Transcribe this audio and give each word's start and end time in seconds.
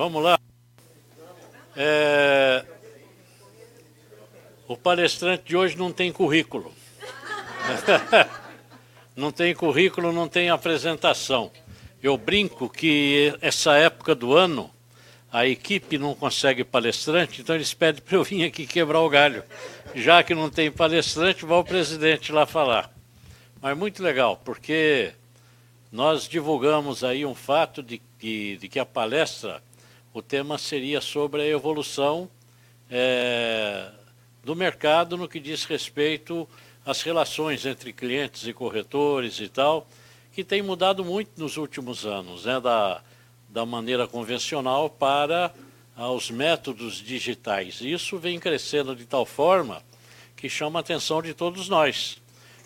Vamos 0.00 0.22
lá. 0.22 0.40
É... 1.76 2.64
O 4.66 4.74
palestrante 4.74 5.42
de 5.44 5.54
hoje 5.54 5.76
não 5.76 5.92
tem 5.92 6.10
currículo. 6.10 6.72
não 9.14 9.30
tem 9.30 9.54
currículo, 9.54 10.10
não 10.10 10.26
tem 10.26 10.48
apresentação. 10.48 11.52
Eu 12.02 12.16
brinco 12.16 12.66
que 12.66 13.36
essa 13.42 13.76
época 13.76 14.14
do 14.14 14.34
ano 14.34 14.70
a 15.30 15.46
equipe 15.46 15.98
não 15.98 16.14
consegue 16.14 16.64
palestrante, 16.64 17.42
então 17.42 17.54
eles 17.54 17.74
pedem 17.74 18.00
para 18.00 18.16
eu 18.16 18.24
vir 18.24 18.46
aqui 18.46 18.66
quebrar 18.66 19.00
o 19.00 19.10
galho. 19.10 19.44
Já 19.94 20.22
que 20.22 20.34
não 20.34 20.48
tem 20.48 20.72
palestrante, 20.72 21.44
vai 21.44 21.58
o 21.58 21.62
presidente 21.64 22.32
lá 22.32 22.46
falar. 22.46 22.90
Mas 23.60 23.76
muito 23.76 24.02
legal, 24.02 24.40
porque 24.42 25.12
nós 25.92 26.26
divulgamos 26.26 27.04
aí 27.04 27.26
um 27.26 27.34
fato 27.34 27.82
de 27.82 28.00
que, 28.18 28.56
de 28.56 28.66
que 28.66 28.78
a 28.78 28.86
palestra, 28.86 29.62
o 30.12 30.20
tema 30.20 30.58
seria 30.58 31.00
sobre 31.00 31.42
a 31.42 31.46
evolução 31.46 32.28
é, 32.90 33.90
do 34.42 34.56
mercado 34.56 35.16
no 35.16 35.28
que 35.28 35.38
diz 35.38 35.64
respeito 35.64 36.48
às 36.84 37.02
relações 37.02 37.64
entre 37.64 37.92
clientes 37.92 38.46
e 38.46 38.52
corretores 38.52 39.38
e 39.38 39.48
tal, 39.48 39.86
que 40.32 40.42
tem 40.42 40.62
mudado 40.62 41.04
muito 41.04 41.30
nos 41.36 41.56
últimos 41.56 42.04
anos, 42.04 42.44
né, 42.44 42.60
da, 42.60 43.02
da 43.48 43.64
maneira 43.64 44.08
convencional 44.08 44.90
para 44.90 45.52
aos 45.96 46.30
métodos 46.30 46.94
digitais. 46.94 47.80
Isso 47.80 48.18
vem 48.18 48.40
crescendo 48.40 48.96
de 48.96 49.04
tal 49.04 49.26
forma 49.26 49.82
que 50.34 50.48
chama 50.48 50.78
a 50.78 50.80
atenção 50.80 51.20
de 51.20 51.34
todos 51.34 51.68
nós, 51.68 52.20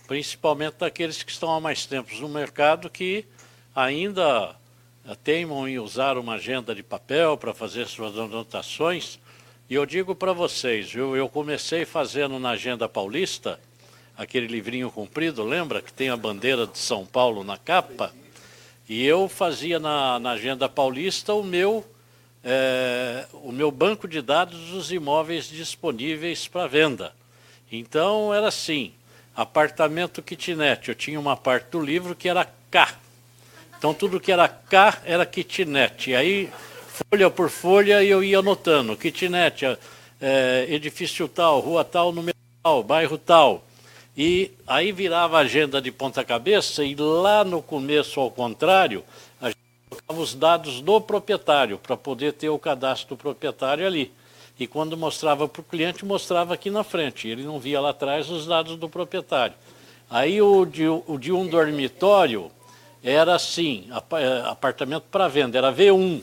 principalmente 0.06 0.77
daqueles 0.79 1.23
que 1.23 1.33
estão 1.33 1.53
há 1.53 1.61
mais 1.61 1.84
tempo 1.84 2.14
no 2.20 2.29
mercado 2.29 2.89
que 2.89 3.27
ainda 3.75 4.56
teimam 5.15 5.69
em 5.69 5.79
usar 5.79 6.17
uma 6.17 6.35
agenda 6.35 6.75
de 6.75 6.83
papel 6.83 7.37
para 7.37 7.53
fazer 7.53 7.87
suas 7.87 8.17
anotações. 8.19 9.19
E 9.69 9.75
eu 9.75 9.85
digo 9.85 10.15
para 10.15 10.33
vocês, 10.33 10.95
eu, 10.95 11.15
eu 11.17 11.29
comecei 11.29 11.85
fazendo 11.85 12.39
na 12.39 12.51
Agenda 12.51 12.89
Paulista, 12.89 13.61
aquele 14.17 14.47
livrinho 14.47 14.91
comprido, 14.91 15.43
lembra 15.43 15.83
que 15.83 15.93
tem 15.93 16.09
a 16.09 16.17
bandeira 16.17 16.67
de 16.67 16.79
São 16.79 17.05
Paulo 17.05 17.43
na 17.43 17.59
capa? 17.59 18.15
E 18.89 19.05
eu 19.05 19.29
fazia 19.29 19.79
na, 19.79 20.19
na 20.19 20.31
Agenda 20.33 20.69
Paulista 20.69 21.35
o 21.35 21.43
meu, 21.43 21.85
é, 22.43 23.27
o 23.33 23.51
meu 23.51 23.71
banco 23.71 24.07
de 24.07 24.23
dados 24.23 24.59
dos 24.71 24.93
imóveis 24.93 25.49
disponíveis 25.49 26.47
para 26.47 26.67
venda. 26.67 27.15
Então 27.73 28.33
era 28.33 28.49
assim, 28.49 28.93
apartamento 29.35 30.23
kitnet, 30.23 30.89
eu 30.89 30.95
tinha 30.95 31.19
uma 31.19 31.37
parte 31.37 31.71
do 31.71 31.81
livro 31.81 32.15
que 32.15 32.29
era 32.29 32.47
K. 32.71 33.04
Então 33.85 33.93
tudo 33.93 34.19
que 34.19 34.33
era 34.33 34.49
K 34.49 35.03
era 35.05 35.27
kitnet. 35.27 36.15
Aí, 36.15 36.49
folha 37.11 37.29
por 37.29 37.51
folha, 37.51 38.03
eu 38.03 38.25
ia 38.25 38.39
anotando, 38.39 38.97
kitnet, 38.97 39.77
é, 40.19 40.67
edifício 40.71 41.29
tal, 41.29 41.61
rua 41.61 41.85
tal, 41.85 42.11
número 42.11 42.35
tal, 42.63 42.83
bairro 42.83 43.19
tal. 43.19 43.63
E 44.17 44.53
aí 44.67 44.91
virava 44.91 45.37
a 45.37 45.41
agenda 45.41 45.83
de 45.83 45.93
ponta 45.93 46.25
cabeça 46.25 46.83
e 46.83 46.95
lá 46.95 47.45
no 47.45 47.61
começo, 47.61 48.19
ao 48.19 48.31
contrário, 48.31 49.05
a 49.39 49.49
gente 49.49 49.59
colocava 49.91 50.19
os 50.19 50.35
dados 50.35 50.81
do 50.81 50.98
proprietário 50.98 51.77
para 51.77 51.95
poder 51.95 52.33
ter 52.33 52.48
o 52.48 52.59
cadastro 52.59 53.15
do 53.15 53.19
proprietário 53.19 53.87
ali. 53.87 54.11
E 54.59 54.67
quando 54.67 54.97
mostrava 54.97 55.47
para 55.47 55.61
o 55.61 55.65
cliente, 55.65 56.07
mostrava 56.07 56.55
aqui 56.55 56.71
na 56.71 56.85
frente. 56.85 57.29
Ele 57.29 57.43
não 57.43 57.61
via 57.61 57.83
lá 57.83 57.91
atrás 57.91 58.31
os 58.31 58.47
dados 58.47 58.79
do 58.79 58.89
proprietário. 58.89 59.55
Aí 60.09 60.41
o 60.41 60.64
de, 60.64 60.89
o 60.89 61.19
de 61.20 61.33
um 61.33 61.47
dormitório 61.47 62.51
era 63.05 63.35
assim, 63.35 63.87
é, 63.91 64.48
apartamento 64.48 65.05
para 65.11 65.29
venda, 65.29 65.59
era 65.59 65.73
V1. 65.73 66.23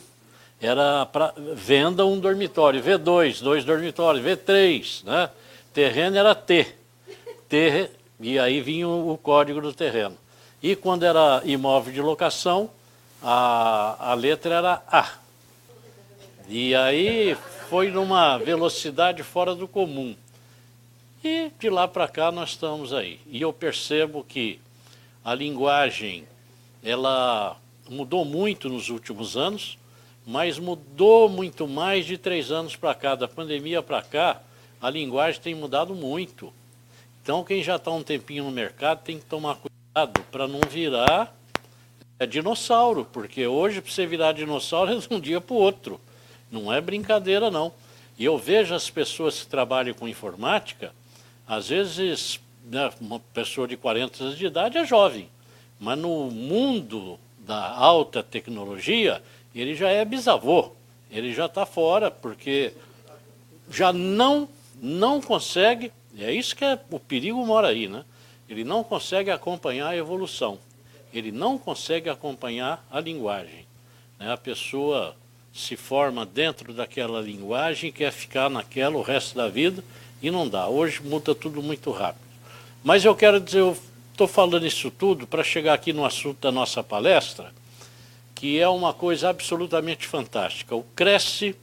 Era 0.59 1.05
para 1.05 1.33
venda 1.55 2.05
um 2.05 2.19
dormitório, 2.19 2.83
V2, 2.83 3.41
dois 3.41 3.63
dormitórios, 3.63 4.23
V3, 4.23 5.03
né? 5.05 5.29
Terreno 5.73 6.17
era 6.17 6.35
T 6.35 6.81
ter, 7.51 7.91
e 8.17 8.39
aí 8.39 8.61
vinha 8.61 8.87
o 8.87 9.19
código 9.21 9.59
do 9.59 9.73
terreno. 9.73 10.17
E 10.63 10.73
quando 10.73 11.03
era 11.03 11.41
imóvel 11.43 11.91
de 11.91 12.01
locação, 12.01 12.69
a, 13.21 14.11
a 14.11 14.13
letra 14.13 14.55
era 14.55 14.81
A. 14.87 15.09
E 16.47 16.73
aí 16.73 17.35
foi 17.69 17.91
numa 17.91 18.37
velocidade 18.37 19.21
fora 19.21 19.53
do 19.53 19.67
comum. 19.67 20.15
E 21.21 21.51
de 21.59 21.69
lá 21.69 21.89
para 21.89 22.07
cá 22.07 22.31
nós 22.31 22.51
estamos 22.51 22.93
aí. 22.93 23.19
E 23.27 23.41
eu 23.41 23.51
percebo 23.51 24.23
que 24.23 24.61
a 25.25 25.35
linguagem 25.35 26.25
ela 26.83 27.57
mudou 27.89 28.25
muito 28.25 28.69
nos 28.69 28.89
últimos 28.89 29.37
anos, 29.37 29.77
mas 30.25 30.57
mudou 30.57 31.27
muito 31.27 31.67
mais 31.67 32.05
de 32.05 32.17
três 32.17 32.51
anos 32.51 32.75
para 32.75 32.95
cá. 32.95 33.15
Da 33.15 33.27
pandemia 33.27 33.81
para 33.81 34.01
cá, 34.01 34.41
a 34.81 34.89
linguagem 34.89 35.41
tem 35.41 35.55
mudado 35.55 35.93
muito. 35.93 36.53
Então, 37.21 37.43
quem 37.43 37.61
já 37.61 37.75
está 37.75 37.91
um 37.91 38.01
tempinho 38.01 38.45
no 38.45 38.51
mercado 38.51 39.03
tem 39.03 39.19
que 39.19 39.25
tomar 39.25 39.55
cuidado 39.55 40.21
para 40.31 40.47
não 40.47 40.61
virar 40.67 41.35
é, 42.17 42.25
dinossauro, 42.25 43.05
porque 43.11 43.45
hoje, 43.45 43.81
para 43.81 43.91
você 43.91 44.05
virar 44.05 44.31
dinossauro, 44.31 44.91
é 44.93 44.97
de 44.97 45.13
um 45.13 45.19
dia 45.19 45.41
para 45.41 45.53
o 45.53 45.57
outro. 45.57 45.99
Não 46.51 46.71
é 46.71 46.81
brincadeira, 46.81 47.49
não. 47.51 47.71
E 48.17 48.25
eu 48.25 48.37
vejo 48.37 48.75
as 48.75 48.89
pessoas 48.89 49.41
que 49.41 49.47
trabalham 49.47 49.93
com 49.93 50.07
informática, 50.07 50.93
às 51.47 51.69
vezes, 51.69 52.39
né, 52.63 52.91
uma 52.99 53.19
pessoa 53.19 53.67
de 53.67 53.75
40 53.75 54.23
anos 54.23 54.37
de 54.37 54.45
idade 54.45 54.77
é 54.77 54.85
jovem, 54.85 55.29
mas 55.81 55.99
no 55.99 56.31
mundo 56.31 57.19
da 57.39 57.69
alta 57.75 58.23
tecnologia, 58.23 59.21
ele 59.53 59.75
já 59.75 59.89
é 59.89 60.05
bisavô, 60.05 60.71
ele 61.09 61.33
já 61.33 61.47
está 61.47 61.65
fora, 61.65 62.09
porque 62.09 62.71
já 63.69 63.91
não, 63.91 64.47
não 64.81 65.19
consegue 65.19 65.91
é 66.17 66.33
isso 66.33 66.55
que 66.55 66.65
é, 66.65 66.77
o 66.89 66.99
perigo 66.99 67.45
mora 67.45 67.69
aí, 67.69 67.87
né? 67.87 68.03
Ele 68.49 68.63
não 68.63 68.83
consegue 68.83 69.31
acompanhar 69.31 69.87
a 69.87 69.95
evolução, 69.95 70.59
ele 71.13 71.31
não 71.31 71.57
consegue 71.57 72.09
acompanhar 72.09 72.85
a 72.91 72.99
linguagem. 72.99 73.65
Né? 74.19 74.31
A 74.31 74.37
pessoa 74.37 75.15
se 75.53 75.75
forma 75.75 76.25
dentro 76.25 76.73
daquela 76.73 77.21
linguagem, 77.21 77.91
quer 77.91 78.11
ficar 78.11 78.49
naquela 78.49 78.97
o 78.97 79.01
resto 79.01 79.35
da 79.35 79.47
vida 79.47 79.83
e 80.21 80.29
não 80.29 80.47
dá. 80.47 80.67
Hoje 80.67 81.01
muda 81.01 81.33
tudo 81.33 81.61
muito 81.61 81.91
rápido. 81.91 82.25
Mas 82.83 83.05
eu 83.05 83.15
quero 83.15 83.39
dizer, 83.39 83.75
estou 84.11 84.27
falando 84.27 84.65
isso 84.65 84.91
tudo 84.91 85.25
para 85.25 85.43
chegar 85.43 85.73
aqui 85.73 85.91
no 85.93 86.05
assunto 86.05 86.39
da 86.39 86.51
nossa 86.51 86.83
palestra, 86.83 87.53
que 88.35 88.59
é 88.59 88.67
uma 88.67 88.93
coisa 88.93 89.29
absolutamente 89.29 90.07
fantástica. 90.07 90.75
O 90.75 90.83
Cresce 90.95 91.55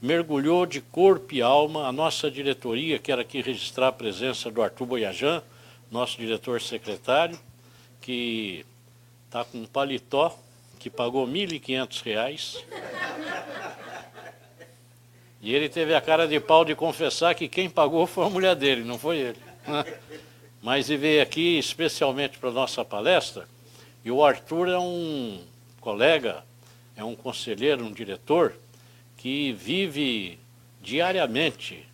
mergulhou 0.00 0.66
de 0.66 0.80
corpo 0.80 1.34
e 1.34 1.42
alma. 1.42 1.86
A 1.86 1.92
nossa 1.92 2.30
diretoria, 2.30 2.98
quero 2.98 3.20
aqui 3.20 3.40
registrar 3.40 3.88
a 3.88 3.92
presença 3.92 4.50
do 4.50 4.62
Arthur 4.62 4.86
Boiajan, 4.86 5.42
nosso 5.90 6.16
diretor 6.18 6.60
secretário, 6.60 7.38
que 8.00 8.64
está 9.26 9.44
com 9.44 9.58
um 9.58 9.66
paletó 9.66 10.36
que 10.78 10.90
pagou 10.90 11.24
R$ 11.24 11.32
1.500. 11.46 12.62
E 15.42 15.54
ele 15.54 15.68
teve 15.68 15.94
a 15.94 16.00
cara 16.00 16.26
de 16.26 16.40
pau 16.40 16.64
de 16.64 16.74
confessar 16.74 17.34
que 17.34 17.48
quem 17.48 17.68
pagou 17.68 18.06
foi 18.06 18.26
a 18.26 18.30
mulher 18.30 18.56
dele, 18.56 18.84
não 18.84 18.98
foi 18.98 19.18
ele. 19.18 19.38
Mas 20.66 20.90
ele 20.90 20.98
veio 20.98 21.22
aqui 21.22 21.60
especialmente 21.60 22.38
para 22.38 22.48
a 22.48 22.52
nossa 22.52 22.84
palestra, 22.84 23.46
e 24.04 24.10
o 24.10 24.24
Arthur 24.24 24.68
é 24.68 24.76
um 24.76 25.40
colega, 25.80 26.42
é 26.96 27.04
um 27.04 27.14
conselheiro, 27.14 27.84
um 27.84 27.92
diretor, 27.92 28.52
que 29.16 29.52
vive 29.52 30.40
diariamente 30.82 31.86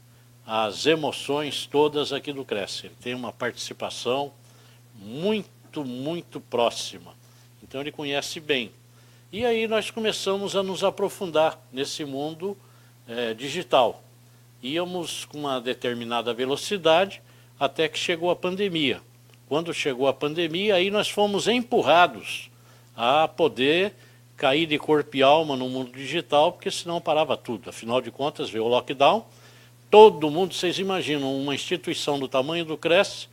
as 0.47 0.87
emoções 0.87 1.67
todas 1.67 2.15
aqui 2.15 2.33
do 2.33 2.47
Cresce. 2.47 2.87
Ele 2.87 2.95
tem 2.99 3.15
uma 3.15 3.31
participação 3.31 4.33
muito, 4.95 5.85
muito 5.85 6.41
próxima. 6.41 7.13
Então 7.63 7.79
ele 7.83 7.93
conhece 7.93 8.41
bem. 8.41 8.73
E 9.31 9.45
aí 9.45 9.69
nós 9.69 9.91
começamos 9.91 10.57
a 10.57 10.63
nos 10.63 10.83
aprofundar 10.83 11.61
nesse 11.71 12.07
mundo 12.07 12.57
é, 13.07 13.35
digital. 13.35 14.03
Íamos 14.63 15.27
com 15.27 15.41
uma 15.41 15.61
determinada 15.61 16.33
velocidade 16.33 17.21
até 17.59 17.89
que 17.89 17.99
chegou 17.99 18.31
a 18.31 18.37
pandemia. 18.37 19.01
Quando 19.49 19.73
chegou 19.75 20.09
a 20.09 20.13
pandemia, 20.13 20.77
aí 20.77 20.91
nós 20.91 21.11
fomos 21.11 21.47
empurrados 21.47 22.51
a 22.97 23.29
poder 23.29 23.95
cair 24.37 24.67
de 24.67 24.79
corpo 24.79 25.17
e 25.17 25.23
alma 25.23 25.57
no 25.57 25.69
mundo 25.69 25.93
digital, 25.93 26.53
porque 26.53 26.71
senão 26.71 27.01
parava 27.01 27.37
tudo. 27.37 27.71
Afinal 27.71 28.01
de 28.01 28.11
contas, 28.11 28.51
veio 28.51 28.65
o 28.65 28.69
lockdown, 28.69 29.25
todo 29.91 30.31
mundo, 30.31 30.55
vocês 30.55 30.79
imaginam, 30.79 31.37
uma 31.37 31.55
instituição 31.55 32.19
do 32.19 32.27
tamanho 32.27 32.65
do 32.65 32.77
Cresce, 32.77 33.29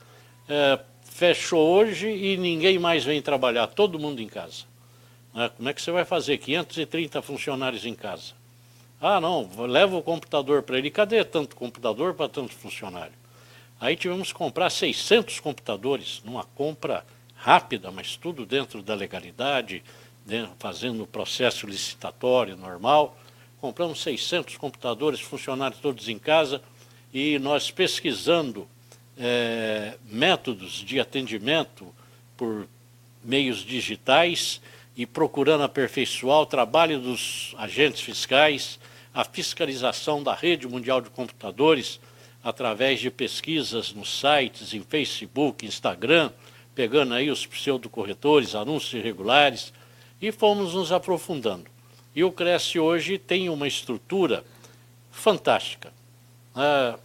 é, 0.48 0.80
fechou 1.04 1.68
hoje 1.68 2.10
e 2.10 2.38
ninguém 2.38 2.78
mais 2.78 3.04
vem 3.04 3.22
trabalhar, 3.22 3.68
todo 3.68 3.98
mundo 3.98 4.22
em 4.22 4.28
casa. 4.28 4.66
É, 5.36 5.50
como 5.50 5.70
é 5.70 5.74
que 5.74 5.82
você 5.82 5.92
vai 5.92 6.06
fazer? 6.06 6.38
530 6.38 7.22
funcionários 7.22 7.86
em 7.86 7.94
casa. 7.94 8.34
Ah, 9.02 9.22
não, 9.22 9.50
leva 9.68 9.96
o 9.96 10.04
computador 10.04 10.62
para 10.64 10.78
ele. 10.78 10.92
Cadê 10.92 11.24
tanto 11.24 11.56
computador 11.56 12.14
para 12.14 12.28
tanto 12.28 12.54
funcionário? 12.54 13.14
Aí 13.80 13.96
tivemos 13.96 14.34
que 14.34 14.38
comprar 14.38 14.70
600 14.70 15.40
computadores, 15.40 16.22
numa 16.26 16.44
compra 16.44 17.06
rápida, 17.36 17.90
mas 17.90 18.18
tudo 18.18 18.46
dentro 18.46 18.82
da 18.82 18.94
legalidade, 18.94 19.82
né, 20.26 20.50
fazendo 20.60 21.04
o 21.04 21.08
processo 21.08 21.66
licitatório 21.66 22.58
normal, 22.58 23.18
compramos 23.62 24.02
600 24.02 24.58
computadores, 24.58 25.22
funcionários 25.22 25.80
todos 25.80 26.10
em 26.10 26.20
casa, 26.20 26.62
e 27.14 27.40
nós 27.40 27.72
pesquisando 27.72 28.68
é, 29.18 29.98
métodos 30.06 30.74
de 30.74 31.00
atendimento 31.00 31.94
por 32.36 32.68
meios 33.24 33.60
digitais 33.60 34.62
e 34.96 35.06
procurando 35.06 35.64
aperfeiçoar 35.64 36.42
o 36.42 36.46
trabalho 36.46 37.00
dos 37.00 37.56
agentes 37.58 38.02
fiscais, 38.02 38.78
a 39.14 39.24
fiscalização 39.24 40.22
da 40.22 40.34
rede 40.34 40.68
mundial 40.68 41.00
de 41.00 41.10
computadores 41.10 42.00
através 42.44 43.00
de 43.00 43.12
pesquisas 43.12 43.94
nos 43.94 44.20
sites, 44.20 44.74
em 44.74 44.82
Facebook, 44.82 45.66
Instagram, 45.66 46.32
pegando 46.74 47.14
aí 47.14 47.30
os 47.30 47.46
pseudocorretores, 47.46 48.56
anúncios 48.56 48.94
irregulares, 48.94 49.74
e 50.22 50.32
fomos 50.32 50.74
nos 50.74 50.92
aprofundando. 50.92 51.66
E 52.16 52.24
o 52.24 52.32
Cresce 52.32 52.80
hoje 52.80 53.18
tem 53.18 53.50
uma 53.50 53.68
estrutura 53.68 54.44
fantástica. 55.12 55.92
Ah, 56.56 56.98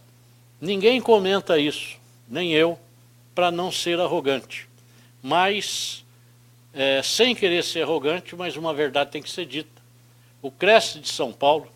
ninguém 0.59 1.01
comenta 1.01 1.59
isso, 1.59 1.97
nem 2.27 2.51
eu, 2.53 2.79
para 3.33 3.51
não 3.51 3.71
ser 3.71 3.99
arrogante. 3.99 4.67
Mas, 5.21 6.05
é, 6.73 7.01
sem 7.03 7.35
querer 7.35 7.63
ser 7.63 7.83
arrogante, 7.83 8.35
mas 8.35 8.55
uma 8.55 8.73
verdade 8.73 9.11
tem 9.11 9.21
que 9.21 9.29
ser 9.29 9.45
dita. 9.45 9.81
O 10.41 10.49
Cresce 10.49 10.99
de 10.99 11.09
São 11.09 11.33
Paulo, 11.33 11.67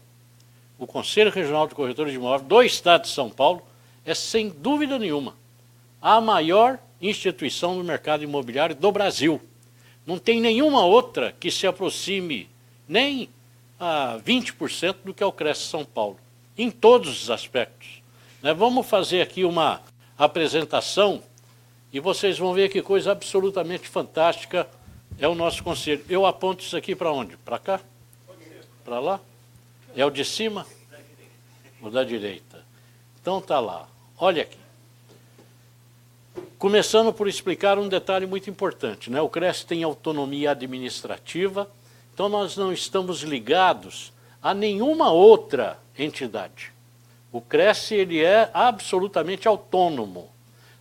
o 0.79 0.87
Conselho 0.87 1.29
Regional 1.29 1.67
de 1.67 1.75
Corretores 1.75 2.11
de 2.11 2.17
Imóveis 2.17 2.47
do 2.47 2.63
Estado 2.63 3.03
de 3.03 3.09
São 3.09 3.29
Paulo, 3.29 3.61
é 4.05 4.15
sem 4.15 4.49
dúvida 4.49 4.97
nenhuma 4.97 5.35
a 6.01 6.21
maior 6.21 6.79
instituição 7.01 7.77
do 7.77 7.83
mercado 7.83 8.23
imobiliário 8.23 8.75
do 8.75 8.91
Brasil. 8.91 9.41
Não 10.05 10.17
tem 10.17 10.39
nenhuma 10.39 10.85
outra 10.85 11.35
que 11.37 11.51
se 11.51 11.67
aproxime 11.67 12.49
nem 12.87 13.29
a 13.77 14.17
20% 14.25 14.95
do 15.03 15.13
que 15.13 15.21
é 15.21 15.25
o 15.25 15.31
Cresce 15.31 15.63
São 15.63 15.85
Paulo, 15.85 16.17
em 16.57 16.71
todos 16.71 17.23
os 17.23 17.29
aspectos. 17.29 18.01
Né? 18.41 18.53
Vamos 18.53 18.87
fazer 18.87 19.21
aqui 19.21 19.43
uma 19.43 19.81
apresentação 20.17 21.21
e 21.91 21.99
vocês 21.99 22.37
vão 22.37 22.53
ver 22.53 22.69
que 22.69 22.81
coisa 22.81 23.11
absolutamente 23.11 23.87
fantástica 23.87 24.67
é 25.17 25.27
o 25.27 25.35
nosso 25.35 25.63
conselho. 25.63 26.03
Eu 26.09 26.25
aponto 26.25 26.63
isso 26.63 26.77
aqui 26.77 26.95
para 26.95 27.11
onde? 27.11 27.35
Para 27.37 27.59
cá? 27.59 27.79
Para 28.83 28.99
lá? 28.99 29.19
É 29.95 30.05
o 30.05 30.09
de 30.09 30.23
cima? 30.23 30.65
O 31.81 31.89
da 31.89 32.03
direita. 32.03 32.63
Então 33.21 33.41
tá 33.41 33.59
lá. 33.59 33.87
Olha 34.17 34.43
aqui. 34.43 34.57
Começando 36.57 37.13
por 37.13 37.27
explicar 37.27 37.79
um 37.79 37.87
detalhe 37.87 38.25
muito 38.25 38.49
importante, 38.49 39.09
né? 39.09 39.21
O 39.21 39.29
CRES 39.29 39.63
tem 39.63 39.83
autonomia 39.83 40.51
administrativa, 40.51 41.69
então 42.13 42.27
nós 42.27 42.57
não 42.57 42.71
estamos 42.71 43.21
ligados 43.21 44.11
a 44.41 44.53
nenhuma 44.53 45.11
outra 45.11 45.79
entidade. 45.97 46.71
O 47.31 47.41
CRES 47.41 47.91
ele 47.91 48.21
é 48.21 48.49
absolutamente 48.53 49.47
autônomo. 49.47 50.29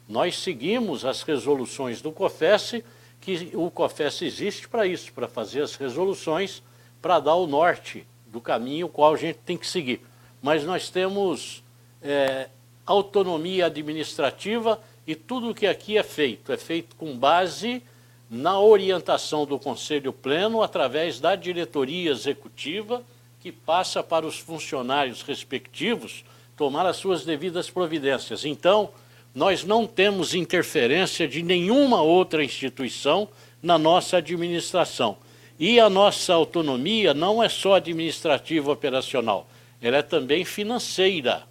Nós 0.08 0.38
seguimos 0.38 1.04
as 1.04 1.22
resoluções 1.22 2.00
do 2.00 2.10
COFES, 2.10 2.82
que 3.20 3.50
o 3.54 3.70
COFES 3.70 4.22
existe 4.22 4.68
para 4.68 4.86
isso, 4.86 5.12
para 5.12 5.28
fazer 5.28 5.62
as 5.62 5.76
resoluções, 5.76 6.62
para 7.00 7.20
dar 7.20 7.34
o 7.34 7.46
norte 7.46 8.06
do 8.30 8.40
caminho 8.40 8.88
qual 8.88 9.14
a 9.14 9.16
gente 9.16 9.38
tem 9.44 9.56
que 9.56 9.66
seguir. 9.66 10.00
Mas 10.40 10.64
nós 10.64 10.90
temos 10.90 11.62
é, 12.02 12.48
autonomia 12.86 13.66
administrativa 13.66 14.80
e 15.06 15.14
tudo 15.14 15.50
o 15.50 15.54
que 15.54 15.66
aqui 15.66 15.98
é 15.98 16.02
feito 16.02 16.52
é 16.52 16.56
feito 16.56 16.94
com 16.96 17.16
base 17.16 17.82
na 18.30 18.60
orientação 18.60 19.46
do 19.46 19.58
Conselho 19.58 20.12
Pleno 20.12 20.62
através 20.62 21.18
da 21.18 21.34
diretoria 21.34 22.10
executiva 22.10 23.02
que 23.40 23.50
passa 23.50 24.02
para 24.02 24.26
os 24.26 24.38
funcionários 24.38 25.22
respectivos 25.22 26.24
tomar 26.56 26.86
as 26.86 26.96
suas 26.96 27.24
devidas 27.24 27.70
providências. 27.70 28.44
Então, 28.44 28.90
nós 29.34 29.64
não 29.64 29.86
temos 29.86 30.34
interferência 30.34 31.28
de 31.28 31.42
nenhuma 31.42 32.02
outra 32.02 32.42
instituição 32.42 33.28
na 33.62 33.78
nossa 33.78 34.16
administração. 34.16 35.16
E 35.58 35.80
a 35.80 35.90
nossa 35.90 36.34
autonomia 36.34 37.12
não 37.12 37.42
é 37.42 37.48
só 37.48 37.74
administrativa 37.74 38.70
operacional, 38.70 39.48
ela 39.82 39.98
é 39.98 40.02
também 40.02 40.44
financeira. 40.44 41.44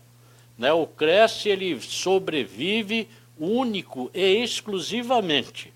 Né? 0.58 0.72
O 0.72 0.88
Cresce 0.88 1.50
ele 1.50 1.80
sobrevive 1.82 3.08
único 3.38 4.10
e 4.14 4.44
exclusivamente 4.44 5.74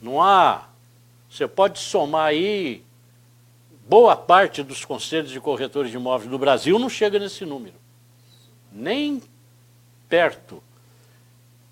Não 0.00 0.22
há. 0.22 0.68
Você 1.28 1.46
pode 1.48 1.80
somar 1.80 2.28
aí. 2.28 2.84
Boa 3.88 4.14
parte 4.14 4.62
dos 4.62 4.84
conselhos 4.84 5.30
de 5.30 5.40
corretores 5.40 5.90
de 5.90 5.96
imóveis 5.96 6.30
do 6.30 6.38
Brasil 6.38 6.78
não 6.78 6.90
chega 6.90 7.18
nesse 7.18 7.46
número. 7.46 7.74
Nem 8.72 9.22
perto. 10.08 10.62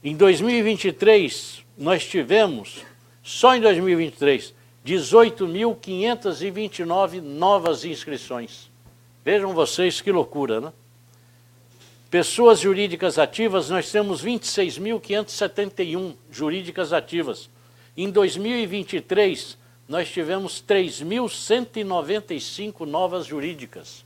Em 0.03 0.17
2023, 0.17 1.65
nós 1.77 2.05
tivemos, 2.07 2.85
só 3.23 3.55
em 3.57 3.61
2023, 3.61 4.55
18.529 4.85 7.21
novas 7.21 7.85
inscrições. 7.85 8.71
Vejam 9.25 9.53
vocês 9.53 10.01
que 10.01 10.13
loucura, 10.13 10.61
né? 10.61 10.73
Pessoas 12.09 12.61
jurídicas 12.61 13.19
ativas, 13.19 13.69
nós 13.69 13.91
temos 13.91 14.25
26.571 14.25 16.15
jurídicas 16.31 16.93
ativas. 16.93 17.51
Em 17.97 18.09
2023, 18.11 19.59
nós 19.89 20.09
tivemos 20.09 20.63
3.195 20.67 22.87
novas 22.87 23.27
jurídicas, 23.27 24.05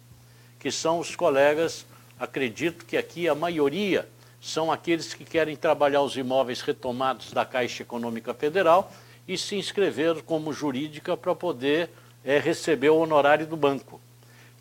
que 0.58 0.70
são 0.70 0.98
os 0.98 1.14
colegas, 1.14 1.84
acredito 2.20 2.84
que 2.84 2.96
aqui 2.98 3.26
a 3.26 3.34
maioria 3.34 4.06
são 4.40 4.70
aqueles 4.70 5.12
que 5.14 5.24
querem 5.24 5.56
trabalhar 5.56 6.02
os 6.02 6.14
imóveis 6.16 6.60
retomados 6.60 7.32
da 7.32 7.44
Caixa 7.46 7.82
Econômica 7.82 8.34
Federal 8.34 8.92
e 9.26 9.38
se 9.38 9.56
inscrever 9.56 10.22
como 10.22 10.52
jurídica 10.52 11.16
para 11.16 11.34
poder 11.34 11.88
é, 12.22 12.38
receber 12.38 12.90
o 12.90 12.98
honorário 12.98 13.46
do 13.46 13.56
banco. 13.56 13.98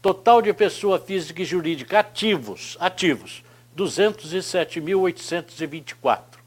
Total 0.02 0.42
de 0.42 0.54
pessoa 0.54 0.98
física 0.98 1.42
e 1.42 1.46
jurídica 1.46 2.00
ativos, 2.00 2.78
ativos, 2.80 3.44
207.824. 3.78 6.40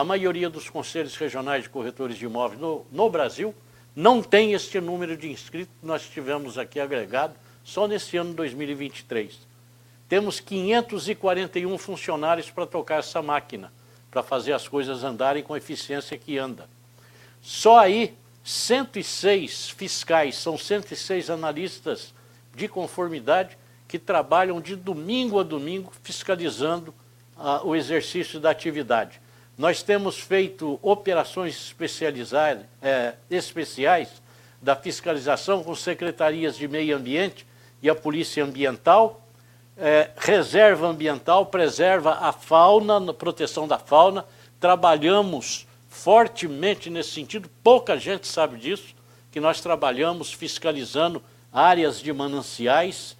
A 0.00 0.04
maioria 0.04 0.48
dos 0.48 0.70
conselhos 0.70 1.14
regionais 1.14 1.64
de 1.64 1.68
corretores 1.68 2.16
de 2.16 2.24
imóveis 2.24 2.58
no, 2.58 2.86
no 2.90 3.10
Brasil 3.10 3.54
não 3.94 4.22
tem 4.22 4.54
este 4.54 4.80
número 4.80 5.14
de 5.14 5.30
inscritos 5.30 5.74
que 5.78 5.86
nós 5.86 6.08
tivemos 6.08 6.56
aqui 6.56 6.80
agregado 6.80 7.34
só 7.62 7.86
nesse 7.86 8.16
ano 8.16 8.32
2023. 8.32 9.38
Temos 10.08 10.40
541 10.40 11.76
funcionários 11.76 12.50
para 12.50 12.64
tocar 12.64 13.00
essa 13.00 13.20
máquina, 13.20 13.70
para 14.10 14.22
fazer 14.22 14.54
as 14.54 14.66
coisas 14.66 15.04
andarem 15.04 15.42
com 15.42 15.52
a 15.52 15.58
eficiência 15.58 16.16
que 16.16 16.38
anda. 16.38 16.66
Só 17.42 17.78
aí, 17.78 18.16
106 18.42 19.68
fiscais, 19.68 20.34
são 20.36 20.56
106 20.56 21.28
analistas 21.28 22.14
de 22.56 22.68
conformidade 22.68 23.58
que 23.86 23.98
trabalham 23.98 24.62
de 24.62 24.76
domingo 24.76 25.38
a 25.38 25.42
domingo 25.42 25.92
fiscalizando 26.02 26.94
ah, 27.36 27.60
o 27.62 27.76
exercício 27.76 28.40
da 28.40 28.48
atividade. 28.48 29.20
Nós 29.60 29.82
temos 29.82 30.18
feito 30.18 30.78
operações 30.80 31.54
especializadas, 31.54 32.64
é, 32.80 33.12
especiais 33.28 34.08
da 34.62 34.74
fiscalização 34.74 35.62
com 35.62 35.74
secretarias 35.74 36.56
de 36.56 36.66
meio 36.66 36.96
ambiente 36.96 37.46
e 37.82 37.90
a 37.90 37.94
Polícia 37.94 38.42
Ambiental, 38.42 39.22
é, 39.76 40.12
reserva 40.16 40.86
ambiental, 40.86 41.44
preserva 41.44 42.12
a 42.22 42.32
fauna, 42.32 43.12
proteção 43.12 43.68
da 43.68 43.78
fauna. 43.78 44.24
Trabalhamos 44.58 45.66
fortemente 45.90 46.88
nesse 46.88 47.10
sentido, 47.10 47.50
pouca 47.62 47.98
gente 47.98 48.26
sabe 48.26 48.56
disso, 48.56 48.94
que 49.30 49.40
nós 49.40 49.60
trabalhamos 49.60 50.32
fiscalizando 50.32 51.22
áreas 51.52 52.00
de 52.00 52.10
mananciais, 52.14 53.14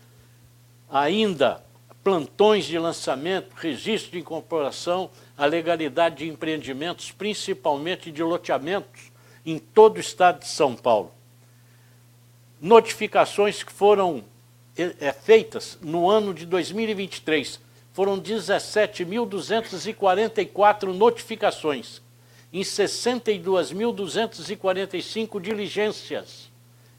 ainda 0.91 1.63
plantões 2.03 2.65
de 2.65 2.79
lançamento, 2.79 3.55
registro 3.55 4.13
de 4.13 4.19
incorporação, 4.19 5.11
a 5.37 5.45
legalidade 5.45 6.17
de 6.17 6.27
empreendimentos, 6.29 7.13
principalmente 7.13 8.11
de 8.11 8.23
loteamentos, 8.23 9.13
em 9.45 9.59
todo 9.59 9.99
o 9.99 10.01
estado 10.01 10.41
de 10.41 10.49
São 10.49 10.75
Paulo. 10.75 11.13
Notificações 12.61 13.63
que 13.63 13.73
foram 13.73 14.25
é, 14.77 15.13
feitas 15.13 15.79
no 15.83 16.09
ano 16.09 16.33
de 16.33 16.47
2023, 16.47 17.61
foram 17.93 18.19
17.244 18.21 20.95
notificações, 20.95 22.01
em 22.53 22.63
62.245 22.63 25.41
diligências. 25.41 26.51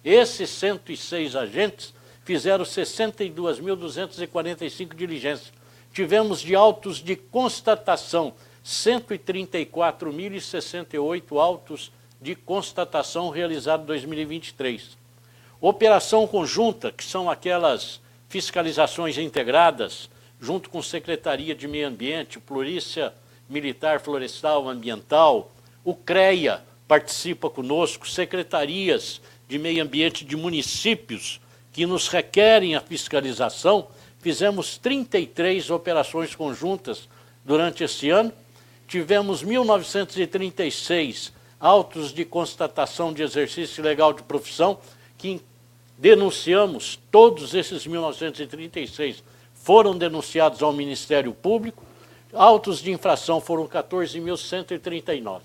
Esses 0.04 0.50
106 0.50 1.36
agentes 1.36 1.94
fizeram 2.32 2.64
62.245 2.64 4.96
diligências. 4.96 5.52
Tivemos 5.94 6.40
de 6.40 6.56
autos 6.56 7.04
de 7.04 7.18
constatação, 7.18 8.34
134.068 8.66 11.38
autos 11.38 11.92
de 12.22 12.34
constatação 12.34 13.30
realizados 13.30 13.84
em 13.84 13.88
2023. 13.88 14.98
Operação 15.60 16.26
conjunta, 16.26 16.90
que 16.90 17.04
são 17.04 17.30
aquelas 17.30 18.00
fiscalizações 18.30 19.18
integradas, 19.18 20.10
junto 20.40 20.70
com 20.70 20.82
Secretaria 20.82 21.54
de 21.54 21.68
Meio 21.68 21.90
Ambiente, 21.90 22.40
Polícia 22.40 23.14
Militar 23.50 24.00
Florestal 24.00 24.70
Ambiental, 24.70 25.52
o 25.84 25.94
CREA 25.94 26.64
participa 26.88 27.50
conosco, 27.50 28.08
secretarias 28.08 29.20
de 29.50 29.60
meio 29.60 29.84
ambiente 29.84 30.24
de 30.24 30.38
municípios 30.38 31.42
que 31.72 31.86
nos 31.86 32.08
requerem 32.08 32.76
a 32.76 32.82
fiscalização, 32.82 33.88
fizemos 34.20 34.78
33 34.78 35.70
operações 35.70 36.36
conjuntas 36.36 37.08
durante 37.46 37.84
esse 37.84 38.10
ano, 38.10 38.32
tivemos 38.88 39.42
1936 39.42 41.34
autos 41.60 42.12
de 42.12 42.26
constatação 42.26 43.14
de 43.14 43.24
exercício 43.24 43.84
legal 43.84 44.14
de 44.14 44.24
profissão, 44.24 44.80
que 45.18 45.42
denunciamos, 45.98 47.00
todos 47.12 47.54
esses 47.54 47.86
1936 47.86 49.24
foram 49.54 49.96
denunciados 49.96 50.64
ao 50.64 50.74
Ministério 50.74 51.34
Público, 51.34 51.84
autos 52.34 52.80
de 52.80 52.92
infração 52.92 53.40
foram 53.40 53.68
14.139. 53.68 55.42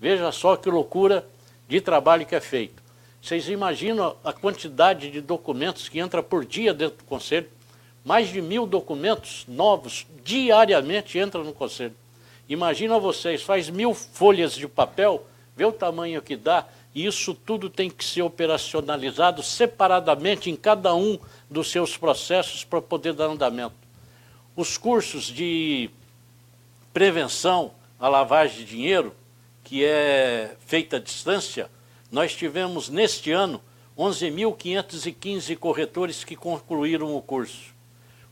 Veja 0.00 0.32
só 0.32 0.56
que 0.56 0.70
loucura 0.70 1.26
de 1.68 1.80
trabalho 1.80 2.26
que 2.26 2.34
é 2.34 2.40
feito. 2.40 2.81
Vocês 3.22 3.48
imaginam 3.48 4.16
a 4.24 4.32
quantidade 4.32 5.08
de 5.08 5.20
documentos 5.20 5.88
que 5.88 6.00
entra 6.00 6.20
por 6.24 6.44
dia 6.44 6.74
dentro 6.74 6.98
do 6.98 7.04
Conselho? 7.04 7.48
Mais 8.04 8.28
de 8.28 8.42
mil 8.42 8.66
documentos 8.66 9.44
novos 9.46 10.04
diariamente 10.24 11.20
entram 11.20 11.44
no 11.44 11.52
Conselho. 11.52 11.94
Imagina 12.48 12.98
vocês, 12.98 13.40
faz 13.40 13.70
mil 13.70 13.94
folhas 13.94 14.54
de 14.54 14.66
papel, 14.66 15.24
vê 15.56 15.64
o 15.64 15.70
tamanho 15.70 16.20
que 16.20 16.34
dá, 16.34 16.66
e 16.92 17.06
isso 17.06 17.32
tudo 17.32 17.70
tem 17.70 17.88
que 17.88 18.04
ser 18.04 18.22
operacionalizado 18.22 19.40
separadamente 19.40 20.50
em 20.50 20.56
cada 20.56 20.92
um 20.92 21.16
dos 21.48 21.70
seus 21.70 21.96
processos 21.96 22.64
para 22.64 22.82
poder 22.82 23.12
dar 23.12 23.26
andamento. 23.26 23.76
Os 24.56 24.76
cursos 24.76 25.26
de 25.26 25.88
prevenção 26.92 27.70
à 28.00 28.08
lavagem 28.08 28.58
de 28.58 28.64
dinheiro, 28.64 29.14
que 29.62 29.84
é 29.84 30.56
feita 30.66 30.96
à 30.96 30.98
distância, 30.98 31.70
nós 32.12 32.36
tivemos 32.36 32.88
neste 32.90 33.32
ano 33.32 33.60
11.515 33.98 35.56
corretores 35.56 36.22
que 36.22 36.36
concluíram 36.36 37.16
o 37.16 37.22
curso. 37.22 37.72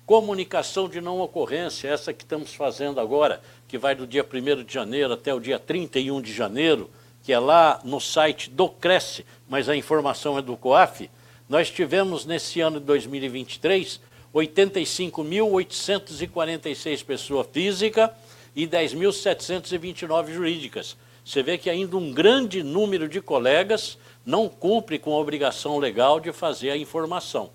Comunicação 0.05 0.87
de 0.87 1.01
não 1.01 1.19
ocorrência, 1.21 1.89
essa 1.89 2.13
que 2.13 2.23
estamos 2.23 2.55
fazendo 2.55 3.01
agora, 3.01 3.41
que 3.67 3.79
vai 3.79 3.95
do 3.95 4.07
dia 4.07 4.23
1 4.23 4.65
de 4.65 4.75
janeiro 4.75 5.15
até 5.15 5.33
o 5.33 5.41
dia 5.41 5.59
31 5.59 6.21
de 6.21 6.31
janeiro, 6.33 6.91
que 7.23 7.33
é 7.33 7.39
lá 7.39 7.81
no 7.83 7.99
site 8.01 8.51
do 8.51 8.69
Cresce, 8.69 9.25
mas 9.49 9.67
a 9.69 9.75
informação 9.75 10.37
é 10.37 10.43
do 10.43 10.59
COAF, 10.59 11.11
nós 11.49 11.71
tivemos 11.71 12.27
nesse 12.27 12.61
ano 12.61 12.79
de 12.79 12.85
2023 12.87 13.99
85.846 14.35 17.05
pessoas 17.05 17.47
físicas 17.51 18.11
e 18.55 18.67
10.729 18.67 20.33
jurídicas. 20.33 20.97
Você 21.31 21.45
vê 21.45 21.57
que 21.57 21.71
ainda 21.71 21.97
um 21.97 22.13
grande 22.13 22.61
número 22.61 23.09
de 23.09 23.21
colegas 23.21 23.97
não 24.27 24.49
cumpre 24.49 24.99
com 24.99 25.15
a 25.15 25.19
obrigação 25.21 25.79
legal 25.79 26.19
de 26.19 26.33
fazer 26.33 26.71
a 26.71 26.77
informação. 26.77 27.51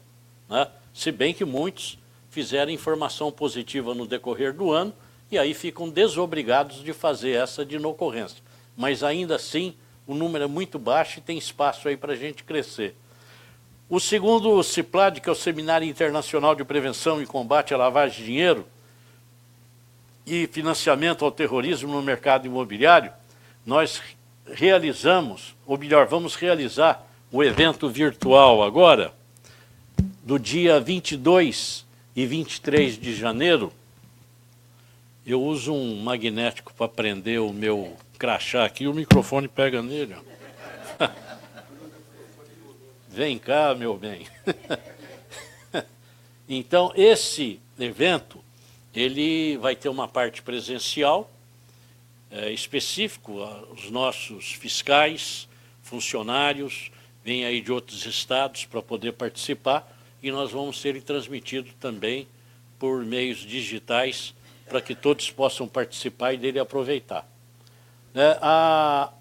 Né? 0.48 0.66
Se 0.94 1.12
bem 1.12 1.34
que 1.34 1.44
muitos 1.44 2.00
fizeram 2.30 2.72
informação 2.72 3.34
positiva 3.34 3.94
no 3.94 4.08
decorrer 4.08 4.54
do 4.54 4.72
ano 4.72 4.94
e 5.30 5.38
aí 5.38 5.54
ficam 5.54 5.90
desobrigados 5.90 6.82
de 6.82 6.94
fazer 6.94 7.32
essa 7.32 7.66
de 7.66 7.76
inocorrência 7.76 8.42
mas 8.78 9.04
ainda 9.04 9.36
assim 9.36 9.76
o 10.08 10.16
número 10.16 10.46
é 10.46 10.48
muito 10.48 10.80
baixo 10.80 11.20
e 11.20 11.22
tem 11.22 11.38
espaço 11.38 11.90
aí 11.90 11.98
para 11.98 12.14
a 12.14 12.16
gente 12.16 12.46
crescer. 12.46 12.96
O 13.90 14.00
segundo 14.00 14.64
CIPLAD, 14.64 15.20
que 15.20 15.28
é 15.28 15.32
o 15.34 15.36
Seminário 15.36 15.86
Internacional 15.86 16.56
de 16.56 16.64
Prevenção 16.64 17.22
e 17.22 17.26
Combate 17.26 17.74
à 17.74 17.78
Lavagem 17.78 18.20
de 18.20 18.26
Dinheiro 18.26 18.66
e 20.26 20.48
Financiamento 20.48 21.26
ao 21.26 21.32
Terrorismo 21.32 21.92
no 21.92 22.02
Mercado 22.02 22.48
Imobiliário, 22.48 23.12
nós 23.66 24.02
realizamos, 24.46 25.56
ou 25.66 25.78
melhor, 25.78 26.06
vamos 26.06 26.36
realizar 26.36 27.06
o 27.32 27.44
evento 27.44 27.90
virtual 27.90 28.64
agora, 28.64 29.14
do 30.24 30.38
dia 30.38 30.80
22 30.80 31.86
e 32.16 32.26
23 32.26 32.98
de 32.98 33.16
janeiro. 33.16 33.74
Eu 35.26 35.42
uso 35.42 35.74
um 35.74 36.02
magnético 36.02 36.74
para 36.74 36.88
prender 36.88 37.42
o 37.42 37.52
meu 37.52 37.98
crachá 38.20 38.64
aqui, 38.64 38.88
o 38.88 38.94
microfone 38.94 39.48
pega 39.48 39.82
nele. 39.82 40.16
Vem 43.10 43.40
cá, 43.40 43.74
meu 43.74 43.98
bem. 43.98 44.28
então, 46.48 46.92
esse 46.96 47.60
evento, 47.80 48.40
ele 48.94 49.58
vai 49.58 49.76
ter 49.76 49.90
uma 49.90 50.08
parte 50.08 50.42
presencial, 50.42 51.30
é, 52.36 52.52
específico, 52.52 53.32
os 53.72 53.90
nossos 53.90 54.52
fiscais, 54.52 55.48
funcionários, 55.82 56.92
vêm 57.24 57.46
aí 57.46 57.62
de 57.62 57.72
outros 57.72 58.06
estados 58.06 58.66
para 58.66 58.82
poder 58.82 59.14
participar, 59.14 59.90
e 60.22 60.30
nós 60.32 60.52
vamos 60.52 60.82
ser 60.82 61.02
transmitido 61.02 61.72
também 61.80 62.28
por 62.78 63.06
meios 63.06 63.38
digitais, 63.38 64.34
para 64.68 64.82
que 64.82 64.94
todos 64.94 65.32
possam 65.32 65.66
participar 65.66 66.34
e 66.34 66.38
dele 66.38 66.60
aproveitar. 66.60 67.26
Né, 68.14 68.38
a 68.42 69.14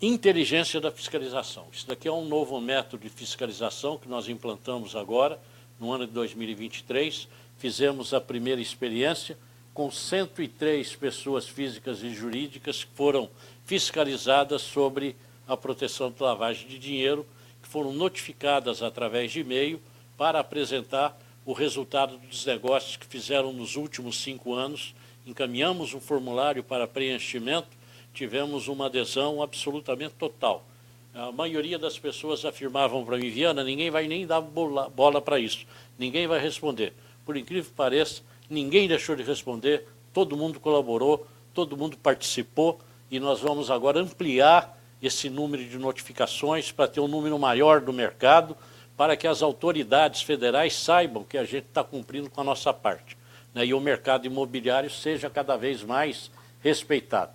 inteligência 0.00 0.80
da 0.80 0.90
fiscalização. 0.90 1.66
Isso 1.70 1.86
daqui 1.86 2.08
é 2.08 2.12
um 2.12 2.24
novo 2.24 2.58
método 2.60 3.02
de 3.02 3.10
fiscalização 3.10 3.98
que 3.98 4.08
nós 4.08 4.26
implantamos 4.26 4.96
agora, 4.96 5.38
no 5.78 5.92
ano 5.92 6.06
de 6.06 6.12
2023. 6.12 7.28
Fizemos 7.58 8.14
a 8.14 8.20
primeira 8.20 8.60
experiência 8.60 9.36
com 9.76 9.90
103 9.90 10.96
pessoas 10.96 11.46
físicas 11.46 12.02
e 12.02 12.08
jurídicas 12.08 12.82
que 12.82 12.90
foram 12.94 13.28
fiscalizadas 13.66 14.62
sobre 14.62 15.14
a 15.46 15.54
proteção 15.54 16.10
de 16.10 16.22
lavagem 16.22 16.66
de 16.66 16.78
dinheiro, 16.78 17.26
que 17.62 17.68
foram 17.68 17.92
notificadas 17.92 18.82
através 18.82 19.30
de 19.30 19.40
e-mail 19.40 19.78
para 20.16 20.40
apresentar 20.40 21.20
o 21.44 21.52
resultado 21.52 22.16
dos 22.16 22.46
negócios 22.46 22.96
que 22.96 23.06
fizeram 23.06 23.52
nos 23.52 23.76
últimos 23.76 24.18
cinco 24.18 24.54
anos 24.54 24.94
encaminhamos 25.26 25.92
um 25.92 26.00
formulário 26.00 26.62
para 26.62 26.86
preenchimento, 26.86 27.68
tivemos 28.14 28.68
uma 28.68 28.86
adesão 28.86 29.42
absolutamente 29.42 30.14
total. 30.14 30.64
A 31.12 31.32
maioria 31.32 31.78
das 31.78 31.98
pessoas 31.98 32.44
afirmavam 32.44 33.04
para 33.04 33.18
mim, 33.18 33.28
Viana, 33.28 33.64
ninguém 33.64 33.90
vai 33.90 34.06
nem 34.06 34.26
dar 34.26 34.40
bola, 34.40 34.88
bola 34.88 35.20
para 35.20 35.38
isso, 35.38 35.66
ninguém 35.98 36.26
vai 36.26 36.40
responder. 36.40 36.94
Por 37.24 37.36
incrível 37.36 37.70
que 37.70 37.76
pareça, 37.76 38.22
ninguém 38.48 38.88
deixou 38.88 39.16
de 39.16 39.22
responder, 39.22 39.86
todo 40.12 40.36
mundo 40.36 40.60
colaborou, 40.60 41.26
todo 41.52 41.76
mundo 41.76 41.96
participou 41.96 42.80
e 43.10 43.18
nós 43.20 43.40
vamos 43.40 43.70
agora 43.70 44.00
ampliar 44.00 44.78
esse 45.02 45.28
número 45.28 45.64
de 45.64 45.78
notificações 45.78 46.72
para 46.72 46.88
ter 46.88 47.00
um 47.00 47.08
número 47.08 47.38
maior 47.38 47.80
do 47.80 47.92
mercado, 47.92 48.56
para 48.96 49.16
que 49.16 49.26
as 49.26 49.42
autoridades 49.42 50.22
federais 50.22 50.74
saibam 50.74 51.22
que 51.22 51.36
a 51.36 51.44
gente 51.44 51.66
está 51.66 51.84
cumprindo 51.84 52.30
com 52.30 52.40
a 52.40 52.44
nossa 52.44 52.72
parte 52.72 53.16
né, 53.56 53.64
e 53.64 53.72
o 53.72 53.80
mercado 53.80 54.26
imobiliário 54.26 54.90
seja 54.90 55.30
cada 55.30 55.56
vez 55.56 55.82
mais 55.82 56.30
respeitado. 56.60 57.32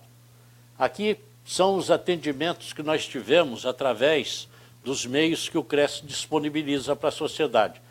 Aqui 0.78 1.18
são 1.44 1.74
os 1.74 1.90
atendimentos 1.90 2.72
que 2.72 2.82
nós 2.82 3.06
tivemos 3.06 3.66
através 3.66 4.48
dos 4.84 5.04
meios 5.04 5.48
que 5.48 5.58
o 5.58 5.64
CRES 5.64 6.00
disponibiliza 6.04 6.94
para 6.94 7.08
a 7.08 7.12
sociedade. 7.12 7.82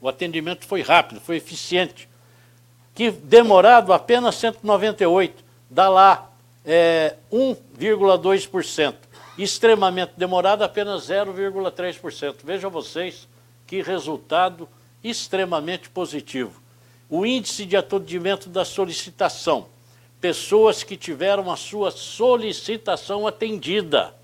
O 0.00 0.08
atendimento 0.08 0.66
foi 0.66 0.82
rápido, 0.82 1.20
foi 1.20 1.36
eficiente. 1.36 2.08
Que 2.94 3.10
demorado 3.10 3.92
apenas 3.92 4.36
198, 4.36 5.44
dá 5.70 5.88
lá 5.88 6.30
é, 6.64 7.14
1,2%. 7.32 8.94
Extremamente 9.38 10.12
demorado 10.16 10.64
apenas 10.64 11.08
0,3%. 11.08 12.36
Vejam 12.42 12.70
vocês 12.70 13.28
que 13.66 13.82
resultado 13.82 14.66
extremamente 15.08 15.88
positivo. 15.88 16.60
O 17.08 17.24
índice 17.24 17.64
de 17.64 17.76
atendimento 17.76 18.48
da 18.48 18.64
solicitação, 18.64 19.66
pessoas 20.20 20.82
que 20.82 20.96
tiveram 20.96 21.50
a 21.50 21.56
sua 21.56 21.90
solicitação 21.90 23.26
atendida. 23.26 24.14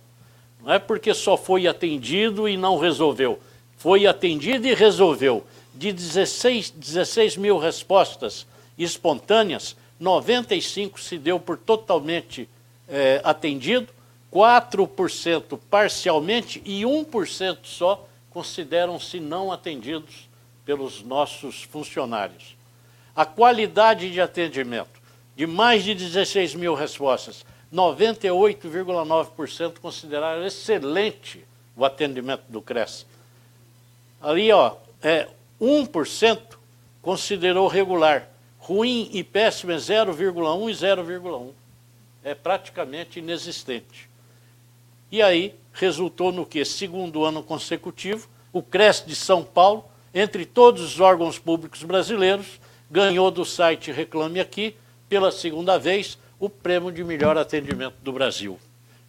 Não 0.61 0.73
é 0.73 0.79
porque 0.79 1.15
só 1.15 1.37
foi 1.37 1.67
atendido 1.67 2.49
e 2.49 2.57
não 2.57 2.79
resolveu. 2.79 3.39
Foi 3.77 4.07
atendido 4.07 4.67
e 4.67 4.75
resolveu. 4.75 5.45
De 5.75 5.93
16, 5.93 6.71
16 6.71 7.37
mil 7.37 7.59
respostas 7.59 8.47
espontâneas, 8.77 9.77
95 9.99 11.01
se 11.01 11.19
deu 11.19 11.39
por 11.39 11.57
totalmente 11.57 12.49
é, 12.89 13.21
atendido, 13.23 13.89
4% 14.33 15.59
parcialmente 15.71 16.63
e 16.65 16.83
1% 16.83 17.59
só 17.63 18.09
consideram-se 18.31 19.21
não 19.21 19.53
atendidos 19.53 20.32
pelos 20.65 21.03
nossos 21.03 21.63
funcionários. 21.63 22.57
A 23.15 23.27
qualidade 23.27 24.11
de 24.11 24.21
atendimento, 24.21 25.01
de 25.37 25.47
mais 25.47 25.85
de 25.85 25.95
16 25.95 26.55
mil 26.55 26.75
respostas, 26.75 27.45
98,9% 27.73 29.79
consideraram 29.81 30.45
excelente 30.45 31.45
o 31.77 31.85
atendimento 31.85 32.43
do 32.49 32.61
CRES. 32.61 33.07
Ali, 34.21 34.51
ó, 34.53 34.75
é, 35.03 35.29
1% 35.61 36.41
considerou 37.01 37.67
regular. 37.67 38.29
Ruim 38.59 39.09
e 39.13 39.25
péssimo 39.25 39.73
é 39.73 39.77
0,1 39.77 40.71
e 40.71 40.73
0,1. 40.73 41.51
É 42.23 42.35
praticamente 42.35 43.19
inexistente. 43.19 44.09
E 45.11 45.21
aí 45.21 45.55
resultou 45.73 46.31
no 46.31 46.47
que? 46.47 46.65
Segundo 46.65 47.25
ano 47.25 47.43
consecutivo, 47.43 48.29
o 48.53 48.63
CRES 48.63 49.03
de 49.05 49.17
São 49.17 49.43
Paulo 49.43 49.85
entre 50.15 50.45
todos 50.45 50.83
os 50.83 51.01
órgãos 51.01 51.39
públicos 51.39 51.83
brasileiros, 51.83 52.61
ganhou 52.91 53.31
do 53.31 53.45
site 53.45 53.91
Reclame 53.91 54.41
Aqui, 54.41 54.77
pela 55.09 55.33
segunda 55.33 55.79
vez, 55.79 56.19
o 56.39 56.49
prêmio 56.49 56.93
de 56.93 57.03
melhor 57.03 57.39
atendimento 57.39 57.95
do 58.03 58.13
Brasil. 58.13 58.59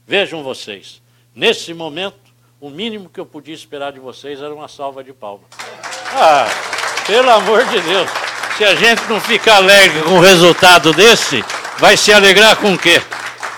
Vejam 0.08 0.44
vocês, 0.44 1.02
nesse 1.36 1.74
momento, 1.74 2.16
o 2.62 2.70
mínimo 2.70 3.10
que 3.10 3.20
eu 3.20 3.26
podia 3.26 3.54
esperar 3.54 3.92
de 3.92 4.00
vocês 4.00 4.42
era 4.42 4.54
uma 4.54 4.68
salva 4.68 5.04
de 5.04 5.12
palmas. 5.12 5.48
Ah, 6.13 6.48
pelo 7.06 7.30
amor 7.30 7.66
de 7.66 7.82
Deus, 7.82 8.10
se 8.58 8.63
a 8.63 8.76
gente 8.76 9.04
não 9.10 9.20
ficar 9.20 9.58
alegre 9.58 10.02
com 10.04 10.18
o 10.18 10.22
resultado 10.22 10.94
desse, 10.94 11.44
vai 11.80 11.98
se 11.98 12.13
alegrar 12.13 12.56
com 12.58 12.74
o 12.74 12.78
quê? 12.78 13.02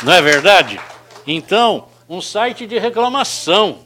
Não 0.03 0.13
é 0.13 0.21
verdade? 0.21 0.79
Então, 1.27 1.87
um 2.09 2.21
site 2.21 2.65
de 2.65 2.79
reclamação. 2.79 3.85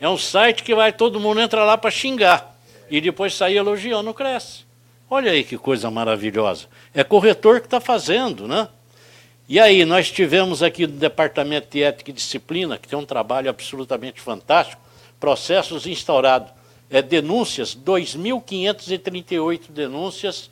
É 0.00 0.08
um 0.08 0.18
site 0.18 0.62
que 0.62 0.74
vai 0.74 0.92
todo 0.92 1.20
mundo 1.20 1.40
entrar 1.40 1.64
lá 1.64 1.78
para 1.78 1.90
xingar 1.90 2.55
e 2.90 3.00
depois 3.00 3.34
sair 3.34 3.56
elogiando 3.56 4.10
o 4.10 4.14
Cresce. 4.14 4.64
Olha 5.08 5.30
aí 5.30 5.44
que 5.44 5.56
coisa 5.56 5.90
maravilhosa. 5.90 6.66
É 6.92 7.04
corretor 7.04 7.60
que 7.60 7.66
está 7.66 7.80
fazendo, 7.80 8.48
né? 8.48 8.68
E 9.48 9.60
aí, 9.60 9.84
nós 9.84 10.10
tivemos 10.10 10.60
aqui 10.60 10.88
no 10.88 10.94
Departamento 10.94 11.68
de 11.70 11.80
Ética 11.80 12.10
e 12.10 12.14
Disciplina, 12.14 12.76
que 12.76 12.88
tem 12.88 12.98
um 12.98 13.06
trabalho 13.06 13.48
absolutamente 13.48 14.20
fantástico, 14.20 14.82
processos 15.20 15.86
instaurados, 15.86 16.50
é, 16.90 17.00
denúncias, 17.00 17.76
2.538 17.76 19.70
denúncias 19.70 20.50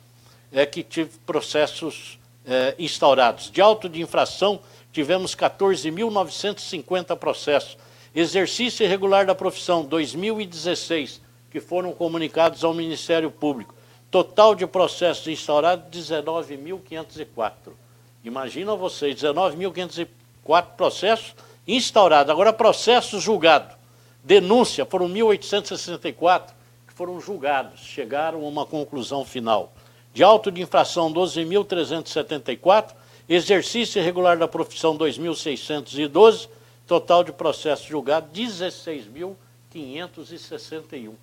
é, 0.49 0.65
que 0.65 0.81
tive 0.81 1.11
processos 1.25 2.17
é, 2.47 2.73
instaurados. 2.79 3.51
De 3.51 3.59
auto 3.59 3.89
de 3.89 4.01
infração, 4.01 4.61
tivemos 4.93 5.35
14.950 5.35 7.17
processos. 7.17 7.77
Exercício 8.15 8.85
irregular 8.85 9.25
da 9.25 9.35
profissão, 9.35 9.83
2016, 9.83 11.19
que 11.55 11.61
foram 11.61 11.93
comunicados 11.93 12.65
ao 12.65 12.73
Ministério 12.73 13.31
Público. 13.31 13.73
Total 14.11 14.53
de 14.53 14.67
processos 14.67 15.25
instaurados, 15.25 15.85
19.504. 15.89 17.71
Imagina 18.25 18.75
vocês, 18.75 19.15
19.504 19.15 20.07
processos 20.75 21.33
instaurados. 21.65 22.29
Agora, 22.29 22.51
processos 22.51 23.23
julgados. 23.23 23.73
Denúncia, 24.21 24.85
foram 24.85 25.07
1.864 25.07 26.47
que 26.85 26.93
foram 26.93 27.21
julgados, 27.21 27.79
chegaram 27.79 28.43
a 28.43 28.47
uma 28.49 28.65
conclusão 28.65 29.23
final. 29.23 29.71
De 30.13 30.23
auto 30.23 30.51
de 30.51 30.61
infração, 30.61 31.09
12.374. 31.13 32.93
Exercício 33.29 34.01
irregular 34.01 34.37
da 34.37 34.49
profissão, 34.49 34.97
2.612. 34.97 36.49
Total 36.85 37.23
de 37.23 37.31
processos 37.31 37.85
julgados, 37.85 38.29
16.561. 38.37 41.13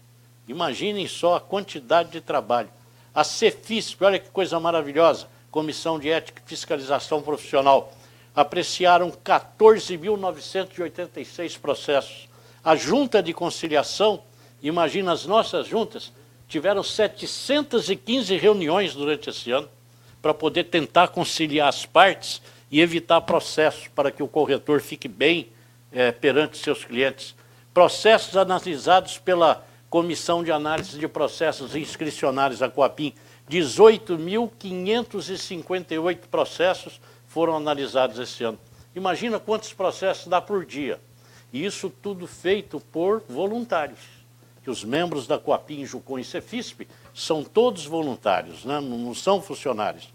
Imaginem 0.52 1.08
só 1.08 1.34
a 1.36 1.40
quantidade 1.40 2.10
de 2.10 2.20
trabalho. 2.20 2.68
A 3.14 3.24
Cefisp, 3.24 4.02
olha 4.02 4.18
que 4.18 4.28
coisa 4.28 4.60
maravilhosa, 4.60 5.26
Comissão 5.50 5.98
de 5.98 6.10
Ética 6.10 6.42
e 6.44 6.48
Fiscalização 6.48 7.22
Profissional, 7.22 7.90
apreciaram 8.36 9.10
14.986 9.10 11.58
processos. 11.58 12.28
A 12.62 12.76
Junta 12.76 13.22
de 13.22 13.32
Conciliação, 13.32 14.22
imagina 14.62 15.12
as 15.12 15.24
nossas 15.24 15.66
juntas, 15.66 16.12
tiveram 16.46 16.82
715 16.82 18.36
reuniões 18.36 18.94
durante 18.94 19.30
esse 19.30 19.50
ano 19.50 19.70
para 20.20 20.34
poder 20.34 20.64
tentar 20.64 21.08
conciliar 21.08 21.68
as 21.68 21.86
partes 21.86 22.42
e 22.70 22.82
evitar 22.82 23.22
processos 23.22 23.88
para 23.88 24.10
que 24.10 24.22
o 24.22 24.28
corretor 24.28 24.82
fique 24.82 25.08
bem 25.08 25.48
é, 25.90 26.12
perante 26.12 26.58
seus 26.58 26.84
clientes. 26.84 27.34
Processos 27.72 28.36
analisados 28.36 29.16
pela 29.16 29.64
Comissão 29.92 30.42
de 30.42 30.50
Análise 30.50 30.98
de 30.98 31.06
Processos 31.06 31.76
Inscricionários, 31.76 32.62
a 32.62 32.70
Coapim, 32.70 33.12
18.558 33.50 36.20
processos 36.30 36.98
foram 37.26 37.54
analisados 37.54 38.18
esse 38.18 38.42
ano. 38.42 38.58
Imagina 38.96 39.38
quantos 39.38 39.74
processos 39.74 40.28
dá 40.28 40.40
por 40.40 40.64
dia. 40.64 40.98
E 41.52 41.62
isso 41.62 41.90
tudo 41.90 42.26
feito 42.26 42.80
por 42.80 43.22
voluntários. 43.28 43.98
Que 44.64 44.70
os 44.70 44.82
membros 44.82 45.26
da 45.26 45.38
Coapim, 45.38 45.84
Jucom 45.84 46.18
e 46.18 46.24
Cefisp 46.24 46.88
são 47.14 47.44
todos 47.44 47.84
voluntários, 47.84 48.64
né? 48.64 48.80
não 48.80 49.14
são 49.14 49.42
funcionários. 49.42 50.08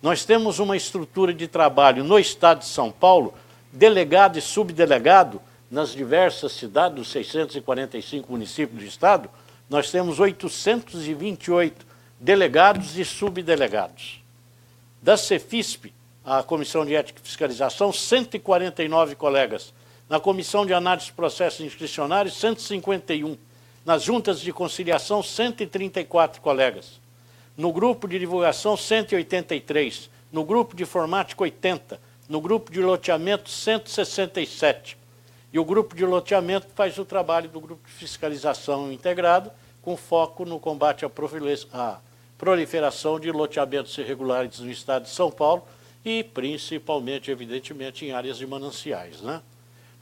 Nós 0.00 0.24
temos 0.24 0.60
uma 0.60 0.76
estrutura 0.76 1.34
de 1.34 1.48
trabalho 1.48 2.04
no 2.04 2.20
Estado 2.20 2.60
de 2.60 2.66
São 2.66 2.92
Paulo, 2.92 3.34
delegado 3.72 4.38
e 4.38 4.40
subdelegado, 4.40 5.42
nas 5.74 5.92
diversas 5.92 6.52
cidades, 6.52 6.96
dos 6.96 7.08
645 7.08 8.30
municípios 8.30 8.80
do 8.80 8.86
Estado, 8.86 9.28
nós 9.68 9.90
temos 9.90 10.20
828 10.20 11.84
delegados 12.20 12.96
e 12.96 13.04
subdelegados. 13.04 14.22
Da 15.02 15.16
Cefisp, 15.16 15.92
a 16.24 16.44
Comissão 16.44 16.86
de 16.86 16.94
Ética 16.94 17.20
e 17.20 17.26
Fiscalização, 17.26 17.92
149 17.92 19.16
colegas. 19.16 19.74
Na 20.08 20.20
Comissão 20.20 20.64
de 20.64 20.72
Análise 20.72 21.06
de 21.06 21.12
Processos 21.12 21.66
Inscricionários, 21.66 22.36
151. 22.36 23.36
Nas 23.84 24.04
juntas 24.04 24.40
de 24.40 24.52
conciliação, 24.52 25.24
134 25.24 26.40
colegas. 26.40 27.00
No 27.56 27.72
grupo 27.72 28.06
de 28.06 28.20
divulgação, 28.20 28.76
183. 28.76 30.08
No 30.30 30.44
grupo 30.44 30.76
de 30.76 30.84
informática, 30.84 31.42
80. 31.42 32.00
No 32.28 32.40
grupo 32.40 32.70
de 32.70 32.80
loteamento, 32.80 33.50
167. 33.50 35.02
E 35.54 35.58
o 35.58 35.64
grupo 35.64 35.94
de 35.94 36.04
loteamento 36.04 36.66
faz 36.74 36.98
o 36.98 37.04
trabalho 37.04 37.48
do 37.48 37.60
grupo 37.60 37.86
de 37.86 37.94
fiscalização 37.94 38.90
integrado, 38.90 39.52
com 39.80 39.96
foco 39.96 40.44
no 40.44 40.58
combate 40.58 41.04
à 41.04 42.00
proliferação 42.36 43.20
de 43.20 43.30
loteamentos 43.30 43.96
irregulares 43.96 44.58
no 44.58 44.68
estado 44.68 45.04
de 45.04 45.10
São 45.10 45.30
Paulo 45.30 45.64
e 46.04 46.24
principalmente, 46.24 47.30
evidentemente, 47.30 48.04
em 48.04 48.10
áreas 48.10 48.36
de 48.36 48.44
mananciais. 48.48 49.20
Né? 49.20 49.40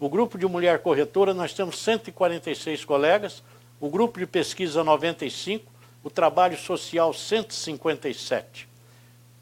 O 0.00 0.08
grupo 0.08 0.38
de 0.38 0.46
mulher 0.46 0.78
corretora, 0.78 1.34
nós 1.34 1.52
temos 1.52 1.78
146 1.80 2.86
colegas, 2.86 3.42
o 3.78 3.90
grupo 3.90 4.18
de 4.18 4.26
pesquisa 4.26 4.82
95, 4.82 5.70
o 6.02 6.08
trabalho 6.08 6.56
social 6.56 7.12
157. 7.12 8.66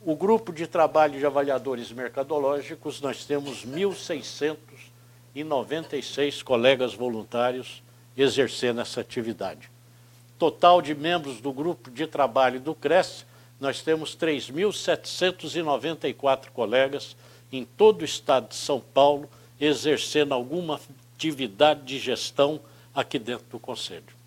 O 0.04 0.16
grupo 0.16 0.52
de 0.52 0.66
trabalho 0.66 1.20
de 1.20 1.24
avaliadores 1.24 1.92
mercadológicos, 1.92 3.00
nós 3.00 3.24
temos 3.24 3.64
1.696 5.34 6.42
colegas 6.42 6.92
voluntários 6.94 7.82
exercendo 8.16 8.80
essa 8.80 9.00
atividade. 9.00 9.70
Total 10.38 10.80
de 10.82 10.94
membros 10.94 11.40
do 11.40 11.52
grupo 11.52 11.90
de 11.90 12.06
trabalho 12.06 12.60
do 12.60 12.74
CRES, 12.74 13.26
nós 13.60 13.82
temos 13.82 14.16
3.794 14.16 16.50
colegas 16.50 17.16
em 17.52 17.64
todo 17.64 18.02
o 18.02 18.04
estado 18.04 18.48
de 18.48 18.56
São 18.56 18.80
Paulo 18.80 19.28
exercendo 19.60 20.32
alguma 20.32 20.80
atividade 21.14 21.82
de 21.82 21.98
gestão 21.98 22.60
aqui 22.94 23.18
dentro 23.18 23.44
do 23.50 23.58
Conselho. 23.58 24.20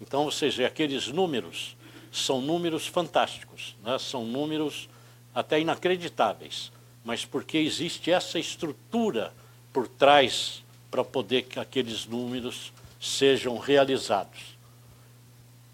Então, 0.00 0.24
vocês 0.24 0.56
veem, 0.56 0.66
aqueles 0.66 1.06
números 1.06 1.76
são 2.10 2.40
números 2.40 2.86
fantásticos, 2.86 3.76
né? 3.84 3.98
são 3.98 4.24
números 4.24 4.88
até 5.32 5.60
inacreditáveis, 5.60 6.72
mas 7.04 7.24
porque 7.24 7.58
existe 7.58 8.10
essa 8.10 8.38
estrutura 8.38 9.32
por 9.72 9.88
trás 9.88 10.62
para 10.90 11.02
poder 11.02 11.42
que 11.42 11.58
aqueles 11.58 12.06
números 12.06 12.72
sejam 13.00 13.58
realizados. 13.58 14.52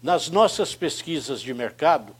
Nas 0.01 0.29
nossas 0.29 0.73
pesquisas 0.73 1.41
de 1.41 1.53
mercado, 1.53 2.15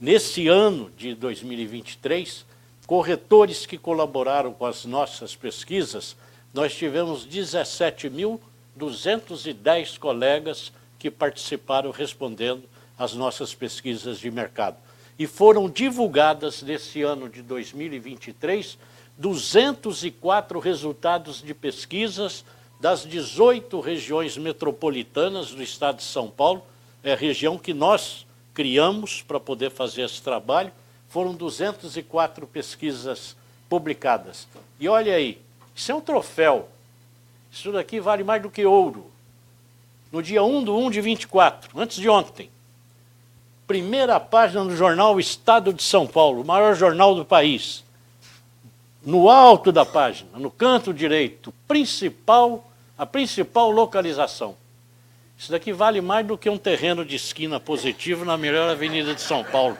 nesse 0.00 0.46
ano 0.48 0.90
de 0.96 1.14
2023, 1.14 2.44
corretores 2.86 3.64
que 3.64 3.78
colaboraram 3.78 4.52
com 4.52 4.66
as 4.66 4.84
nossas 4.84 5.34
pesquisas, 5.34 6.14
nós 6.52 6.74
tivemos 6.74 7.26
17.210 7.26 9.98
colegas 9.98 10.70
que 10.98 11.10
participaram 11.10 11.90
respondendo 11.90 12.68
às 12.98 13.14
nossas 13.14 13.54
pesquisas 13.54 14.18
de 14.18 14.30
mercado. 14.30 14.76
E 15.18 15.26
foram 15.26 15.70
divulgadas 15.70 16.62
nesse 16.62 17.02
ano 17.02 17.28
de 17.28 17.42
2023 17.42 18.78
204 19.22 20.58
resultados 20.58 21.40
de 21.40 21.54
pesquisas 21.54 22.44
das 22.80 23.06
18 23.06 23.78
regiões 23.78 24.36
metropolitanas 24.36 25.52
do 25.52 25.62
estado 25.62 25.98
de 25.98 26.02
São 26.02 26.28
Paulo, 26.28 26.60
é 27.04 27.12
a 27.12 27.16
região 27.16 27.56
que 27.56 27.72
nós 27.72 28.26
criamos 28.52 29.22
para 29.22 29.38
poder 29.38 29.70
fazer 29.70 30.02
esse 30.02 30.20
trabalho. 30.20 30.72
Foram 31.08 31.34
204 31.34 32.48
pesquisas 32.48 33.36
publicadas. 33.68 34.48
E 34.80 34.88
olha 34.88 35.14
aí, 35.14 35.40
isso 35.72 35.92
é 35.92 35.94
um 35.94 36.00
troféu. 36.00 36.68
Isso 37.52 37.70
daqui 37.70 38.00
vale 38.00 38.24
mais 38.24 38.42
do 38.42 38.50
que 38.50 38.66
ouro 38.66 39.06
no 40.10 40.20
dia 40.20 40.42
1 40.42 40.64
de 40.64 40.70
1 40.70 40.90
de 40.90 41.00
24, 41.00 41.80
antes 41.80 41.96
de 41.96 42.08
ontem. 42.08 42.50
Primeira 43.68 44.18
página 44.18 44.64
do 44.64 44.76
jornal 44.76 45.18
Estado 45.20 45.72
de 45.72 45.82
São 45.82 46.08
Paulo, 46.08 46.42
o 46.42 46.44
maior 46.44 46.74
jornal 46.74 47.14
do 47.14 47.24
país. 47.24 47.84
No 49.04 49.28
alto 49.28 49.72
da 49.72 49.84
página, 49.84 50.30
no 50.38 50.50
canto 50.50 50.94
direito, 50.94 51.52
principal, 51.66 52.64
a 52.96 53.04
principal 53.04 53.70
localização. 53.70 54.54
Isso 55.36 55.50
daqui 55.50 55.72
vale 55.72 56.00
mais 56.00 56.24
do 56.24 56.38
que 56.38 56.48
um 56.48 56.56
terreno 56.56 57.04
de 57.04 57.16
esquina 57.16 57.58
positivo 57.58 58.24
na 58.24 58.36
melhor 58.36 58.70
avenida 58.70 59.12
de 59.12 59.20
São 59.20 59.42
Paulo. 59.42 59.76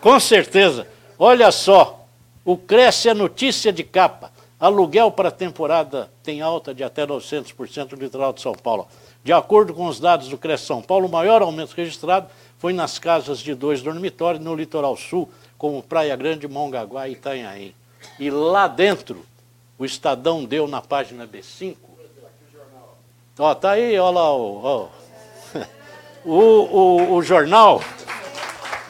Com 0.00 0.18
certeza. 0.18 0.88
Olha 1.16 1.52
só, 1.52 2.04
o 2.44 2.56
Cresce 2.56 3.08
é 3.08 3.14
notícia 3.14 3.72
de 3.72 3.84
capa. 3.84 4.32
Aluguel 4.58 5.12
para 5.12 5.30
temporada 5.30 6.10
tem 6.24 6.40
alta 6.40 6.74
de 6.74 6.82
até 6.82 7.06
900% 7.06 7.92
no 7.92 7.98
litoral 7.98 8.32
de 8.32 8.40
São 8.40 8.54
Paulo. 8.54 8.88
De 9.22 9.32
acordo 9.32 9.72
com 9.72 9.86
os 9.86 10.00
dados 10.00 10.28
do 10.28 10.38
CRES 10.38 10.62
São 10.62 10.82
Paulo, 10.82 11.06
o 11.06 11.10
maior 11.10 11.42
aumento 11.42 11.74
registrado 11.74 12.28
foi 12.58 12.72
nas 12.72 12.98
casas 12.98 13.38
de 13.38 13.54
dois 13.54 13.82
dormitórios 13.82 14.42
no 14.42 14.54
litoral 14.54 14.96
sul, 14.96 15.30
como 15.56 15.82
Praia 15.82 16.16
Grande, 16.16 16.48
Mongaguá 16.48 17.08
e 17.08 17.12
Itanhaém. 17.12 17.74
E 18.18 18.30
lá 18.30 18.66
dentro, 18.66 19.24
o 19.78 19.84
Estadão 19.84 20.44
deu 20.44 20.66
na 20.68 20.80
página 20.80 21.26
B5. 21.26 21.76
Ó, 23.38 23.54
tá 23.54 23.72
aí, 23.72 23.98
ó 23.98 24.10
lá 24.10 24.32
ó. 24.32 24.88
o, 26.24 26.32
o, 26.32 27.12
o 27.14 27.22
jornal. 27.22 27.82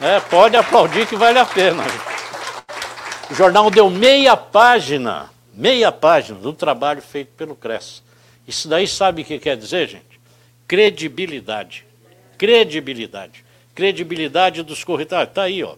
É, 0.01 0.19
pode 0.19 0.55
aplaudir 0.55 1.07
que 1.07 1.15
vale 1.15 1.39
a 1.39 1.45
pena. 1.45 1.83
O 3.29 3.33
jornal 3.35 3.69
deu 3.69 3.89
meia 3.89 4.35
página, 4.35 5.29
meia 5.53 5.91
página 5.91 6.39
do 6.39 6.53
trabalho 6.53 7.01
feito 7.01 7.31
pelo 7.37 7.55
CRES. 7.55 8.01
Isso 8.47 8.67
daí 8.67 8.87
sabe 8.87 9.21
o 9.21 9.25
que 9.25 9.37
quer 9.37 9.55
dizer, 9.55 9.87
gente? 9.87 10.09
credibilidade. 10.69 11.83
Credibilidade. 12.37 13.43
Credibilidade 13.73 14.61
dos 14.61 14.83
corretores. 14.83 15.27
Está 15.27 15.43
aí, 15.43 15.63
ó. 15.63 15.75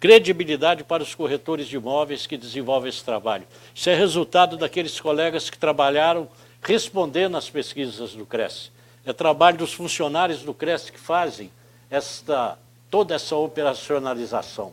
Credibilidade 0.00 0.84
para 0.84 1.02
os 1.02 1.14
corretores 1.14 1.66
de 1.66 1.76
imóveis 1.76 2.26
que 2.26 2.36
desenvolvem 2.36 2.88
esse 2.88 3.02
trabalho. 3.02 3.46
Isso 3.74 3.88
é 3.88 3.94
resultado 3.94 4.56
daqueles 4.56 5.00
colegas 5.00 5.48
que 5.48 5.58
trabalharam 5.58 6.28
respondendo 6.62 7.36
às 7.36 7.48
pesquisas 7.48 8.14
do 8.14 8.26
CRES. 8.26 8.70
É 9.04 9.12
trabalho 9.12 9.58
dos 9.58 9.72
funcionários 9.72 10.42
do 10.42 10.54
CRES 10.54 10.90
que 10.90 10.98
fazem 10.98 11.50
esta, 11.90 12.58
toda 12.90 13.14
essa 13.14 13.36
operacionalização. 13.36 14.72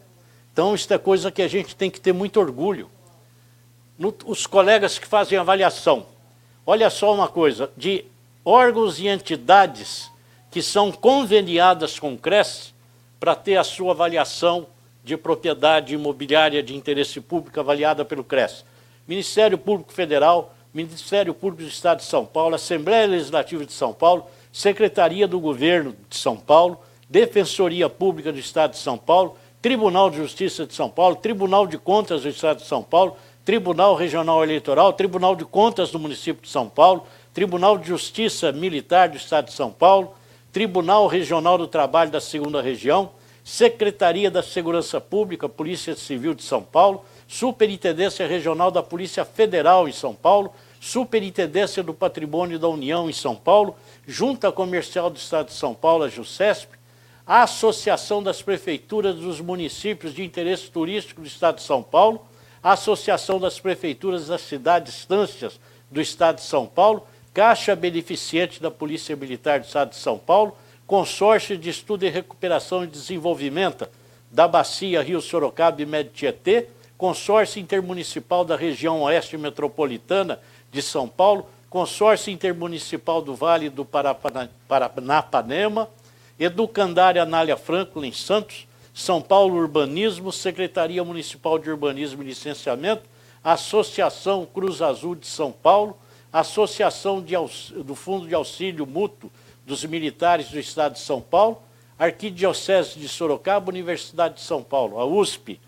Então, 0.51 0.75
isso 0.75 0.93
é 0.93 0.97
coisa 0.97 1.31
que 1.31 1.41
a 1.41 1.47
gente 1.47 1.75
tem 1.75 1.89
que 1.89 1.99
ter 1.99 2.13
muito 2.13 2.39
orgulho. 2.39 2.89
No, 3.97 4.13
os 4.25 4.45
colegas 4.45 4.97
que 4.97 5.05
fazem 5.05 5.37
avaliação, 5.37 6.05
olha 6.65 6.89
só 6.89 7.13
uma 7.13 7.27
coisa, 7.27 7.71
de 7.77 8.05
órgãos 8.43 8.99
e 8.99 9.07
entidades 9.07 10.09
que 10.49 10.61
são 10.61 10.91
conveniadas 10.91 11.99
com 11.99 12.13
o 12.13 12.17
CRES 12.17 12.73
para 13.19 13.35
ter 13.35 13.55
a 13.57 13.63
sua 13.63 13.91
avaliação 13.91 14.67
de 15.03 15.17
propriedade 15.17 15.93
imobiliária 15.93 16.61
de 16.61 16.75
interesse 16.75 17.19
público 17.19 17.59
avaliada 17.59 18.05
pelo 18.05 18.23
CRES. 18.23 18.63
Ministério 19.07 19.57
Público 19.57 19.91
Federal, 19.91 20.53
Ministério 20.73 21.33
Público 21.33 21.63
do 21.63 21.69
Estado 21.69 21.99
de 21.99 22.05
São 22.05 22.25
Paulo, 22.25 22.55
Assembleia 22.55 23.07
Legislativa 23.07 23.65
de 23.65 23.73
São 23.73 23.93
Paulo, 23.93 24.25
Secretaria 24.53 25.27
do 25.27 25.39
Governo 25.39 25.95
de 26.09 26.17
São 26.17 26.37
Paulo, 26.37 26.79
Defensoria 27.09 27.89
Pública 27.89 28.31
do 28.31 28.39
Estado 28.39 28.71
de 28.71 28.77
São 28.77 28.97
Paulo, 28.97 29.35
Tribunal 29.61 30.09
de 30.09 30.17
Justiça 30.17 30.65
de 30.65 30.73
São 30.73 30.89
Paulo, 30.89 31.15
Tribunal 31.15 31.67
de 31.67 31.77
Contas 31.77 32.21
do 32.23 32.29
Estado 32.29 32.57
de 32.57 32.67
São 32.67 32.81
Paulo, 32.81 33.17
Tribunal 33.43 33.95
Regional 33.95 34.43
Eleitoral, 34.43 34.93
Tribunal 34.93 35.35
de 35.35 35.43
Contas 35.43 35.91
do 35.91 35.99
Município 35.99 36.41
de 36.41 36.49
São 36.49 36.69
Paulo, 36.69 37.05
Tribunal 37.33 37.77
de 37.77 37.87
Justiça 37.87 38.51
Militar 38.51 39.09
do 39.09 39.17
Estado 39.17 39.45
de 39.45 39.53
São 39.53 39.71
Paulo, 39.71 40.13
Tribunal 40.51 41.07
Regional 41.07 41.57
do 41.57 41.67
Trabalho 41.67 42.11
da 42.11 42.21
Segunda 42.21 42.61
Região, 42.61 43.11
Secretaria 43.43 44.29
da 44.29 44.43
Segurança 44.43 45.01
Pública, 45.01 45.49
Polícia 45.49 45.95
Civil 45.95 46.33
de 46.33 46.43
São 46.43 46.61
Paulo, 46.61 47.03
Superintendência 47.27 48.27
Regional 48.27 48.69
da 48.69 48.83
Polícia 48.83 49.25
Federal 49.25 49.87
em 49.87 49.91
São 49.91 50.13
Paulo, 50.13 50.53
Superintendência 50.79 51.81
do 51.81 51.93
Patrimônio 51.93 52.59
da 52.59 52.67
União 52.67 53.09
em 53.09 53.13
São 53.13 53.35
Paulo, 53.35 53.75
Junta 54.07 54.51
Comercial 54.51 55.09
do 55.09 55.17
Estado 55.17 55.47
de 55.47 55.53
São 55.53 55.73
Paulo, 55.73 56.03
a 56.03 56.09
JUSESP, 56.09 56.77
a 57.25 57.43
Associação 57.43 58.21
das 58.21 58.41
Prefeituras 58.41 59.15
dos 59.15 59.39
Municípios 59.39 60.13
de 60.13 60.23
Interesse 60.23 60.69
Turístico 60.69 61.21
do 61.21 61.27
Estado 61.27 61.55
de 61.55 61.61
São 61.63 61.81
Paulo, 61.81 62.25
a 62.61 62.73
Associação 62.73 63.39
das 63.39 63.59
Prefeituras 63.59 64.27
das 64.27 64.41
Cidades 64.41 64.97
Estâncias 64.97 65.59
do 65.89 66.01
Estado 66.01 66.37
de 66.37 66.43
São 66.43 66.65
Paulo, 66.65 67.07
Caixa 67.33 67.75
Beneficiente 67.75 68.61
da 68.61 68.69
Polícia 68.69 69.15
Militar 69.15 69.59
do 69.59 69.65
Estado 69.65 69.91
de 69.91 69.95
São 69.95 70.17
Paulo, 70.17 70.55
Consórcio 70.91 71.57
de 71.57 71.69
Estudo 71.69 72.05
e 72.05 72.09
Recuperação 72.09 72.83
e 72.83 72.87
Desenvolvimento 72.87 73.87
da 74.29 74.45
Bacia 74.45 75.01
Rio 75.01 75.21
Sorocaba 75.21 75.81
e 75.81 75.85
Médio 75.85 76.11
Tietê, 76.11 76.67
Consórcio 76.97 77.61
Intermunicipal 77.61 78.43
da 78.43 78.57
Região 78.57 79.03
Oeste 79.03 79.37
Metropolitana 79.37 80.41
de 80.69 80.81
São 80.81 81.07
Paulo, 81.07 81.47
Consórcio 81.69 82.29
Intermunicipal 82.29 83.21
do 83.21 83.33
Vale 83.33 83.69
do 83.69 83.87
Paranapanema, 84.67 85.87
Educandária 86.37 87.23
Anália 87.23 87.55
Franklin 87.55 88.11
Santos, 88.11 88.67
São 88.93 89.21
Paulo 89.21 89.55
Urbanismo, 89.55 90.29
Secretaria 90.29 91.05
Municipal 91.05 91.57
de 91.57 91.69
Urbanismo 91.69 92.21
e 92.21 92.25
Licenciamento, 92.25 93.03
Associação 93.41 94.45
Cruz 94.45 94.81
Azul 94.81 95.15
de 95.15 95.25
São 95.25 95.53
Paulo, 95.53 95.97
Associação 96.33 97.21
de, 97.21 97.35
do 97.81 97.95
Fundo 97.95 98.27
de 98.27 98.35
Auxílio 98.35 98.85
Mútuo 98.85 99.31
dos 99.71 99.85
militares 99.85 100.49
do 100.49 100.59
Estado 100.59 100.95
de 100.95 100.99
São 100.99 101.21
Paulo, 101.21 101.63
Arquidiocese 101.97 102.99
de 102.99 103.07
Sorocaba, 103.07 103.69
Universidade 103.69 104.35
de 104.35 104.41
São 104.41 104.61
Paulo, 104.61 104.99
a 104.99 105.05
USP, 105.05 105.61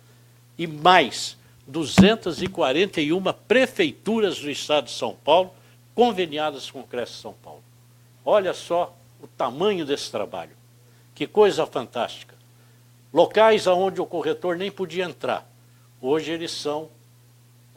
e 0.57 0.67
mais 0.67 1.37
241 1.65 3.23
prefeituras 3.47 4.39
do 4.39 4.51
Estado 4.51 4.85
de 4.85 4.91
São 4.91 5.15
Paulo 5.15 5.53
conveniadas 5.95 6.69
com 6.69 6.81
o 6.81 6.83
Cresce 6.83 7.13
São 7.13 7.31
Paulo. 7.31 7.63
Olha 8.25 8.53
só 8.53 8.93
o 9.21 9.27
tamanho 9.27 9.85
desse 9.85 10.11
trabalho. 10.11 10.51
Que 11.15 11.25
coisa 11.25 11.65
fantástica. 11.65 12.35
Locais 13.13 13.67
aonde 13.67 14.01
o 14.01 14.05
corretor 14.05 14.57
nem 14.57 14.69
podia 14.69 15.05
entrar. 15.05 15.49
Hoje 16.01 16.29
eles 16.29 16.51
são 16.51 16.89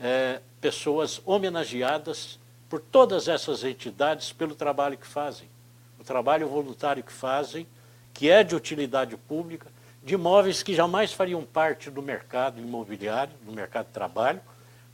é, 0.01 0.41
pessoas 0.61 1.23
homenageadas 1.25 2.37
por 2.69 2.81
todas 2.81 3.29
essas 3.29 3.63
entidades 3.63 4.33
pelo 4.33 4.57
trabalho 4.57 4.99
que 4.99 5.07
fazem. 5.07 5.49
Trabalho 6.07 6.49
voluntário 6.49 7.03
que 7.03 7.13
fazem, 7.13 7.67
que 8.15 8.31
é 8.31 8.45
de 8.45 8.55
utilidade 8.55 9.17
pública, 9.17 9.67
de 10.05 10.15
imóveis 10.15 10.63
que 10.63 10.73
jamais 10.73 11.13
fariam 11.13 11.45
parte 11.45 11.91
do 11.91 12.01
mercado 12.01 12.61
imobiliário, 12.61 13.35
do 13.45 13.51
mercado 13.51 13.87
de 13.87 13.93
trabalho, 13.93 14.41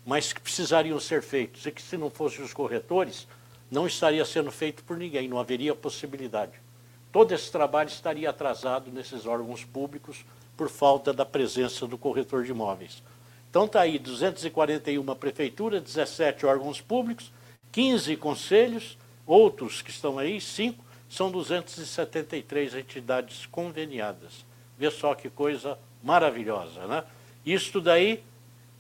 mas 0.07 0.33
que 0.33 0.41
precisariam 0.41 0.99
ser 0.99 1.21
feitos. 1.23 1.67
E 1.67 1.71
que 1.71 1.83
se 1.83 1.99
não 1.99 2.09
fossem 2.09 2.43
os 2.43 2.55
corretores, 2.55 3.29
não 3.71 3.87
estaria 3.87 4.25
sendo 4.25 4.51
feito 4.51 4.83
por 4.85 4.97
ninguém, 4.97 5.29
não 5.29 5.39
haveria 5.39 5.75
possibilidade. 5.75 6.53
Todo 7.13 7.33
esse 7.33 7.53
trabalho 7.53 7.91
estaria 7.91 8.31
atrasado 8.31 8.91
nesses 8.91 9.27
órgãos 9.27 9.65
públicos 9.65 10.25
por 10.57 10.71
falta 10.71 11.13
da 11.13 11.27
presença 11.27 11.87
do 11.87 11.99
corretor 11.99 12.43
de 12.43 12.53
imóveis. 12.53 13.03
Então 13.51 13.67
está 13.67 13.83
aí 13.83 13.99
241 13.99 15.05
prefeituras, 15.15 15.83
17 15.83 16.47
órgãos 16.47 16.81
públicos, 16.81 17.31
15 17.71 18.17
conselhos, 18.17 18.97
outros 19.27 19.83
que 19.83 19.91
estão 19.91 20.19
aí, 20.19 20.41
5, 20.41 20.83
são 21.13 21.31
273 21.31 22.75
entidades 22.75 23.45
conveniadas. 23.45 24.47
Vê 24.79 24.91
só 24.91 25.15
que 25.15 25.29
coisa 25.29 25.79
maravilhosa, 26.03 26.87
né? 26.87 27.05
Isto 27.45 27.83
daí, 27.83 28.25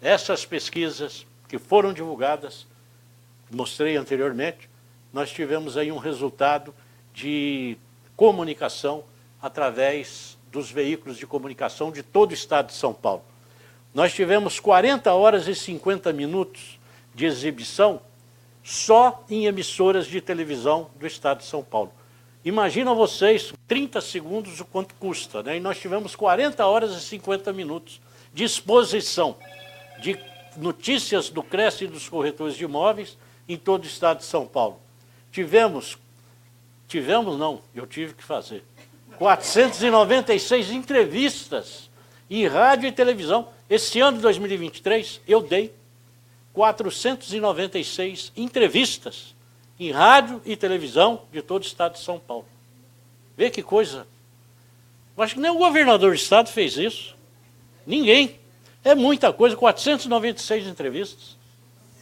essas 0.00 0.46
pesquisas 0.46 1.26
que 1.46 1.58
foram 1.58 1.92
divulgadas, 1.92 2.66
mostrei 3.50 3.98
anteriormente, 3.98 4.70
nós 5.12 5.30
tivemos 5.30 5.76
aí 5.76 5.92
um 5.92 5.98
resultado 5.98 6.74
de 7.12 7.76
comunicação 8.16 9.04
através 9.42 10.38
dos 10.50 10.70
veículos 10.70 11.18
de 11.18 11.26
comunicação 11.26 11.92
de 11.92 12.02
todo 12.02 12.30
o 12.30 12.34
estado 12.34 12.68
de 12.68 12.72
São 12.72 12.94
Paulo. 12.94 13.22
Nós 13.92 14.14
tivemos 14.14 14.58
40 14.58 15.12
horas 15.12 15.46
e 15.48 15.54
50 15.54 16.10
minutos 16.14 16.80
de 17.14 17.26
exibição 17.26 18.00
só 18.64 19.22
em 19.28 19.44
emissoras 19.44 20.06
de 20.06 20.18
televisão 20.22 20.88
do 20.98 21.06
estado 21.06 21.40
de 21.40 21.44
São 21.44 21.62
Paulo. 21.62 21.92
Imagina 22.44 22.92
vocês, 22.92 23.52
30 23.68 24.00
segundos, 24.00 24.60
o 24.60 24.64
quanto 24.64 24.94
custa. 24.96 25.42
Né? 25.42 25.58
E 25.58 25.60
nós 25.60 25.78
tivemos 25.78 26.16
40 26.16 26.66
horas 26.66 26.92
e 26.92 27.00
50 27.00 27.52
minutos 27.52 28.00
de 28.34 28.44
exposição 28.44 29.36
de 30.00 30.18
notícias 30.56 31.28
do 31.28 31.42
Cresce 31.42 31.84
e 31.84 31.88
dos 31.88 32.08
corretores 32.08 32.56
de 32.56 32.64
imóveis 32.64 33.16
em 33.48 33.56
todo 33.56 33.84
o 33.84 33.86
estado 33.86 34.18
de 34.18 34.24
São 34.24 34.46
Paulo. 34.46 34.80
Tivemos, 35.30 35.96
tivemos 36.88 37.38
não, 37.38 37.62
eu 37.74 37.86
tive 37.86 38.14
que 38.14 38.24
fazer, 38.24 38.64
496 39.18 40.72
entrevistas 40.72 41.88
em 42.28 42.46
rádio 42.46 42.88
e 42.88 42.92
televisão. 42.92 43.48
Esse 43.70 44.00
ano 44.00 44.16
de 44.16 44.22
2023, 44.22 45.20
eu 45.28 45.40
dei 45.40 45.72
496 46.52 48.32
entrevistas 48.36 49.34
em 49.86 49.90
rádio 49.90 50.40
e 50.44 50.56
televisão 50.56 51.22
de 51.32 51.42
todo 51.42 51.62
o 51.62 51.66
estado 51.66 51.94
de 51.94 52.00
São 52.00 52.18
Paulo. 52.18 52.46
Vê 53.36 53.50
que 53.50 53.62
coisa. 53.62 54.06
Acho 55.16 55.34
que 55.34 55.40
nem 55.40 55.50
o 55.50 55.58
governador 55.58 56.10
do 56.10 56.16
estado 56.16 56.48
fez 56.48 56.76
isso. 56.76 57.16
Ninguém. 57.86 58.40
É 58.84 58.94
muita 58.94 59.32
coisa, 59.32 59.56
496 59.56 60.66
entrevistas. 60.66 61.36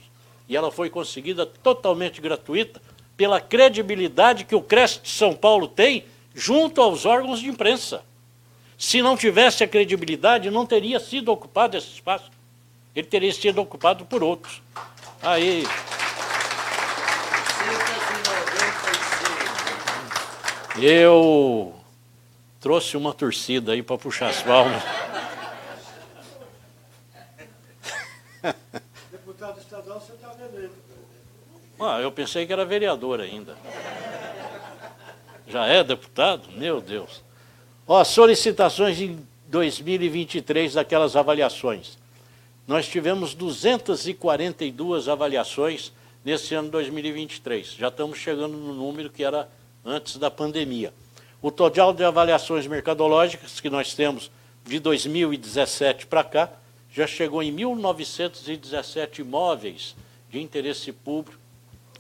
E 0.48 0.56
ela 0.56 0.72
foi 0.72 0.90
conseguida 0.90 1.46
totalmente 1.46 2.22
gratuita 2.22 2.82
pela 3.16 3.40
credibilidade 3.40 4.46
que 4.46 4.56
o 4.56 4.62
Cresce 4.62 5.02
de 5.02 5.10
São 5.10 5.34
Paulo 5.34 5.68
tem 5.68 6.06
junto 6.34 6.82
aos 6.82 7.06
órgãos 7.06 7.40
de 7.40 7.48
imprensa. 7.48 8.04
Se 8.78 9.02
não 9.02 9.16
tivesse 9.16 9.64
a 9.64 9.68
credibilidade, 9.68 10.52
não 10.52 10.66
teria 10.66 11.00
sido 11.00 11.32
ocupado 11.32 11.78
esse 11.78 11.88
espaço. 11.88 12.30
Ele 12.94 13.08
teria 13.08 13.34
sido 13.34 13.62
ocupado 13.62 14.06
por 14.06 14.22
outros. 14.22 14.62
Aí. 15.22 15.64
Eu 20.78 21.74
trouxe 22.60 22.98
uma 22.98 23.14
torcida 23.14 23.72
aí 23.72 23.82
para 23.82 23.98
puxar 23.98 24.30
as 24.30 24.42
palmas. 24.42 24.84
Deputado 29.12 29.60
estadual, 29.60 30.02
você 30.02 30.14
está 30.14 30.34
vendo 30.34 30.70
Ah, 31.80 32.02
eu 32.02 32.12
pensei 32.12 32.46
que 32.46 32.52
era 32.52 32.66
vereador 32.66 33.22
ainda. 33.22 33.56
Já 35.48 35.66
é 35.66 35.84
deputado? 35.84 36.50
Meu 36.52 36.82
Deus. 36.82 37.24
Ó, 37.88 38.04
solicitações 38.04 39.00
em 39.00 39.26
2023 39.48 40.74
daquelas 40.74 41.16
avaliações. 41.16 41.98
Nós 42.68 42.88
tivemos 42.88 43.34
242 43.34 45.08
avaliações 45.08 45.94
nesse 46.24 46.54
ano 46.54 46.70
2023. 46.70 47.76
Já 47.76 47.88
estamos 47.88 48.18
chegando 48.18 48.58
no 48.58 48.74
número 48.74 49.10
que 49.10 49.24
era 49.24 49.48
antes 49.86 50.18
da 50.18 50.32
pandemia. 50.32 50.94
O 51.42 51.52
total 51.52 51.94
de 51.94 52.04
avaliações 52.04 52.66
mercadológicas 52.66 53.60
que 53.60 53.70
nós 53.70 53.94
temos 53.94 54.32
de 54.66 54.80
2017 54.80 56.08
para 56.08 56.24
cá 56.24 56.52
já 56.92 57.06
chegou 57.06 57.44
em 57.44 57.56
1.917 57.56 59.20
imóveis 59.20 59.96
de 60.30 60.42
interesse 60.42 60.92
público 60.92 61.40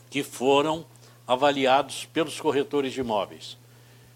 que 0.09 0.23
foram 0.23 0.85
avaliados 1.27 2.05
pelos 2.05 2.39
corretores 2.39 2.93
de 2.93 3.01
imóveis. 3.01 3.57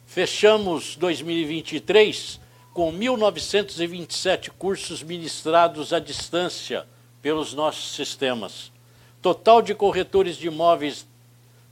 Fechamos 0.08 0.95
2023 0.95 2.39
com 2.73 2.91
1.927 2.93 4.49
cursos 4.58 5.03
ministrados 5.03 5.91
à 5.91 5.99
distância 5.99 6.88
pelos 7.21 7.53
nossos 7.53 7.93
sistemas. 7.93 8.71
Total 9.21 9.62
de 9.62 9.75
corretores 9.75 10.38
de 10.38 10.47
imóveis 10.47 11.05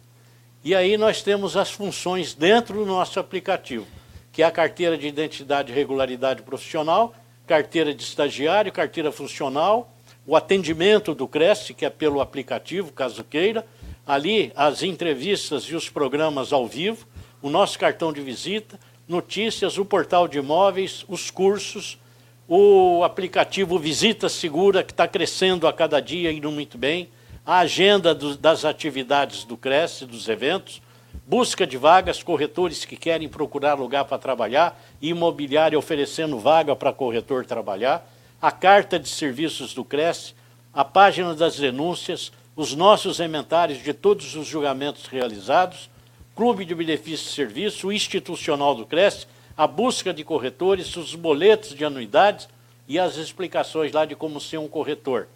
E 0.63 0.73
aí 0.73 0.97
nós 0.97 1.21
temos 1.21 1.55
as 1.55 1.69
funções 1.69 2.33
dentro 2.33 2.79
do 2.79 2.85
nosso 2.85 3.19
aplicativo, 3.19 3.85
que 4.31 4.41
é 4.41 4.45
a 4.45 4.51
carteira 4.51 4.97
de 4.97 5.07
identidade 5.07 5.71
e 5.71 5.75
regularidade 5.75 6.41
profissional, 6.41 7.13
carteira 7.53 7.93
de 7.93 8.01
estagiário, 8.01 8.71
carteira 8.71 9.11
funcional, 9.11 9.95
o 10.25 10.35
atendimento 10.35 11.13
do 11.13 11.27
Cresce, 11.27 11.71
que 11.71 11.85
é 11.85 11.89
pelo 11.91 12.19
aplicativo, 12.19 12.91
caso 12.91 13.23
queira, 13.23 13.63
ali 14.07 14.51
as 14.55 14.81
entrevistas 14.81 15.65
e 15.65 15.75
os 15.75 15.87
programas 15.87 16.51
ao 16.51 16.65
vivo, 16.65 17.07
o 17.43 17.51
nosso 17.51 17.77
cartão 17.77 18.11
de 18.11 18.21
visita, 18.21 18.79
notícias, 19.07 19.77
o 19.77 19.85
portal 19.85 20.27
de 20.27 20.39
imóveis, 20.39 21.05
os 21.07 21.29
cursos, 21.29 21.99
o 22.47 23.03
aplicativo 23.03 23.77
Visita 23.77 24.27
Segura, 24.29 24.83
que 24.83 24.91
está 24.91 25.07
crescendo 25.07 25.67
a 25.67 25.73
cada 25.73 25.99
dia, 25.99 26.31
indo 26.31 26.49
muito 26.49 26.75
bem, 26.75 27.07
a 27.45 27.59
agenda 27.59 28.15
do, 28.15 28.35
das 28.35 28.65
atividades 28.65 29.43
do 29.43 29.55
Cresce, 29.55 30.07
dos 30.07 30.27
eventos, 30.27 30.81
busca 31.25 31.65
de 31.65 31.77
vagas, 31.77 32.21
corretores 32.21 32.85
que 32.85 32.97
querem 32.97 33.29
procurar 33.29 33.75
lugar 33.75 34.05
para 34.05 34.17
trabalhar, 34.17 34.79
imobiliária 35.01 35.77
oferecendo 35.77 36.39
vaga 36.39 36.75
para 36.75 36.91
corretor 36.91 37.45
trabalhar, 37.45 38.09
a 38.41 38.51
carta 38.51 38.99
de 38.99 39.07
serviços 39.07 39.73
do 39.73 39.85
Cresce, 39.85 40.33
a 40.73 40.83
página 40.83 41.33
das 41.33 41.57
denúncias, 41.57 42.31
os 42.55 42.75
nossos 42.75 43.19
inventários 43.19 43.81
de 43.81 43.93
todos 43.93 44.35
os 44.35 44.45
julgamentos 44.45 45.07
realizados, 45.07 45.89
clube 46.35 46.65
de 46.65 46.75
benefício 46.75 47.27
e 47.27 47.33
serviço, 47.33 47.87
o 47.87 47.93
institucional 47.93 48.75
do 48.75 48.85
Cresce, 48.85 49.27
a 49.55 49.67
busca 49.67 50.13
de 50.13 50.23
corretores, 50.23 50.95
os 50.97 51.15
boletos 51.15 51.75
de 51.75 51.85
anuidades 51.85 52.49
e 52.87 52.99
as 52.99 53.17
explicações 53.17 53.91
lá 53.91 54.05
de 54.05 54.15
como 54.15 54.41
ser 54.41 54.57
um 54.57 54.67
corretor. 54.67 55.27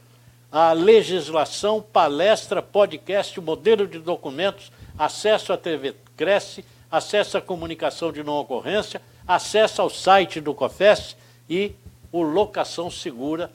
A 0.51 0.73
legislação, 0.73 1.81
palestra, 1.81 2.61
podcast, 2.61 3.39
modelo 3.39 3.87
de 3.87 3.99
documentos, 3.99 4.71
acesso 4.97 5.53
à 5.53 5.57
TV 5.57 5.95
Cresce, 6.15 6.65
acesso 6.91 7.37
à 7.37 7.41
comunicação 7.41 8.11
de 8.11 8.23
não 8.23 8.35
ocorrência, 8.39 9.01
acesso 9.27 9.81
ao 9.81 9.89
site 9.89 10.41
do 10.41 10.53
COFES 10.53 11.15
e 11.49 11.73
o 12.11 12.21
Locação 12.21 12.89
Segura, 12.89 13.51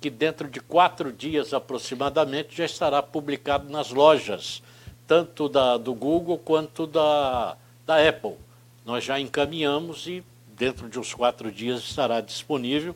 que 0.00 0.10
dentro 0.10 0.48
de 0.48 0.60
quatro 0.60 1.12
dias 1.12 1.52
aproximadamente 1.52 2.56
já 2.56 2.64
estará 2.64 3.02
publicado 3.02 3.68
nas 3.68 3.90
lojas, 3.90 4.62
tanto 5.06 5.48
da, 5.48 5.76
do 5.76 5.94
Google 5.94 6.38
quanto 6.38 6.86
da, 6.86 7.56
da 7.86 8.08
Apple. 8.08 8.36
Nós 8.84 9.02
já 9.02 9.18
encaminhamos 9.18 10.06
e 10.06 10.22
dentro 10.46 10.88
de 10.88 10.98
uns 10.98 11.12
quatro 11.14 11.50
dias 11.50 11.80
estará 11.80 12.20
disponível 12.20 12.94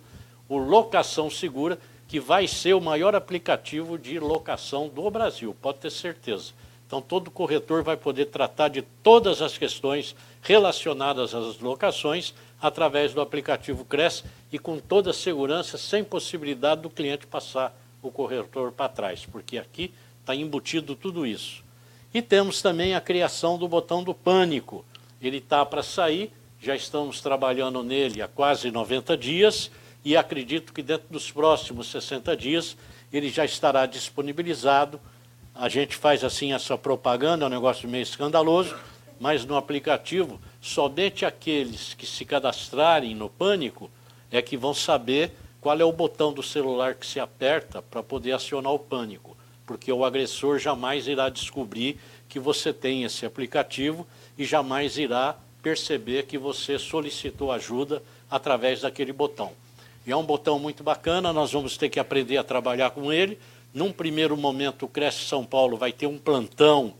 o 0.49 0.59
Locação 0.59 1.31
Segura, 1.31 1.79
que 2.07 2.21
vai 2.21 2.47
ser 2.47 2.75
o 2.75 2.81
maior 2.81 3.15
aplicativo 3.15 3.99
de 3.99 4.19
locação 4.19 4.87
do 4.87 5.11
Brasil, 5.11 5.57
pode 5.63 5.79
ter 5.79 5.91
certeza. 5.91 6.53
Então, 6.93 7.01
todo 7.01 7.31
corretor 7.31 7.83
vai 7.83 7.97
poder 7.97 8.27
tratar 8.27 8.69
de 8.69 8.83
todas 8.83 9.41
as 9.41 9.57
questões 9.57 10.15
relacionadas 10.43 11.35
às 11.35 11.59
locações 11.59 12.35
através 12.61 13.15
do 13.15 13.23
aplicativo 13.23 13.83
Cresce 13.83 14.25
e 14.53 14.59
com 14.59 14.79
toda 14.79 15.09
a 15.09 15.15
segurança, 15.15 15.79
sem 15.79 16.05
possibilidade 16.05 16.83
do 16.83 16.91
cliente 16.91 17.27
passar 17.27 17.75
o 18.03 18.11
corretor 18.11 18.73
para 18.73 18.91
trás, 18.91 19.25
porque 19.25 19.57
aqui 19.57 19.91
está 20.21 20.37
embutido 20.37 20.95
tudo 20.95 21.27
isso. 21.27 21.65
E 22.13 22.21
temos 22.21 22.61
também 22.61 22.95
a 22.95 23.01
criação 23.01 23.57
do 23.57 23.67
botão 23.67 24.05
do 24.05 24.13
pânico. 24.13 24.85
Ele 25.19 25.39
está 25.39 25.65
para 25.65 25.83
sair, 25.83 26.31
já 26.61 26.77
estamos 26.77 27.23
trabalhando 27.23 27.83
nele 27.83 28.21
há 28.21 28.29
quase 28.29 28.71
90 28.71 29.17
dias 29.17 29.71
e 30.05 30.15
acredito 30.15 30.75
que 30.75 30.83
dentro 30.83 31.07
dos 31.09 31.31
próximos 31.31 31.91
60 31.91 32.37
dias 32.37 32.77
ele 33.11 33.31
já 33.31 33.47
estará 33.47 33.87
disponibilizado. 33.87 35.01
A 35.55 35.69
gente 35.69 35.97
faz 35.97 36.25
assim 36.25 36.53
essa 36.53 36.79
propaganda, 36.79 37.45
é 37.45 37.47
um 37.47 37.51
negócio 37.51 37.89
meio 37.89 38.03
escandaloso, 38.03 38.75
mas 39.21 39.45
no 39.45 39.57
aplicativo, 39.57 40.41
somente 40.61 41.27
aqueles 41.27 41.95
que 41.95 42.07
se 42.07 42.25
cadastrarem 42.25 43.15
no 43.15 43.29
Pânico 43.29 43.91
é 44.31 44.41
que 44.41 44.57
vão 44.57 44.73
saber 44.73 45.33
qual 45.61 45.79
é 45.79 45.85
o 45.85 45.93
botão 45.93 46.33
do 46.33 46.43
celular 46.43 46.95
que 46.95 47.07
se 47.07 47.21
aperta 47.21 47.83
para 47.83 48.03
poder 48.03 48.33
acionar 48.33 48.73
o 48.73 48.79
Pânico, 48.79 49.37
porque 49.67 49.93
o 49.93 50.05
agressor 50.05 50.59
jamais 50.59 51.07
irá 51.07 51.29
descobrir 51.29 52.01
que 52.29 52.41
você 52.41 52.73
tem 52.73 53.05
esse 53.05 53.27
aplicativo 53.27 54.07
e 54.39 54.45
jamais 54.45 54.97
irá 54.97 55.37
perceber 55.63 56.25
que 56.25 56.39
você 56.39 56.79
solicitou 56.79 57.53
ajuda 57.53 58.03
através 58.31 58.81
daquele 58.81 59.13
botão. 59.13 59.53
E 60.05 60.11
é 60.11 60.17
um 60.17 60.25
botão 60.25 60.59
muito 60.59 60.83
bacana, 60.83 61.33
nós 61.33 61.53
vamos 61.53 61.77
ter 61.77 61.89
que 61.89 62.01
aprender 62.01 62.39
a 62.39 62.43
trabalhar 62.43 62.91
com 62.91 63.13
ele. 63.13 63.39
Num 63.75 63.91
primeiro 63.91 64.37
momento, 64.37 64.85
o 64.85 64.89
Cresce 64.89 65.25
São 65.25 65.45
Paulo 65.45 65.79
vai 65.79 65.93
ter 65.93 66.07
um 66.07 66.19
plantão 66.19 66.93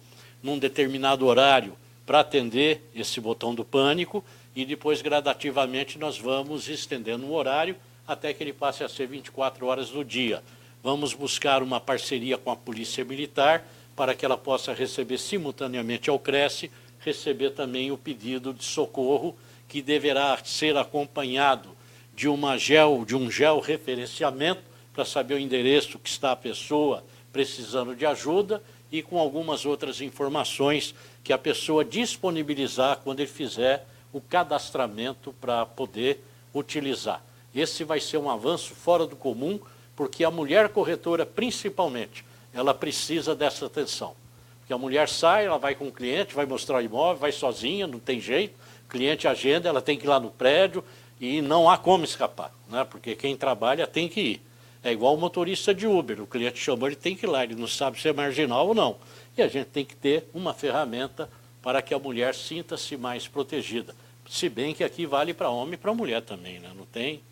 num 0.43 0.59
determinado 0.59 1.27
horário 1.27 1.77
para 2.07 2.21
atender 2.21 2.83
esse 2.95 3.21
botão 3.21 3.55
do 3.55 3.63
pânico 3.63 4.25
e 4.57 4.65
depois 4.65 5.03
gradativamente 5.03 5.99
nós 5.99 6.19
vamos 6.19 6.69
estendendo 6.69 7.27
o 7.27 7.35
horário 7.35 7.77
até 8.09 8.33
que 8.33 8.43
ele 8.43 8.55
passe 8.55 8.83
a 8.83 8.89
ser 8.89 9.07
24 9.07 9.67
horas 9.67 9.91
do 9.91 10.03
dia. 10.03 10.43
Vamos 10.83 11.13
buscar 11.13 11.63
uma 11.63 11.79
parceria 11.79 12.39
com 12.39 12.51
a 12.51 12.57
Polícia 12.57 13.05
Militar 13.05 13.65
para 13.95 14.15
que 14.15 14.25
ela 14.25 14.39
possa 14.39 14.73
receber 14.73 15.19
simultaneamente 15.19 16.09
ao 16.09 16.19
Cresce, 16.19 16.71
receber 17.01 17.51
também 17.51 17.93
o 17.93 17.99
pedido 17.99 18.55
de 18.55 18.65
socorro 18.65 19.37
que 19.69 19.83
deverá 19.83 20.39
ser 20.43 20.77
acompanhado 20.77 21.69
de 22.17 22.29
uma 22.29 22.57
gel, 22.57 23.05
de 23.07 23.15
um 23.15 23.31
georreferenciamento 23.31 24.72
para 24.93 25.05
saber 25.05 25.35
o 25.35 25.39
endereço 25.39 25.99
que 25.99 26.09
está 26.09 26.33
a 26.33 26.37
pessoa 26.37 27.05
precisando 27.33 27.97
de 27.97 28.05
ajuda 28.05 28.63
e 28.91 29.03
com 29.03 29.19
algumas 29.19 29.65
outras 29.65 30.01
informações 30.01 30.95
que 31.25 31.33
a 31.33 31.39
pessoa 31.39 31.85
disponibilizar 31.85 32.99
quando 32.99 33.21
ele 33.21 33.29
fizer 33.29 33.87
o 34.13 34.21
cadastramento 34.21 35.33
para 35.41 35.65
poder 35.65 36.23
utilizar. 36.55 37.25
Esse 37.55 37.85
vai 37.85 38.01
ser 38.01 38.19
um 38.19 38.31
avanço 38.31 38.75
fora 38.75 39.07
do 39.07 39.17
comum, 39.17 39.59
porque 39.97 40.25
a 40.25 40.31
mulher 40.31 40.69
corretora, 40.69 41.25
principalmente, 41.25 42.25
ela 42.53 42.75
precisa 42.75 43.35
dessa 43.35 43.67
atenção. 43.67 44.15
Porque 44.61 44.73
a 44.73 44.79
mulher 44.79 45.09
sai, 45.09 45.47
ela 45.47 45.59
vai 45.59 45.75
com 45.75 45.89
o 45.89 45.93
cliente, 45.93 46.35
vai 46.35 46.45
mostrar 46.45 46.79
o 46.79 46.81
imóvel, 46.83 47.17
vai 47.17 47.33
sozinha, 47.33 47.87
não 47.87 47.99
tem 47.99 48.21
jeito, 48.21 48.55
o 48.87 48.89
cliente 48.89 49.27
agenda, 49.27 49.69
ela 49.69 49.81
tem 49.81 49.97
que 49.97 50.05
ir 50.05 50.09
lá 50.09 50.21
no 50.21 50.31
prédio 50.31 50.85
e 51.21 51.41
não 51.41 51.69
há 51.69 51.79
como 51.79 52.05
escapar, 52.05 52.53
né? 52.69 52.85
porque 52.85 53.15
quem 53.15 53.37
trabalha 53.37 53.87
tem 53.87 54.09
que 54.09 54.21
ir. 54.21 54.52
É 54.85 54.91
igual 54.91 55.15
o 55.15 55.19
motorista 55.19 55.73
de 55.73 55.87
Uber, 55.87 56.21
o 56.21 56.27
cliente 56.27 56.59
chamou, 56.59 56.89
ele 56.89 56.97
tem 56.97 57.15
que 57.15 57.25
ir 57.25 57.29
lá, 57.29 57.45
ele 57.45 57.55
não 57.55 57.69
sabe 57.69 58.01
se 58.01 58.09
é 58.09 58.13
marginal 58.13 58.67
ou 58.67 58.75
não. 58.75 58.97
E 59.37 59.43
a 59.43 59.47
gente 59.47 59.67
tem 59.67 59.85
que 59.85 59.95
ter 59.95 60.29
uma 60.35 60.53
ferramenta 60.53 61.31
para 61.63 61.81
que 61.81 61.95
a 61.95 61.99
mulher 61.99 62.35
sinta-se 62.35 62.97
mais 62.97 63.29
protegida. 63.29 63.95
Se 64.29 64.49
bem 64.49 64.75
que 64.75 64.83
aqui 64.83 65.07
vale 65.07 65.33
para 65.33 65.51
homem 65.51 65.75
e 65.75 65.77
para 65.77 65.95
mulher 65.95 66.23
também, 66.23 66.59
né? 66.59 66.73
não 66.77 66.85
tem. 66.85 67.23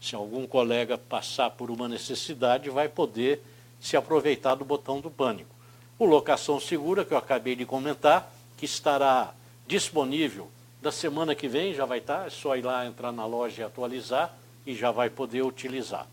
Se 0.00 0.14
algum 0.14 0.46
colega 0.46 0.96
passar 0.96 1.50
por 1.50 1.70
uma 1.70 1.88
necessidade, 1.88 2.70
vai 2.70 2.88
poder 2.88 3.42
se 3.80 3.96
aproveitar 3.96 4.54
do 4.54 4.64
botão 4.64 5.00
do 5.00 5.10
pânico. 5.10 5.54
O 5.98 6.04
Locação 6.04 6.60
Segura, 6.60 7.04
que 7.04 7.12
eu 7.12 7.18
acabei 7.18 7.56
de 7.56 7.66
comentar, 7.66 8.32
que 8.56 8.64
estará 8.64 9.34
disponível 9.66 10.48
da 10.80 10.92
semana 10.92 11.34
que 11.34 11.48
vem, 11.48 11.74
já 11.74 11.84
vai 11.84 11.98
estar, 11.98 12.26
é 12.26 12.30
só 12.30 12.56
ir 12.56 12.62
lá 12.62 12.86
entrar 12.86 13.12
na 13.12 13.26
loja 13.26 13.62
e 13.62 13.64
atualizar 13.64 14.34
e 14.64 14.74
já 14.74 14.90
vai 14.90 15.10
poder 15.10 15.42
utilizar. 15.42 16.06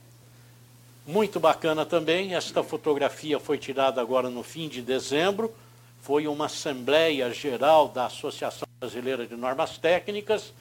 Muito 1.08 1.40
bacana 1.40 1.86
também, 1.86 2.36
esta 2.36 2.62
fotografia 2.62 3.40
foi 3.40 3.58
tirada 3.58 4.02
agora 4.02 4.30
no 4.30 4.44
fim 4.44 4.68
de 4.68 4.82
dezembro, 4.82 5.56
foi 6.02 6.28
uma 6.28 6.48
assembleia 6.48 7.34
geral 7.34 7.88
da 7.88 8.08
Associação 8.08 8.68
Brasileira 8.78 9.26
de 9.26 9.34
Normas 9.34 9.78
Técnicas 9.78 10.52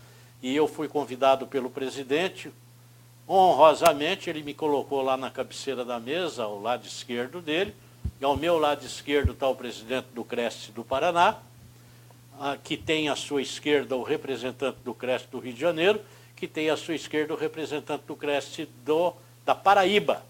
e 0.40 0.54
eu 0.54 0.68
fui 0.68 0.86
convidado 0.86 1.48
pelo 1.48 1.68
presidente. 1.68 2.52
Honrosamente, 3.26 4.30
ele 4.30 4.44
me 4.44 4.54
colocou 4.54 5.02
lá 5.02 5.16
na 5.16 5.32
cabeceira 5.32 5.84
da 5.84 5.98
mesa, 5.98 6.44
ao 6.44 6.60
lado 6.60 6.86
esquerdo 6.86 7.40
dele, 7.40 7.74
e 8.20 8.24
ao 8.24 8.36
meu 8.36 8.56
lado 8.56 8.86
esquerdo 8.86 9.32
está 9.32 9.48
o 9.48 9.56
presidente 9.56 10.06
do 10.14 10.22
Cresce 10.22 10.70
do 10.70 10.84
Paraná, 10.84 11.38
que 12.62 12.76
tem 12.76 13.08
à 13.08 13.16
sua 13.16 13.42
esquerda 13.42 13.96
o 13.96 14.04
representante 14.04 14.78
do 14.84 14.94
Cresce 14.94 15.26
do 15.26 15.40
Rio 15.40 15.54
de 15.54 15.60
Janeiro, 15.60 16.00
que 16.36 16.46
tem 16.46 16.70
à 16.70 16.76
sua 16.76 16.94
esquerda 16.94 17.34
o 17.34 17.36
representante 17.36 18.04
do 18.06 18.14
Cresce 18.14 18.68
do, 18.84 19.12
da 19.44 19.52
Paraíba, 19.52 20.22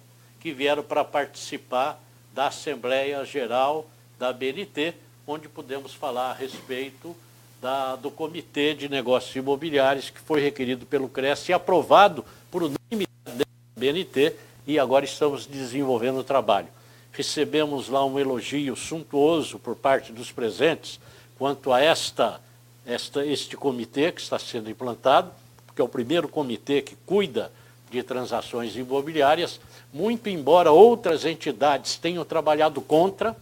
que 0.47 0.53
vieram 0.53 0.85
para 0.85 1.03
participar 1.03 2.01
da 2.33 2.47
Assembleia 2.47 3.25
Geral 3.25 3.85
da 4.17 4.33
BNT, 4.33 4.95
onde 5.27 5.49
pudemos 5.49 5.93
falar 5.93 6.31
a 6.31 6.35
respeito 6.35 7.17
da, 7.61 7.97
do 7.97 8.13
Comitê 8.13 8.73
de 8.73 8.89
Negócios 8.89 9.35
Imobiliários, 9.35 10.09
que 10.09 10.21
foi 10.21 10.41
requerido 10.41 10.87
pelo 10.87 11.09
CRES 11.09 11.49
e 11.49 11.53
aprovado 11.53 12.25
por 12.49 12.63
unanimidade 12.63 13.39
da 13.39 13.45
BNT, 13.77 14.37
e 14.69 14.79
agora 14.79 15.05
estamos 15.05 15.47
desenvolvendo 15.47 16.21
o 16.21 16.25
trabalho. 16.25 16.69
Recebemos 17.11 17.89
lá 17.89 18.05
um 18.05 18.17
elogio 18.17 18.77
suntuoso 18.77 19.59
por 19.59 19.75
parte 19.75 20.13
dos 20.13 20.31
presentes 20.31 21.01
quanto 21.37 21.73
a 21.73 21.81
esta, 21.81 22.41
esta, 22.87 23.27
este 23.27 23.57
comitê 23.57 24.13
que 24.13 24.21
está 24.21 24.39
sendo 24.39 24.71
implantado, 24.71 25.33
que 25.75 25.83
é 25.83 25.85
o 25.85 25.89
primeiro 25.89 26.29
comitê 26.29 26.83
que 26.83 26.95
cuida 27.05 27.51
de 27.91 28.01
transações 28.05 28.77
imobiliárias, 28.77 29.61
muito 29.97 30.29
embora 30.29 30.71
outras 30.71 31.25
entidades 31.25 31.97
tenham 31.97 32.23
trabalhado 32.23 32.83
contra, 32.83 33.35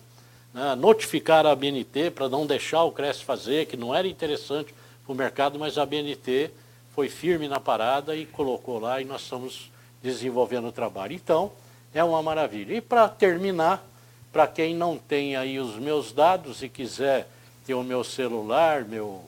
né, 0.53 0.77
notificar 0.77 1.45
a 1.45 1.55
BNT 1.55 2.13
para 2.13 2.29
não 2.29 2.47
deixar 2.47 2.85
o 2.85 2.93
CRES 2.93 3.21
fazer, 3.21 3.67
que 3.67 3.77
não 3.77 3.93
era 3.93 4.07
interessante 4.07 4.73
para 5.05 5.13
o 5.13 5.17
mercado, 5.17 5.59
mas 5.59 5.77
a 5.77 5.85
BNT 5.85 6.53
foi 6.95 7.09
firme 7.09 7.49
na 7.49 7.59
parada 7.59 8.15
e 8.15 8.25
colocou 8.25 8.79
lá 8.79 9.01
e 9.01 9.05
nós 9.05 9.23
estamos 9.23 9.69
desenvolvendo 10.01 10.69
o 10.69 10.73
trabalho. 10.73 11.13
Então, 11.13 11.51
é 11.93 12.05
uma 12.05 12.23
maravilha. 12.23 12.77
E 12.77 12.81
para 12.81 13.09
terminar, 13.09 13.85
para 14.33 14.47
quem 14.47 14.77
não 14.77 14.97
tem 14.97 15.35
aí 15.35 15.59
os 15.59 15.75
meus 15.75 16.13
dados 16.13 16.63
e 16.63 16.69
quiser 16.69 17.29
ter 17.67 17.75
o 17.75 17.83
meu 17.83 18.05
celular, 18.05 18.85
meu 18.85 19.25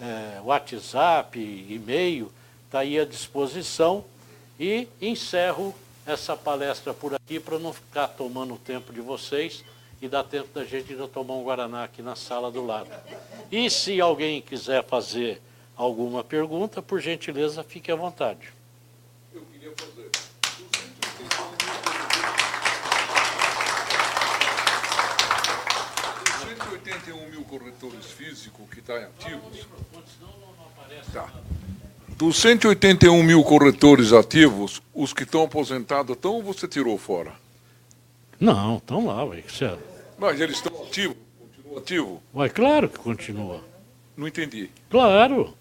é, 0.00 0.40
WhatsApp, 0.44 1.36
e-mail, 1.68 2.30
está 2.66 2.80
aí 2.80 2.96
à 2.96 3.04
disposição. 3.04 4.04
E 4.60 4.86
encerro 5.02 5.74
essa 6.06 6.36
palestra 6.36 6.92
por 6.92 7.14
aqui 7.14 7.40
para 7.40 7.58
não 7.58 7.72
ficar 7.72 8.08
tomando 8.08 8.54
o 8.54 8.58
tempo 8.58 8.92
de 8.92 9.00
vocês 9.00 9.64
e 10.00 10.08
dar 10.08 10.24
tempo 10.24 10.48
da 10.52 10.64
gente 10.64 10.92
ainda 10.92 11.08
tomar 11.08 11.34
um 11.34 11.44
Guaraná 11.44 11.84
aqui 11.84 12.02
na 12.02 12.14
sala 12.14 12.50
do 12.50 12.64
lado. 12.64 12.90
E 13.50 13.70
se 13.70 14.00
alguém 14.00 14.42
quiser 14.42 14.84
fazer 14.84 15.40
alguma 15.76 16.22
pergunta, 16.22 16.82
por 16.82 17.00
gentileza, 17.00 17.64
fique 17.64 17.90
à 17.90 17.96
vontade. 17.96 18.52
Eu 19.32 19.42
queria 19.46 19.72
fazer. 19.76 20.10
Os 26.22 26.58
181 26.58 27.30
mil 27.30 27.44
corretores 27.44 28.06
físicos 28.06 28.68
que 28.68 28.80
estão 28.80 28.96
ativos. 28.96 29.66
Tá. 31.12 31.32
Dos 32.24 32.38
181 32.38 33.22
mil 33.22 33.44
corretores 33.44 34.10
ativos, 34.10 34.80
os 34.94 35.12
que 35.12 35.24
estão 35.24 35.42
aposentados 35.42 36.16
estão 36.16 36.36
ou 36.36 36.42
você 36.42 36.66
tirou 36.66 36.96
fora? 36.96 37.32
Não, 38.40 38.78
estão 38.78 39.04
lá, 39.04 39.22
ué. 39.24 39.44
É- 39.60 39.76
Mas 40.16 40.40
eles 40.40 40.56
estão 40.56 40.72
ativos? 40.84 41.18
Continuam 41.38 41.78
ativos? 41.78 42.18
Ué, 42.34 42.48
claro 42.48 42.88
que 42.88 42.98
continua. 42.98 43.60
Não 44.16 44.26
entendi. 44.26 44.70
Claro. 44.88 45.52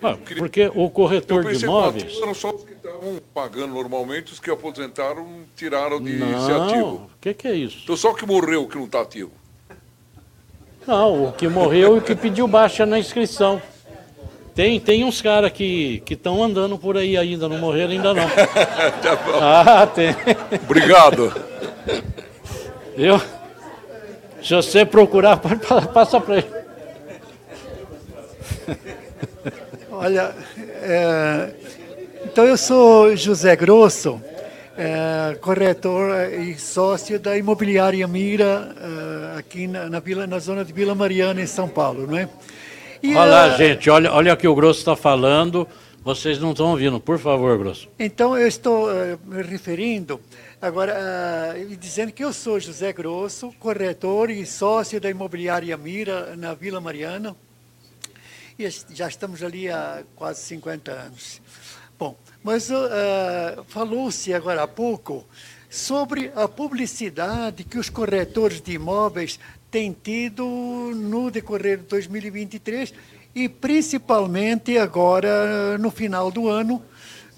Ué, 0.00 0.16
queria... 0.24 0.40
Porque 0.40 0.70
o 0.72 0.88
corretor 0.88 1.52
de 1.52 1.64
imóveis... 1.64 2.16
Eram 2.22 2.32
só 2.32 2.54
os 2.54 2.62
que 2.62 2.74
estavam 2.74 3.20
pagando 3.34 3.74
normalmente, 3.74 4.32
os 4.32 4.38
que 4.38 4.52
aposentaram 4.52 5.26
tiraram 5.56 6.00
de 6.00 6.12
não, 6.12 6.46
ser 6.46 6.60
ativo. 6.60 6.94
o 6.94 7.10
que, 7.20 7.34
que 7.34 7.48
é 7.48 7.56
isso? 7.56 7.80
Então 7.82 7.96
só 7.96 8.12
o 8.12 8.14
que 8.14 8.24
morreu 8.24 8.68
que 8.68 8.76
não 8.76 8.84
está 8.84 9.00
ativo. 9.00 9.32
Não, 10.86 11.24
o 11.24 11.32
que 11.32 11.48
morreu 11.48 11.96
e 11.96 11.98
o 11.98 12.02
que 12.02 12.14
pediu 12.14 12.46
baixa 12.46 12.86
na 12.86 13.00
inscrição. 13.00 13.60
Tem, 14.58 14.80
tem 14.80 15.04
uns 15.04 15.22
caras 15.22 15.52
que 15.52 16.02
estão 16.10 16.42
andando 16.42 16.76
por 16.76 16.96
aí 16.96 17.16
ainda, 17.16 17.48
não 17.48 17.58
morreram 17.58 17.92
ainda 17.92 18.12
não. 18.12 18.26
tá 19.00 19.14
bom. 19.14 19.38
Ah, 19.40 19.86
tem. 19.86 20.08
Obrigado. 20.64 21.32
Eu, 22.96 23.22
se 24.42 24.56
você 24.56 24.84
procurar, 24.84 25.36
pode 25.38 25.60
passar 25.92 26.20
para 26.20 26.38
ele. 26.38 26.48
Olha, 29.92 30.34
é, 30.82 31.50
então 32.24 32.44
eu 32.44 32.56
sou 32.56 33.14
José 33.14 33.54
Grosso, 33.54 34.20
é, 34.76 35.36
corretor 35.36 36.32
e 36.32 36.58
sócio 36.58 37.20
da 37.20 37.38
imobiliária 37.38 38.08
Mira, 38.08 38.74
é, 38.76 39.38
aqui 39.38 39.68
na, 39.68 39.88
na, 39.88 40.00
Vila, 40.00 40.26
na 40.26 40.40
zona 40.40 40.64
de 40.64 40.72
Vila 40.72 40.96
Mariana, 40.96 41.40
em 41.40 41.46
São 41.46 41.68
Paulo, 41.68 42.08
não 42.08 42.18
é? 42.18 42.28
E 43.02 43.14
olha 43.14 43.30
lá, 43.30 43.56
gente, 43.56 43.88
olha, 43.88 44.12
olha 44.12 44.34
o 44.34 44.36
que 44.36 44.48
o 44.48 44.54
Grosso 44.54 44.80
está 44.80 44.96
falando. 44.96 45.66
Vocês 46.02 46.38
não 46.38 46.52
estão 46.52 46.70
ouvindo, 46.70 46.98
por 46.98 47.18
favor, 47.18 47.58
Grosso. 47.58 47.88
Então, 47.98 48.36
eu 48.36 48.46
estou 48.46 48.88
uh, 48.88 49.18
me 49.24 49.42
referindo, 49.42 50.20
agora, 50.60 50.96
uh, 51.54 51.76
dizendo 51.76 52.12
que 52.12 52.24
eu 52.24 52.32
sou 52.32 52.58
José 52.58 52.92
Grosso, 52.92 53.52
corretor 53.58 54.30
e 54.30 54.46
sócio 54.46 55.00
da 55.00 55.10
imobiliária 55.10 55.76
Mira, 55.76 56.34
na 56.36 56.54
Vila 56.54 56.80
Mariana. 56.80 57.36
E 58.58 58.68
já 58.94 59.06
estamos 59.06 59.42
ali 59.42 59.68
há 59.68 60.02
quase 60.16 60.40
50 60.42 60.90
anos. 60.90 61.40
Bom, 61.98 62.16
mas 62.42 62.70
uh, 62.70 63.64
falou-se 63.66 64.32
agora 64.32 64.62
há 64.62 64.68
pouco 64.68 65.26
sobre 65.68 66.32
a 66.34 66.48
publicidade 66.48 67.64
que 67.64 67.78
os 67.78 67.90
corretores 67.90 68.60
de 68.60 68.72
imóveis 68.72 69.38
tem 69.70 69.96
tido 70.02 70.44
no 70.94 71.30
decorrer 71.30 71.78
de 71.78 71.84
2023 71.84 72.92
e 73.34 73.48
principalmente 73.48 74.78
agora 74.78 75.78
no 75.78 75.90
final 75.90 76.30
do 76.30 76.48
ano, 76.48 76.82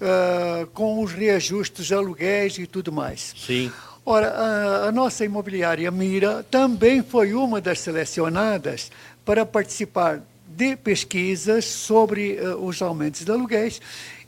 uh, 0.01 0.65
com 0.67 1.03
os 1.03 1.11
reajustes 1.11 1.85
de 1.85 1.93
aluguéis 1.93 2.57
e 2.57 2.65
tudo 2.65 2.91
mais. 2.91 3.33
Sim. 3.37 3.71
Ora, 4.05 4.29
a, 4.29 4.87
a, 4.87 4.91
nossa 4.91 5.23
imobiliária 5.23 5.91
Mira 5.91 6.43
também 6.49 7.03
foi 7.03 7.33
uma 7.33 7.61
das 7.61 7.79
selecionadas 7.79 8.91
para 9.23 9.45
participar 9.45 10.21
de 10.47 10.75
pesquisas 10.75 11.65
sobre 11.65 12.39
uh, 12.39 12.65
os 12.65 12.81
aumentos 12.81 13.23
de 13.23 13.31
aluguéis, 13.31 13.79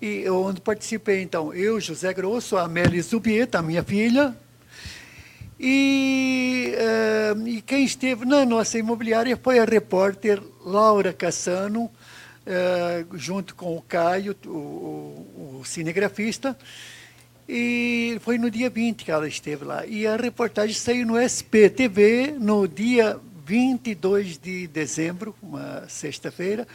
e 0.01 0.29
onde 0.29 0.61
participei, 0.61 1.21
então, 1.21 1.53
eu, 1.53 1.79
José 1.79 2.13
Grosso, 2.13 2.57
a 2.57 2.63
Amélia 2.63 3.01
Zubieta, 3.01 3.59
a 3.59 3.61
minha 3.61 3.83
filha, 3.83 4.35
e, 5.65 6.75
uh, 6.75 7.47
e, 7.47 7.61
quem 7.61 7.85
esteve 7.85 8.25
na 8.25 8.45
nossa 8.45 8.77
imobiliária 8.77 9.39
foi 9.41 9.59
a 9.59 9.63
repórter 9.63 10.43
Laura 10.65 11.13
Cassano, 11.13 11.83
uh, 11.85 13.17
junto 13.17 13.55
com 13.55 13.77
o 13.77 13.81
Caio, 13.81 14.35
o, 14.45 14.49
o, 14.49 15.59
o 15.61 15.65
cinegrafista, 15.65 16.57
E 17.47 18.19
foi 18.19 18.37
no 18.37 18.51
dia 18.51 18.69
20 18.69 19.05
que 19.05 19.11
ela 19.11 19.25
esteve 19.25 19.63
lá. 19.63 19.85
E 19.85 20.05
a 20.05 20.17
reportagem 20.17 20.75
saiu 20.75 21.07
no 21.07 21.17
SPTV 21.17 22.35
no 22.37 22.67
dia 22.67 23.17
22 23.45 24.37
de 24.37 24.67
dezembro, 24.67 25.33
uma 25.41 25.87
sexta-feira. 25.87 26.67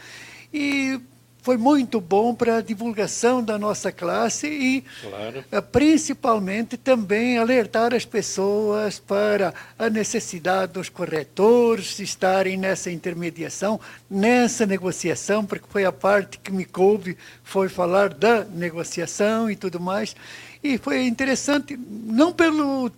E 0.51 0.99
foi 1.41 1.57
muito 1.57 2.01
bom 2.01 2.35
para 2.35 2.57
a 2.57 2.61
divulgação 2.61 3.41
da 3.41 3.57
nossa 3.57 3.91
classe 3.91 4.47
e 4.47 4.83
claro. 5.01 5.43
Eh, 5.51 5.61
principalmente 5.61 6.77
também 6.77 7.37
alertar 7.37 7.93
as 7.93 8.05
pessoas 8.05 8.99
para 8.99 9.53
a 9.77 9.89
necessidade 9.89 10.73
dos 10.73 10.89
corretores 10.89 11.99
estarem 11.99 12.57
nessa 12.57 12.91
intermediação, 12.91 13.79
nessa 14.09 14.65
negociação, 14.65 15.45
porque 15.45 15.65
foi 15.69 15.85
a 15.85 15.91
parte 15.91 16.37
que 16.39 16.51
me 16.51 16.65
coube, 16.65 17.17
foi 17.43 17.69
falar 17.69 18.09
da 18.09 18.43
negociação 18.43 19.49
e 19.49 19.55
tudo 19.55 19.79
mais. 19.79 20.15
E 20.61 20.77
foi 20.77 21.05
interessante, 21.07 21.79
não 22.05 22.33
pelo 22.33 22.91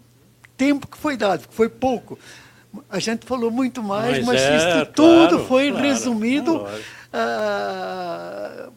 tempo 0.57 0.87
que 0.87 0.97
foi 0.97 1.15
dado, 1.15 1.47
que 1.47 1.53
foi 1.53 1.69
pouco. 1.69 2.17
A 2.89 2.99
gente 2.99 3.25
falou 3.25 3.51
muito 3.51 3.83
mais, 3.83 4.17
mas, 4.19 4.25
mas 4.25 4.41
é, 4.41 4.57
isso 4.57 4.85
tudo 4.93 5.29
claro, 5.29 5.45
foi 5.45 5.69
claro, 5.69 5.85
resumido. 5.85 6.67
Ah, 7.13 8.69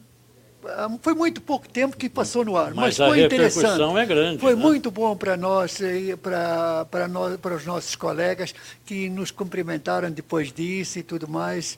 foi 1.03 1.15
muito 1.15 1.41
pouco 1.41 1.69
tempo 1.69 1.97
que 1.97 2.09
passou 2.09 2.45
no 2.45 2.57
ar, 2.57 2.75
mas, 2.75 2.99
mas 2.99 3.09
foi 3.09 3.25
interessante. 3.25 3.99
é 3.99 4.07
grande. 4.07 4.39
Foi 4.39 4.57
né? 4.57 4.63
muito 4.63 4.91
bom 4.91 5.17
para 5.17 5.37
nós 5.37 5.79
e 5.81 6.17
para 6.17 6.87
para 6.91 7.55
os 7.55 7.67
nossos 7.67 7.95
colegas 7.95 8.55
que 8.85 9.09
nos 9.09 9.31
cumprimentaram 9.31 10.11
depois 10.11 10.53
disso 10.53 10.99
e 10.99 11.03
tudo 11.03 11.29
mais. 11.29 11.77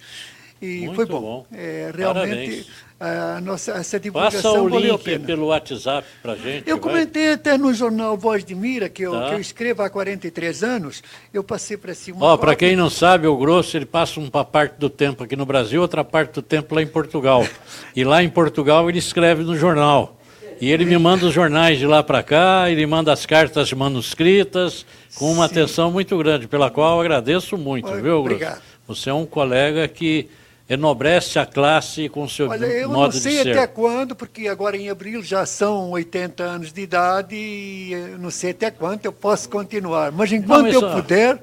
E 0.63 0.87
muito 0.87 0.95
foi 0.95 1.07
bom. 1.07 1.21
bom. 1.21 1.47
É, 1.53 1.93
realmente 1.95 2.65
Parabéns 2.65 2.86
a 2.99 3.41
nossa, 3.43 3.73
essa 3.73 4.01
divulgação 4.01 4.55
Passa 4.55 4.63
o 4.63 4.79
link 4.79 5.19
pelo 5.21 5.47
WhatsApp 5.49 6.07
para 6.23 6.35
gente. 6.35 6.69
Eu 6.69 6.77
vai. 6.77 6.93
comentei 6.93 7.33
até 7.33 7.59
no 7.59 7.73
jornal 7.75 8.17
Voz 8.17 8.43
de 8.43 8.55
Mira, 8.55 8.89
que 8.89 9.03
eu, 9.03 9.13
tá. 9.13 9.29
que 9.29 9.35
eu 9.35 9.41
escrevo 9.41 9.83
há 9.83 9.91
43 9.91 10.63
anos, 10.63 11.03
eu 11.33 11.45
passei 11.45 11.77
para 11.77 11.93
cima. 11.93 12.19
Ó, 12.21 12.37
para 12.39 12.57
quem 12.57 12.75
não 12.75 12.89
sabe, 12.89 13.27
o 13.27 13.37
Grosso 13.37 13.77
ele 13.77 13.85
passa 13.85 14.19
uma 14.19 14.45
parte 14.45 14.79
do 14.79 14.89
tempo 14.89 15.23
aqui 15.23 15.37
no 15.37 15.45
Brasil, 15.45 15.83
outra 15.83 16.03
parte 16.03 16.33
do 16.33 16.43
tempo 16.43 16.75
lá 16.75 16.81
em 16.81 16.87
Portugal. 16.87 17.47
e 17.95 18.03
lá 18.03 18.23
em 18.23 18.31
Portugal 18.31 18.89
ele 18.89 18.99
escreve 18.99 19.43
no 19.43 19.57
jornal. 19.57 20.17
E 20.59 20.73
ele 20.73 20.87
me 20.87 20.97
manda 20.97 21.27
os 21.27 21.35
jornais 21.35 21.79
de 21.79 21.87
lá 21.87 22.03
para 22.03 22.23
cá, 22.23 22.71
ele 22.71 22.87
manda 22.87 23.13
as 23.13 23.27
cartas 23.27 23.71
manuscritas, 23.75 24.87
com 25.17 25.31
uma 25.31 25.47
Sim. 25.47 25.53
atenção 25.53 25.91
muito 25.91 26.17
grande, 26.17 26.49
pela 26.49 26.71
qual 26.71 26.95
eu 26.95 27.01
agradeço 27.01 27.59
muito, 27.59 27.89
Oi, 27.89 28.01
viu, 28.01 28.03
Grosso? 28.03 28.21
Obrigado. 28.21 28.63
Você 28.89 29.11
é 29.11 29.13
um 29.13 29.27
colega 29.27 29.87
que 29.87 30.31
enobrece 30.69 31.39
a 31.39 31.47
classe 31.47 32.09
com 32.09 32.29
seu 32.29 32.49
Olha, 32.49 32.67
eu 32.67 32.89
modo 32.89 33.15
não 33.15 33.21
sei 33.21 33.41
até 33.41 33.67
quando, 33.67 34.17
porque 34.17 34.49
agora 34.49 34.77
em 34.77 34.91
abril 34.91 35.23
já 35.23 35.47
são 35.47 35.91
80 35.91 36.43
anos 36.43 36.73
de 36.73 36.81
idade 36.81 37.37
e 37.37 38.17
não 38.19 38.31
sei 38.31 38.51
até 38.51 38.71
quando 38.71 39.05
eu 39.05 39.13
posso 39.13 39.49
continuar. 39.49 40.11
Mas 40.11 40.33
enquanto 40.33 40.73
não, 40.73 40.73
eu 40.73 40.93
puder, 40.93 41.41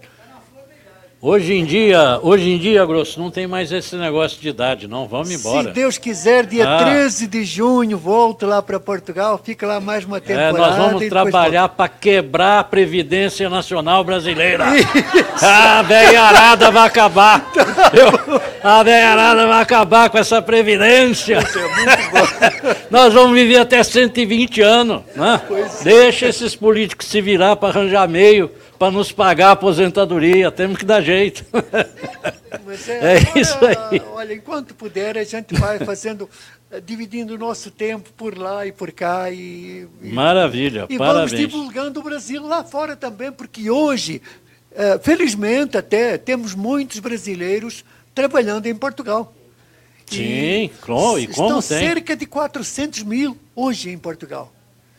Hoje 1.26 1.54
em 1.54 1.64
dia, 1.64 2.20
hoje 2.22 2.50
em 2.50 2.58
dia, 2.58 2.86
Grosso, 2.86 3.18
não 3.18 3.32
tem 3.32 3.48
mais 3.48 3.72
esse 3.72 3.96
negócio 3.96 4.42
de 4.42 4.50
idade, 4.50 4.90
não. 4.90 5.08
Vamos 5.08 5.32
embora. 5.32 5.70
Se 5.70 5.74
Deus 5.74 5.98
quiser, 5.98 6.46
dia 6.46 6.68
ah. 6.68 6.84
13 6.84 7.28
de 7.28 7.46
junho, 7.46 7.98
volto 7.98 8.46
lá 8.46 8.62
para 8.62 8.78
Portugal, 8.78 9.40
fica 9.42 9.66
lá 9.66 9.80
mais 9.80 10.04
uma 10.04 10.20
temporada. 10.20 10.58
É, 10.58 10.62
nós 10.62 10.76
vamos 10.76 11.08
trabalhar 11.08 11.70
para 11.70 11.88
quebrar 11.88 12.60
a 12.60 12.64
Previdência 12.66 13.50
Nacional 13.50 14.04
Brasileira. 14.04 14.66
Isso. 14.76 14.94
Ah, 15.46 15.80
a 15.80 15.82
velharada 15.82 16.72
vai 16.72 16.88
acabar. 16.88 17.52
Eu, 17.92 18.42
a 18.64 18.84
velharada 18.84 19.48
vai 19.48 19.62
acabar 19.62 20.10
com 20.10 20.18
essa 20.18 20.42
Previdência. 20.42 21.40
Isso 21.40 21.60
é 21.60 21.68
muito 21.68 22.12
bom. 22.12 22.76
nós 22.90 23.14
vamos 23.14 23.34
viver 23.34 23.58
até 23.58 23.84
120 23.84 24.62
anos. 24.62 25.02
Né? 25.16 25.42
É. 25.52 25.84
Deixa 25.84 26.28
esses 26.28 26.56
políticos 26.56 27.08
se 27.08 27.20
virar 27.20 27.56
para 27.56 27.70
arranjar 27.70 28.08
meio 28.08 28.52
para 28.84 28.92
nos 28.92 29.14
pagar 29.14 29.48
a 29.48 29.52
aposentadoria, 29.52 30.52
temos 30.52 30.78
que 30.78 30.84
dar 30.84 31.02
jeito. 31.02 31.46
É, 33.02 33.18
é, 33.18 33.40
isso 33.40 33.58
aí. 33.66 34.02
Olha, 34.14 34.34
enquanto 34.34 34.74
puder, 34.74 35.18
a 35.18 35.24
gente 35.24 35.54
vai 35.56 35.80
fazendo, 35.80 36.30
eh, 36.72 36.80
dividindo 36.80 37.36
o 37.36 37.38
nosso 37.38 37.70
tempo 37.70 38.10
por 38.16 38.38
lá 38.38 38.66
e 38.66 38.72
por 38.72 38.92
cá. 38.92 39.30
E, 39.30 39.88
Maravilha, 40.02 40.86
e 40.90 40.98
parabéns. 40.98 41.32
vamos 41.32 41.52
divulgando 41.52 42.00
o 42.00 42.04
Brasil 42.04 42.42
lá 42.46 42.64
fora 42.64 42.96
também, 42.96 43.32
porque 43.32 43.70
hoje, 43.70 44.22
eh, 44.72 45.00
felizmente 45.02 45.78
até, 45.78 46.18
temos 46.18 46.56
muitos 46.56 47.00
brasileiros 47.00 47.84
trabalhando 48.16 48.66
em 48.68 48.76
Portugal. 48.76 49.34
Sim, 50.06 50.22
e, 50.22 50.64
e 50.66 50.70
como 50.80 51.18
estão 51.18 51.62
tem? 51.62 51.62
cerca 51.62 52.16
de 52.16 52.26
400 52.26 53.04
mil 53.04 53.38
hoje 53.56 53.90
em 53.90 53.98
Portugal. 53.98 54.53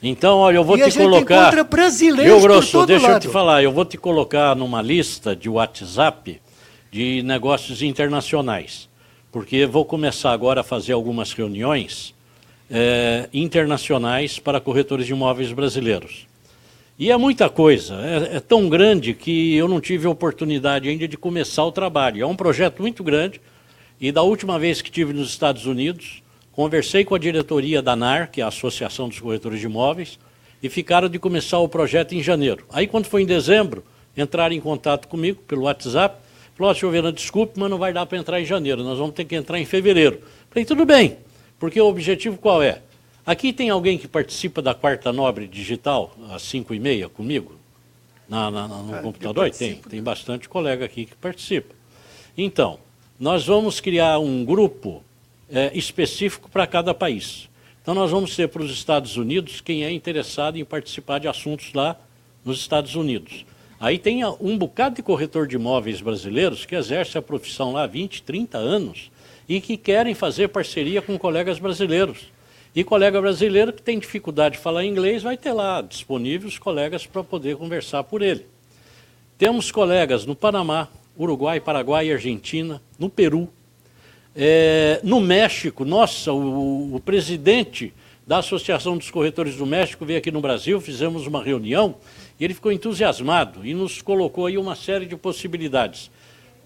Então, 0.06 0.36
olha, 0.38 0.56
eu 0.56 0.64
vou 0.64 0.76
e 0.76 0.90
te 0.90 0.98
colocar. 0.98 1.42
Encontra 1.44 1.64
brasileiros 1.64 2.34
Rio 2.34 2.42
Grosso, 2.42 2.84
deixa 2.84 3.06
lado. 3.06 3.16
eu 3.16 3.20
te 3.20 3.28
falar, 3.28 3.62
eu 3.62 3.72
vou 3.72 3.86
te 3.86 3.96
colocar 3.96 4.54
numa 4.54 4.82
lista 4.82 5.34
de 5.34 5.48
WhatsApp 5.48 6.40
de 6.92 7.22
negócios 7.22 7.82
internacionais. 7.82 8.86
Porque 9.32 9.64
vou 9.64 9.84
começar 9.84 10.32
agora 10.32 10.60
a 10.60 10.64
fazer 10.64 10.92
algumas 10.92 11.32
reuniões 11.32 12.14
é, 12.70 13.28
internacionais 13.32 14.38
para 14.38 14.60
corretores 14.60 15.06
de 15.06 15.12
imóveis 15.12 15.50
brasileiros. 15.52 16.26
E 16.98 17.10
é 17.10 17.16
muita 17.16 17.48
coisa, 17.48 17.94
é, 17.96 18.36
é 18.36 18.40
tão 18.40 18.68
grande 18.68 19.14
que 19.14 19.56
eu 19.56 19.66
não 19.66 19.80
tive 19.80 20.06
oportunidade 20.06 20.88
ainda 20.88 21.08
de 21.08 21.16
começar 21.16 21.64
o 21.64 21.72
trabalho. 21.72 22.22
É 22.22 22.26
um 22.26 22.36
projeto 22.36 22.82
muito 22.82 23.02
grande 23.02 23.40
e 24.00 24.12
da 24.12 24.22
última 24.22 24.58
vez 24.58 24.82
que 24.82 24.90
tive 24.90 25.14
nos 25.14 25.30
Estados 25.30 25.64
Unidos, 25.64 26.22
Conversei 26.54 27.04
com 27.04 27.16
a 27.16 27.18
diretoria 27.18 27.82
da 27.82 27.96
NAR, 27.96 28.30
que 28.30 28.40
é 28.40 28.44
a 28.44 28.48
Associação 28.48 29.08
dos 29.08 29.18
Corretores 29.18 29.58
de 29.58 29.66
Imóveis, 29.66 30.20
e 30.62 30.68
ficaram 30.68 31.08
de 31.08 31.18
começar 31.18 31.58
o 31.58 31.68
projeto 31.68 32.14
em 32.14 32.22
janeiro. 32.22 32.64
Aí, 32.70 32.86
quando 32.86 33.06
foi 33.06 33.22
em 33.22 33.26
dezembro, 33.26 33.82
entraram 34.16 34.54
em 34.54 34.60
contato 34.60 35.08
comigo 35.08 35.42
pelo 35.48 35.62
WhatsApp. 35.62 36.16
Falou, 36.54 36.70
oh, 36.70 36.74
senhor 36.74 37.12
desculpe, 37.12 37.58
mas 37.58 37.68
não 37.68 37.76
vai 37.76 37.92
dar 37.92 38.06
para 38.06 38.18
entrar 38.18 38.40
em 38.40 38.44
janeiro, 38.44 38.84
nós 38.84 38.96
vamos 38.96 39.16
ter 39.16 39.24
que 39.24 39.34
entrar 39.34 39.58
em 39.58 39.64
fevereiro. 39.64 40.20
Falei, 40.48 40.64
tudo 40.64 40.86
bem, 40.86 41.16
porque 41.58 41.80
o 41.80 41.86
objetivo 41.86 42.38
qual 42.38 42.62
é? 42.62 42.80
Aqui 43.26 43.52
tem 43.52 43.70
alguém 43.70 43.98
que 43.98 44.06
participa 44.06 44.62
da 44.62 44.72
Quarta 44.72 45.12
Nobre 45.12 45.48
Digital, 45.48 46.14
às 46.30 46.42
5 46.42 46.72
e 46.72 46.78
meia, 46.78 47.08
comigo? 47.08 47.56
Na, 48.28 48.48
na, 48.48 48.68
no 48.68 48.94
ah, 48.94 48.98
computador? 48.98 49.50
Tem, 49.50 49.74
tem 49.74 50.00
bastante 50.00 50.48
colega 50.48 50.84
aqui 50.84 51.06
que 51.06 51.16
participa. 51.16 51.74
Então, 52.38 52.78
nós 53.18 53.44
vamos 53.44 53.80
criar 53.80 54.20
um 54.20 54.44
grupo 54.44 55.02
é, 55.54 55.70
específico 55.72 56.50
para 56.50 56.66
cada 56.66 56.92
país. 56.92 57.48
Então, 57.80 57.94
nós 57.94 58.10
vamos 58.10 58.34
ter 58.34 58.48
para 58.48 58.62
os 58.62 58.72
Estados 58.72 59.16
Unidos 59.16 59.60
quem 59.60 59.84
é 59.84 59.92
interessado 59.92 60.58
em 60.58 60.64
participar 60.64 61.20
de 61.20 61.28
assuntos 61.28 61.72
lá 61.72 61.96
nos 62.44 62.58
Estados 62.58 62.96
Unidos. 62.96 63.46
Aí 63.78 63.98
tem 63.98 64.24
um 64.24 64.58
bocado 64.58 64.96
de 64.96 65.02
corretor 65.02 65.46
de 65.46 65.56
imóveis 65.56 66.00
brasileiros 66.00 66.64
que 66.64 66.74
exerce 66.74 67.16
a 67.18 67.22
profissão 67.22 67.72
lá 67.72 67.84
há 67.84 67.86
20, 67.86 68.22
30 68.22 68.58
anos 68.58 69.10
e 69.48 69.60
que 69.60 69.76
querem 69.76 70.14
fazer 70.14 70.48
parceria 70.48 71.00
com 71.00 71.18
colegas 71.18 71.58
brasileiros. 71.58 72.32
E 72.74 72.82
colega 72.82 73.20
brasileiro 73.20 73.72
que 73.72 73.82
tem 73.82 73.98
dificuldade 73.98 74.56
de 74.56 74.62
falar 74.62 74.84
inglês 74.84 75.22
vai 75.22 75.36
ter 75.36 75.52
lá 75.52 75.80
disponíveis 75.80 76.58
colegas 76.58 77.06
para 77.06 77.22
poder 77.22 77.56
conversar 77.56 78.02
por 78.02 78.22
ele. 78.22 78.46
Temos 79.38 79.70
colegas 79.70 80.24
no 80.26 80.34
Panamá, 80.34 80.88
Uruguai, 81.16 81.60
Paraguai, 81.60 82.10
Argentina, 82.10 82.82
no 82.98 83.08
Peru, 83.08 83.48
é, 84.36 85.00
no 85.04 85.20
México, 85.20 85.84
nossa, 85.84 86.32
o, 86.32 86.96
o, 86.96 87.00
presidente 87.00 87.94
da 88.26 88.38
Associação 88.38 88.96
dos 88.96 89.10
Corretores 89.10 89.56
do 89.56 89.64
México 89.64 90.04
veio 90.04 90.18
aqui 90.18 90.32
no 90.32 90.40
Brasil, 90.40 90.80
fizemos 90.80 91.26
uma 91.26 91.42
reunião 91.42 91.94
e 92.38 92.44
ele 92.44 92.54
ficou 92.54 92.72
entusiasmado 92.72 93.64
e 93.64 93.74
nos 93.74 94.02
colocou 94.02 94.46
aí 94.46 94.58
uma 94.58 94.74
série 94.74 95.06
de 95.06 95.16
possibilidades. 95.16 96.10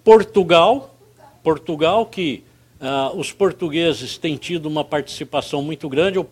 Portugal, 0.03 0.97
Portugal 1.43 2.07
que 2.07 2.43
ah, 2.81 3.12
os 3.14 3.33
portugueses 3.33 4.16
têm 4.16 4.37
tido 4.37 4.66
uma 4.66 4.85
participação 4.85 5.61
muito 5.61 5.89
grande. 5.89 6.16
Eu, 6.16 6.31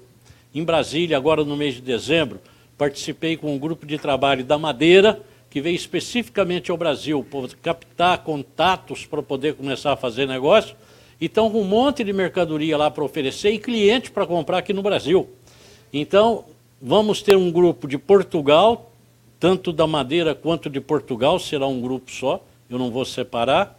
em 0.54 0.64
Brasília, 0.64 1.18
agora 1.18 1.44
no 1.44 1.56
mês 1.56 1.74
de 1.74 1.82
dezembro, 1.82 2.40
participei 2.78 3.36
com 3.36 3.54
um 3.54 3.58
grupo 3.58 3.84
de 3.84 3.98
trabalho 3.98 4.42
da 4.42 4.56
Madeira, 4.56 5.20
que 5.50 5.60
veio 5.60 5.76
especificamente 5.76 6.70
ao 6.70 6.78
Brasil 6.78 7.26
para 7.28 7.48
captar 7.60 8.18
contatos 8.18 9.04
para 9.04 9.22
poder 9.22 9.54
começar 9.54 9.92
a 9.92 9.96
fazer 9.96 10.26
negócio 10.26 10.74
e 11.20 11.28
com 11.28 11.48
um 11.48 11.64
monte 11.64 12.04
de 12.04 12.12
mercadoria 12.12 12.76
lá 12.76 12.90
para 12.90 13.04
oferecer 13.04 13.50
e 13.50 13.58
cliente 13.58 14.10
para 14.10 14.26
comprar 14.26 14.58
aqui 14.58 14.72
no 14.72 14.82
Brasil. 14.82 15.28
Então, 15.92 16.44
vamos 16.80 17.22
ter 17.22 17.36
um 17.36 17.50
grupo 17.50 17.88
de 17.88 17.96
Portugal, 17.96 18.90
tanto 19.40 19.72
da 19.72 19.86
Madeira 19.86 20.34
quanto 20.34 20.68
de 20.68 20.80
Portugal, 20.80 21.38
será 21.38 21.66
um 21.66 21.80
grupo 21.80 22.10
só, 22.10 22.44
eu 22.68 22.78
não 22.78 22.90
vou 22.90 23.04
separar. 23.04 23.78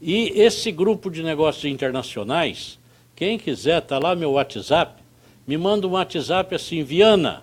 E 0.00 0.32
esse 0.40 0.72
grupo 0.72 1.10
de 1.10 1.22
negócios 1.22 1.64
internacionais, 1.64 2.78
quem 3.14 3.38
quiser, 3.38 3.78
está 3.78 3.98
lá 3.98 4.14
meu 4.14 4.32
WhatsApp, 4.32 5.02
me 5.46 5.58
manda 5.58 5.86
um 5.86 5.92
WhatsApp 5.92 6.54
assim, 6.54 6.82
Viana, 6.82 7.42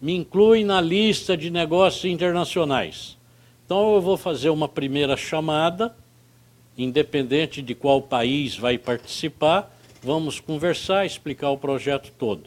me 0.00 0.14
inclui 0.14 0.64
na 0.64 0.80
lista 0.80 1.36
de 1.36 1.50
negócios 1.50 2.04
internacionais. 2.04 3.16
Então 3.64 3.94
eu 3.94 4.00
vou 4.00 4.16
fazer 4.16 4.48
uma 4.48 4.68
primeira 4.68 5.16
chamada, 5.16 5.94
independente 6.78 7.60
de 7.60 7.74
qual 7.74 8.00
país 8.00 8.56
vai 8.56 8.78
participar, 8.78 9.76
vamos 10.02 10.38
conversar, 10.38 11.04
explicar 11.04 11.50
o 11.50 11.58
projeto 11.58 12.12
todo. 12.16 12.44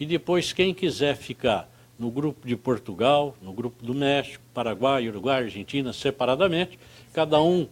E 0.00 0.06
depois, 0.06 0.52
quem 0.52 0.72
quiser 0.72 1.16
ficar 1.16 1.70
no 1.98 2.10
grupo 2.10 2.46
de 2.46 2.56
Portugal, 2.56 3.36
no 3.40 3.52
grupo 3.52 3.84
do 3.84 3.94
México, 3.94 4.42
Paraguai, 4.52 5.08
Uruguai, 5.08 5.44
Argentina, 5.44 5.92
separadamente. 5.92 6.78
Cada 7.12 7.40
um 7.40 7.68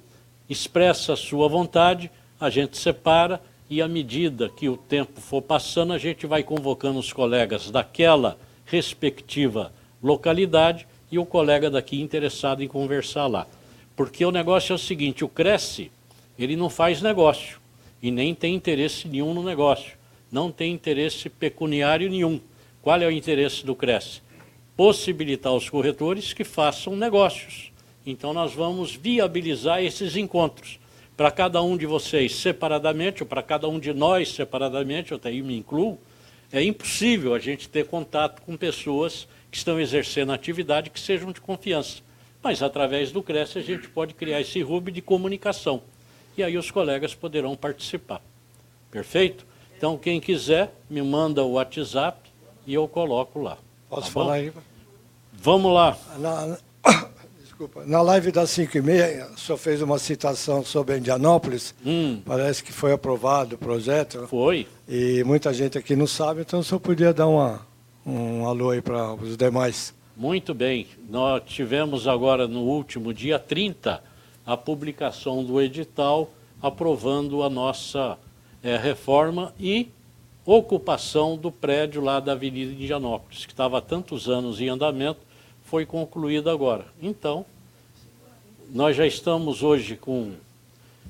expressa 0.49 1.15
a 1.15 1.17
sua 1.17 1.49
vontade, 1.49 2.11
a 2.39 2.49
gente 2.51 2.77
separa 2.77 3.41
e 3.69 3.81
à 3.81 3.89
medida 3.89 4.49
que 4.49 4.69
o 4.69 4.77
tempo 4.77 5.21
for 5.21 5.41
passando, 5.41 5.93
a 5.93 5.99
gente 5.99 6.27
vai 6.27 6.43
convocando 6.43 6.99
os 6.99 7.13
colegas 7.13 7.71
daquela 7.71 8.39
respectiva 8.67 9.73
localidade 10.03 10.87
e 11.11 11.19
o 11.19 11.27
colega 11.27 11.71
daqui 11.71 12.01
interessado 12.01 12.63
em 12.63 12.69
conversar 12.69 13.27
lá. 13.27 13.47
Porque 13.97 14.25
o 14.25 14.31
negócio 14.31 14.73
é 14.73 14.77
o 14.77 14.79
seguinte, 14.79 15.25
o 15.25 15.29
Cresce, 15.29 15.91
ele 16.39 16.57
não 16.57 16.71
faz 16.71 17.03
negócio 17.03 17.61
e 18.03 18.11
nem 18.11 18.35
tem 18.35 18.55
interesse 18.55 19.07
nenhum 19.09 19.35
no 19.35 19.43
negócio. 19.43 19.97
Não 20.31 20.51
tem 20.51 20.73
interesse 20.73 21.29
pecuniário 21.29 22.11
nenhum. 22.11 22.41
Qual 22.81 23.01
é 23.01 23.07
o 23.07 23.11
interesse 23.11 23.65
do 23.65 23.75
Cresce? 23.75 24.23
Possibilitar 24.77 25.53
aos 25.53 25.69
corretores 25.69 26.33
que 26.33 26.45
façam 26.45 26.97
negócios. 26.97 27.71
Então 28.05 28.33
nós 28.33 28.53
vamos 28.53 28.95
viabilizar 28.97 29.83
esses 29.83 30.17
encontros 30.17 30.81
para 31.17 31.31
cada 31.31 31.63
um 31.63 31.77
de 31.77 31.87
vocês 31.87 32.35
separadamente, 32.35 33.23
ou 33.23 33.29
para 33.29 33.43
cada 33.43 33.69
um 33.69 33.79
de 33.79 33.93
nós 33.93 34.33
separadamente, 34.33 35.13
eu 35.13 35.19
até 35.19 35.31
me 35.31 35.57
incluo, 35.57 35.99
é 36.51 36.63
impossível 36.63 37.35
a 37.35 37.39
gente 37.39 37.69
ter 37.69 37.87
contato 37.87 38.43
com 38.43 38.57
pessoas 38.57 39.29
que 39.51 39.57
estão 39.57 39.79
exercendo 39.79 40.33
atividade 40.33 40.91
que 40.91 40.99
sejam 40.99 41.31
de 41.31 41.41
confiança. 41.41 42.03
Mas 42.43 42.63
através 42.63 43.13
do 43.13 43.23
Cresce 43.23 43.59
a 43.59 43.63
gente 43.63 43.89
pode 43.89 44.15
criar 44.15 44.41
esse 44.41 44.65
hub 44.65 44.91
de 44.91 45.01
comunicação. 45.01 45.83
E 46.37 46.43
aí 46.43 46.57
os 46.57 46.71
colegas 46.71 47.15
poderão 47.15 47.57
participar. 47.57 48.23
Perfeito? 48.91 49.47
Então 49.77 49.99
quem 49.99 50.21
quiser, 50.21 50.73
me 50.89 51.03
manda 51.03 51.43
o 51.43 51.53
WhatsApp 51.53 52.19
e 52.67 52.75
eu 52.75 52.87
coloco 52.87 53.41
lá. 53.41 53.59
Posso 53.89 54.07
tá 54.07 54.13
falar 54.13 54.35
aí? 54.35 54.53
Vamos 55.33 55.73
lá. 55.73 55.97
Na, 56.19 56.59
Desculpa. 57.41 57.85
Na 57.85 58.01
live 58.03 58.33
das 58.33 58.51
5 58.51 58.79
e 58.79 58.83
meia, 58.83 59.29
o 59.35 59.39
senhor 59.39 59.59
fez 59.59 59.83
uma 59.83 59.99
citação 59.99 60.65
sobre 60.65 60.99
Indianópolis. 60.99 61.75
Hum. 61.85 62.21
Parece 62.25 62.63
que 62.63 62.73
foi 62.73 62.93
aprovado 62.93 63.57
o 63.57 63.59
projeto. 63.59 64.27
Foi. 64.27 64.67
E 64.89 65.23
muita 65.25 65.53
gente 65.53 65.77
aqui 65.77 65.95
não 65.95 66.07
sabe, 66.07 66.41
então 66.41 66.61
o 66.61 66.65
senhor 66.65 66.81
podia 66.81 67.13
dar 67.13 67.29
uma, 67.29 67.61
um 68.07 68.47
alô 68.47 68.71
aí 68.71 68.81
para 68.81 69.15
os 69.15 69.37
demais. 69.37 69.95
Muito 70.17 70.53
bem. 70.55 70.87
Nós 71.09 71.43
tivemos 71.47 72.07
agora, 72.09 72.49
no 72.49 72.61
último 72.61 73.13
dia 73.13 73.39
30, 73.39 74.03
a 74.47 74.57
publicação 74.57 75.45
do 75.45 75.61
edital 75.61 76.31
aprovando 76.61 77.43
a 77.43 77.51
nossa 77.51 78.19
é, 78.63 78.77
reforma 78.77 79.53
e 79.59 79.89
ocupação 80.45 81.37
do 81.37 81.51
prédio 81.51 82.03
lá 82.03 82.21
da 82.21 82.33
Avenida 82.33 82.73
Indianópolis, 82.73 83.45
que 83.47 83.53
estava 83.53 83.79
há 83.79 83.81
tantos 83.81 84.29
anos 84.29 84.61
em 84.61 84.69
andamento, 84.69 85.21
foi 85.65 85.87
concluído 85.87 86.51
agora. 86.51 86.87
Então, 87.01 87.45
nós 88.71 88.97
já 88.97 89.07
estamos 89.07 89.63
hoje 89.63 89.97
com 89.97 90.33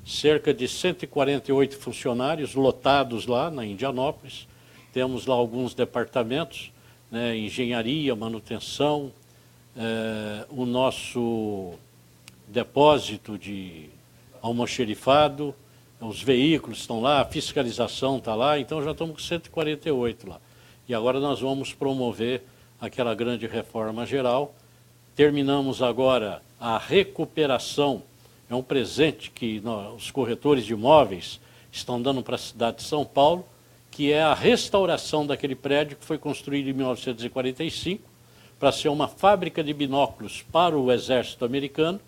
cerca 0.05 0.53
de 0.53 0.67
148 0.67 1.77
funcionários 1.79 2.55
lotados 2.55 3.27
lá 3.27 3.51
na 3.51 3.65
Indianópolis. 3.65 4.49
Temos 4.93 5.27
lá 5.27 5.35
alguns 5.35 5.75
departamentos, 5.75 6.73
né, 7.11 7.37
engenharia, 7.37 8.15
manutenção, 8.17 9.13
é, 9.77 10.45
o 10.51 10.67
nosso 10.67 11.75
depósito 12.49 13.39
de 13.39 13.91
almoxerifado, 14.41 15.55
os 16.01 16.21
veículos 16.21 16.79
estão 16.79 17.01
lá, 17.01 17.21
a 17.21 17.25
fiscalização 17.25 18.19
está 18.19 18.35
lá, 18.35 18.59
então 18.59 18.83
já 18.83 18.91
estamos 18.91 19.15
com 19.15 19.23
148 19.23 20.29
lá. 20.29 20.41
E 20.89 20.95
agora 20.95 21.21
nós 21.21 21.41
vamos 21.41 21.73
promover 21.73 22.43
aquela 22.81 23.15
grande 23.15 23.47
reforma 23.47 24.05
geral. 24.05 24.55
Terminamos 25.15 25.81
agora 25.81 26.43
a 26.59 26.77
recuperação 26.79 28.03
é 28.53 28.55
um 28.55 28.63
presente 28.63 29.31
que 29.31 29.61
nós, 29.61 29.95
os 29.95 30.11
corretores 30.11 30.67
de 30.67 30.75
imóveis 30.75 31.41
estão 31.73 32.01
dando 32.01 32.23
para 32.23 32.35
a 32.35 32.39
cidade 32.39 32.79
de 32.79 32.83
São 32.83 33.05
Paulo, 33.05 33.47
que 33.91 34.13
é 34.13 34.23
a 34.23 34.35
restauração 34.35 35.27
daquele 35.27 35.55
prédio 35.55 35.97
que 35.97 36.05
foi 36.05 36.19
construído 36.19 36.69
em 36.69 36.73
1945 36.75 38.03
para 38.61 38.71
ser 38.71 38.91
uma 38.91 39.09
fábrica 39.09 39.65
de 39.65 39.73
binóculos 39.73 40.43
para 40.53 40.79
o 40.79 40.93
exército 40.93 41.45
americano. 41.45 41.99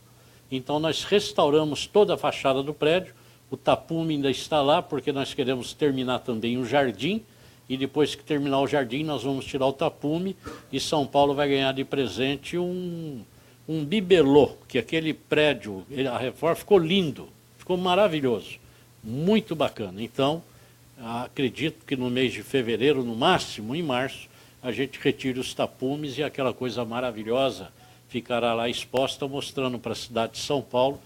Então 0.56 0.78
nós 0.78 1.04
restauramos 1.04 1.86
toda 1.86 2.14
a 2.14 2.18
fachada 2.18 2.62
do 2.62 2.74
prédio, 2.74 3.14
o 3.50 3.56
tapume 3.56 4.14
ainda 4.14 4.30
está 4.30 4.62
lá 4.62 4.82
porque 4.82 5.12
nós 5.12 5.34
queremos 5.34 5.72
terminar 5.72 6.20
também 6.20 6.58
o 6.58 6.64
jardim. 6.64 7.22
E 7.66 7.78
depois 7.78 8.14
que 8.14 8.22
terminar 8.22 8.60
o 8.60 8.66
jardim 8.66 9.04
nós 9.04 9.22
vamos 9.22 9.44
tirar 9.46 9.66
o 9.66 9.72
tapume. 9.72 10.36
E 10.72 10.78
São 10.78 11.06
Paulo 11.06 11.34
vai 11.34 11.48
ganhar 11.48 11.72
de 11.72 11.84
presente 11.84 12.58
um 12.58 13.22
um 13.68 13.84
bibelô, 13.84 14.56
que 14.68 14.78
aquele 14.78 15.14
prédio, 15.14 15.84
a 16.12 16.18
reforma 16.18 16.54
ficou 16.54 16.78
lindo, 16.78 17.28
ficou 17.56 17.76
maravilhoso, 17.76 18.58
muito 19.02 19.56
bacana. 19.56 20.02
Então, 20.02 20.42
acredito 20.98 21.84
que 21.86 21.96
no 21.96 22.10
mês 22.10 22.32
de 22.32 22.42
fevereiro, 22.42 23.02
no 23.02 23.16
máximo, 23.16 23.74
em 23.74 23.82
março, 23.82 24.28
a 24.62 24.70
gente 24.70 24.98
retire 25.00 25.38
os 25.38 25.54
tapumes 25.54 26.18
e 26.18 26.22
aquela 26.22 26.52
coisa 26.52 26.84
maravilhosa 26.84 27.70
ficará 28.14 28.54
lá 28.54 28.68
exposta, 28.68 29.26
mostrando 29.26 29.76
para 29.76 29.90
a 29.90 29.96
cidade 29.96 30.34
de 30.34 30.38
São 30.38 30.62
Paulo 30.62 31.00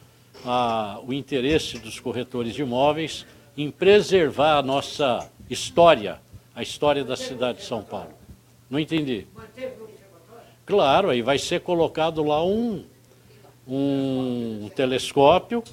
a, 0.45 1.01
o 1.07 1.15
interesse 1.15 1.79
dos 1.79 1.99
corretores 1.99 2.53
de 2.53 2.61
imóveis 2.61 3.25
em 3.57 3.71
preservar 3.71 4.59
a 4.59 4.63
nossa 4.63 5.27
história, 5.49 6.21
a 6.55 6.63
história 6.63 7.03
da 7.03 7.17
cidade 7.17 7.61
de 7.61 7.65
São 7.65 7.83
Paulo. 7.83 8.11
Não 8.69 8.79
entendi. 8.79 9.27
Claro, 10.67 11.09
aí 11.09 11.23
vai 11.23 11.39
ser 11.39 11.63
colocado 11.63 12.23
lá 12.23 12.45
um, 12.45 12.85
um 13.67 14.71
telescópio. 14.77 15.65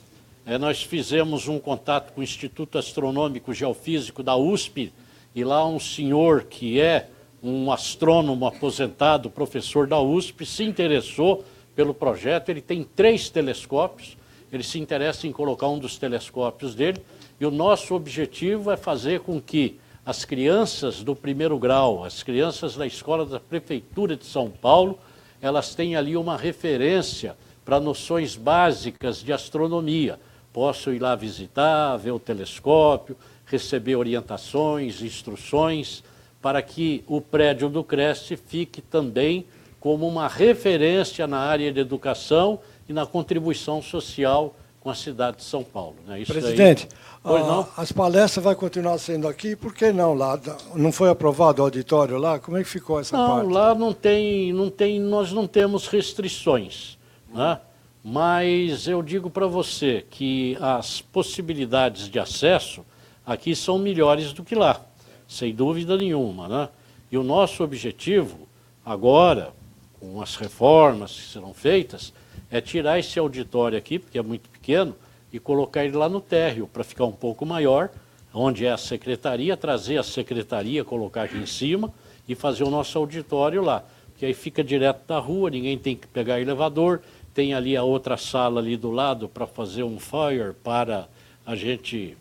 É, 0.45 0.57
nós 0.57 0.83
fizemos 0.83 1.49
um 1.49 1.59
contato 1.59 2.13
com 2.13 2.21
o 2.21 2.23
Instituto 2.23 2.77
Astronômico 2.77 3.53
Geofísico 3.53 4.23
da 4.23 4.37
USP, 4.37 4.93
e 5.35 5.43
lá 5.43 5.67
um 5.67 5.81
senhor 5.81 6.45
que 6.45 6.79
é 6.79 7.09
um 7.45 7.71
astrônomo 7.71 8.47
aposentado, 8.47 9.29
professor 9.29 9.85
da 9.85 9.99
USP, 9.99 10.45
se 10.45 10.63
interessou 10.63 11.45
pelo 11.75 11.93
projeto. 11.93 12.49
Ele 12.49 12.61
tem 12.61 12.83
três 12.83 13.29
telescópios, 13.29 14.17
ele 14.51 14.63
se 14.63 14.79
interessa 14.79 15.27
em 15.27 15.31
colocar 15.31 15.67
um 15.67 15.77
dos 15.77 15.97
telescópios 15.97 16.73
dele, 16.73 17.01
e 17.39 17.45
o 17.45 17.51
nosso 17.51 17.93
objetivo 17.93 18.71
é 18.71 18.77
fazer 18.77 19.19
com 19.19 19.39
que 19.39 19.79
as 20.03 20.25
crianças 20.25 21.03
do 21.03 21.15
primeiro 21.15 21.57
grau, 21.59 22.03
as 22.03 22.23
crianças 22.23 22.75
da 22.75 22.87
escola 22.87 23.25
da 23.25 23.39
Prefeitura 23.39 24.15
de 24.15 24.25
São 24.25 24.49
Paulo, 24.49 24.97
elas 25.41 25.75
têm 25.75 25.95
ali 25.95 26.17
uma 26.17 26.37
referência 26.37 27.35
para 27.63 27.79
noções 27.79 28.35
básicas 28.35 29.21
de 29.21 29.33
astronomia. 29.33 30.19
Posso 30.53 30.91
ir 30.91 30.99
lá 30.99 31.15
visitar, 31.15 31.97
ver 31.97 32.11
o 32.11 32.19
telescópio, 32.19 33.17
receber 33.45 33.95
orientações, 33.95 35.01
instruções, 35.01 36.03
para 36.45 36.61
que 36.61 37.03
o 37.07 37.19
prédio 37.19 37.69
do 37.69 37.83
Cresce 37.83 38.37
fique 38.37 38.79
também 38.79 39.47
como 39.79 40.07
uma 40.07 40.27
referência 40.27 41.25
na 41.25 41.39
área 41.39 41.73
de 41.73 41.79
educação 41.79 42.59
e 42.87 42.93
na 42.93 43.03
contribuição 43.03 43.81
social 43.81 44.55
com 44.79 44.91
a 44.91 44.93
cidade 44.93 45.37
de 45.37 45.43
São 45.43 45.63
Paulo. 45.63 45.95
Né? 46.05 46.23
Presidente, 46.23 46.87
ah, 47.23 47.65
as 47.75 47.91
palestras 47.91 48.43
vão 48.43 48.53
continuar 48.53 48.99
sendo 48.99 49.27
aqui, 49.27 49.55
por 49.55 49.73
que 49.73 49.91
não 49.91 50.13
lá? 50.13 50.39
Não 50.75 50.91
foi 50.91 51.09
aprovado 51.09 51.63
o 51.63 51.65
auditório 51.65 52.19
lá? 52.19 52.37
Como 52.37 52.57
é 52.57 52.61
que 52.61 52.69
ficou 52.69 52.99
essa 52.99 53.17
não, 53.17 53.27
parte? 53.27 53.43
Não, 53.47 53.51
lá 53.51 53.73
não 53.73 53.91
tem, 53.91 54.53
não 54.53 54.69
tem, 54.69 54.99
nós 54.99 55.31
não 55.31 55.47
temos 55.47 55.87
restrições. 55.87 56.99
Né? 57.33 57.59
Mas 58.03 58.87
eu 58.87 59.01
digo 59.01 59.31
para 59.31 59.47
você 59.47 60.05
que 60.11 60.55
as 60.61 61.01
possibilidades 61.01 62.07
de 62.07 62.19
acesso 62.19 62.85
aqui 63.25 63.55
são 63.55 63.79
melhores 63.79 64.31
do 64.31 64.43
que 64.43 64.53
lá, 64.53 64.85
sem 65.27 65.53
dúvida 65.53 65.97
nenhuma. 65.97 66.47
Né? 66.47 66.69
E 67.11 67.17
o 67.17 67.23
nosso 67.23 67.63
objetivo, 67.63 68.47
agora, 68.85 69.53
com 69.99 70.21
as 70.21 70.35
reformas 70.35 71.13
que 71.13 71.27
serão 71.33 71.53
feitas, 71.53 72.13
é 72.49 72.61
tirar 72.61 72.99
esse 72.99 73.17
auditório 73.17 73.77
aqui, 73.77 73.99
porque 73.99 74.17
é 74.17 74.21
muito 74.21 74.49
pequeno, 74.49 74.95
e 75.31 75.39
colocar 75.39 75.83
ele 75.83 75.97
lá 75.97 76.07
no 76.07 76.21
térreo, 76.21 76.67
para 76.67 76.83
ficar 76.83 77.05
um 77.05 77.11
pouco 77.11 77.45
maior, 77.45 77.89
onde 78.33 78.65
é 78.65 78.71
a 78.71 78.77
secretaria, 78.77 79.57
trazer 79.57 79.97
a 79.97 80.03
secretaria, 80.03 80.83
colocar 80.83 81.23
aqui 81.23 81.37
em 81.37 81.45
cima 81.45 81.91
e 82.27 82.35
fazer 82.35 82.63
o 82.63 82.69
nosso 82.69 82.97
auditório 82.97 83.61
lá. 83.61 83.83
Que 84.17 84.25
aí 84.25 84.33
fica 84.33 84.63
direto 84.63 85.05
da 85.07 85.19
rua, 85.19 85.49
ninguém 85.49 85.77
tem 85.77 85.95
que 85.95 86.07
pegar 86.07 86.39
elevador, 86.39 87.01
tem 87.33 87.53
ali 87.53 87.75
a 87.75 87.83
outra 87.83 88.15
sala 88.15 88.61
ali 88.61 88.77
do 88.77 88.91
lado 88.91 89.27
para 89.27 89.45
fazer 89.45 89.83
um 89.83 89.99
fire 89.99 90.53
para 90.63 91.07
a 91.45 91.55
gente 91.55 92.17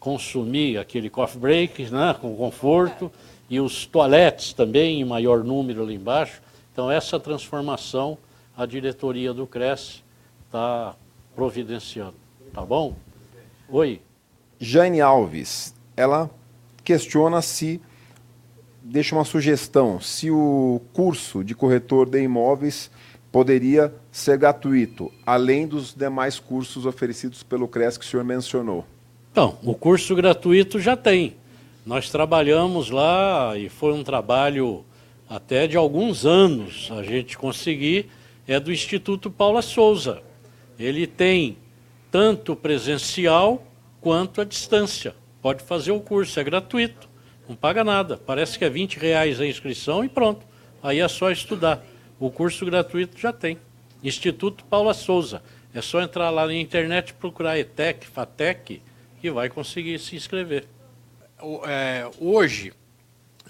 consumir 0.00 0.78
aquele 0.78 1.10
coffee 1.10 1.38
break, 1.38 1.90
né, 1.90 2.16
com 2.18 2.34
conforto, 2.34 3.12
e 3.48 3.60
os 3.60 3.84
toaletes 3.84 4.54
também 4.54 5.00
em 5.00 5.04
maior 5.04 5.44
número 5.44 5.82
ali 5.82 5.94
embaixo. 5.94 6.40
Então 6.72 6.90
essa 6.90 7.20
transformação 7.20 8.16
a 8.56 8.66
diretoria 8.66 9.32
do 9.32 9.46
Cresce 9.46 10.02
está 10.46 10.96
providenciando. 11.36 12.14
Tá 12.52 12.62
bom? 12.62 12.96
Oi. 13.68 14.00
Jane 14.58 15.00
Alves, 15.00 15.74
ela 15.96 16.30
questiona 16.82 17.40
se 17.40 17.80
deixa 18.82 19.14
uma 19.14 19.24
sugestão: 19.24 20.00
se 20.00 20.30
o 20.30 20.80
curso 20.92 21.44
de 21.44 21.54
corretor 21.54 22.08
de 22.08 22.20
imóveis 22.20 22.90
poderia 23.30 23.94
ser 24.10 24.36
gratuito, 24.36 25.12
além 25.24 25.66
dos 25.66 25.94
demais 25.94 26.38
cursos 26.38 26.84
oferecidos 26.84 27.42
pelo 27.42 27.68
CRES 27.68 27.96
que 27.96 28.04
o 28.04 28.08
senhor 28.08 28.24
mencionou. 28.24 28.84
Então, 29.32 29.56
o 29.62 29.74
curso 29.74 30.14
gratuito 30.16 30.80
já 30.80 30.96
tem. 30.96 31.36
Nós 31.86 32.10
trabalhamos 32.10 32.90
lá 32.90 33.56
e 33.56 33.68
foi 33.68 33.92
um 33.92 34.02
trabalho 34.02 34.84
até 35.28 35.68
de 35.68 35.76
alguns 35.76 36.26
anos 36.26 36.90
a 36.90 37.04
gente 37.04 37.38
conseguir, 37.38 38.10
é 38.46 38.58
do 38.58 38.72
Instituto 38.72 39.30
Paula 39.30 39.62
Souza. 39.62 40.20
Ele 40.76 41.06
tem 41.06 41.56
tanto 42.10 42.56
presencial 42.56 43.64
quanto 44.00 44.40
à 44.40 44.44
distância. 44.44 45.14
Pode 45.40 45.62
fazer 45.62 45.92
o 45.92 46.00
curso, 46.00 46.40
é 46.40 46.44
gratuito, 46.44 47.08
não 47.48 47.54
paga 47.54 47.84
nada. 47.84 48.16
Parece 48.16 48.58
que 48.58 48.64
é 48.64 48.70
20 48.70 48.98
reais 48.98 49.40
a 49.40 49.46
inscrição 49.46 50.04
e 50.04 50.08
pronto. 50.08 50.44
Aí 50.82 50.98
é 50.98 51.06
só 51.06 51.30
estudar. 51.30 51.84
O 52.18 52.30
curso 52.30 52.66
gratuito 52.66 53.16
já 53.16 53.32
tem. 53.32 53.58
Instituto 54.02 54.64
Paula 54.64 54.92
Souza. 54.92 55.40
É 55.72 55.80
só 55.80 56.02
entrar 56.02 56.30
lá 56.30 56.46
na 56.46 56.54
internet 56.54 57.10
e 57.10 57.14
procurar 57.14 57.58
ETEC, 57.58 58.06
FATEC, 58.08 58.82
que 59.20 59.30
vai 59.30 59.48
conseguir 59.48 59.98
se 59.98 60.16
inscrever. 60.16 60.66
É, 61.66 62.10
hoje, 62.18 62.72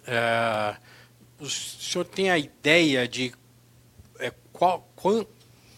é, 0.07 0.77
o 1.39 1.49
senhor 1.49 2.05
tem 2.05 2.31
a 2.31 2.39
ideia 2.39 3.07
de 3.07 3.33
é, 4.19 4.33
qual, 4.53 4.89
qual, 4.97 5.27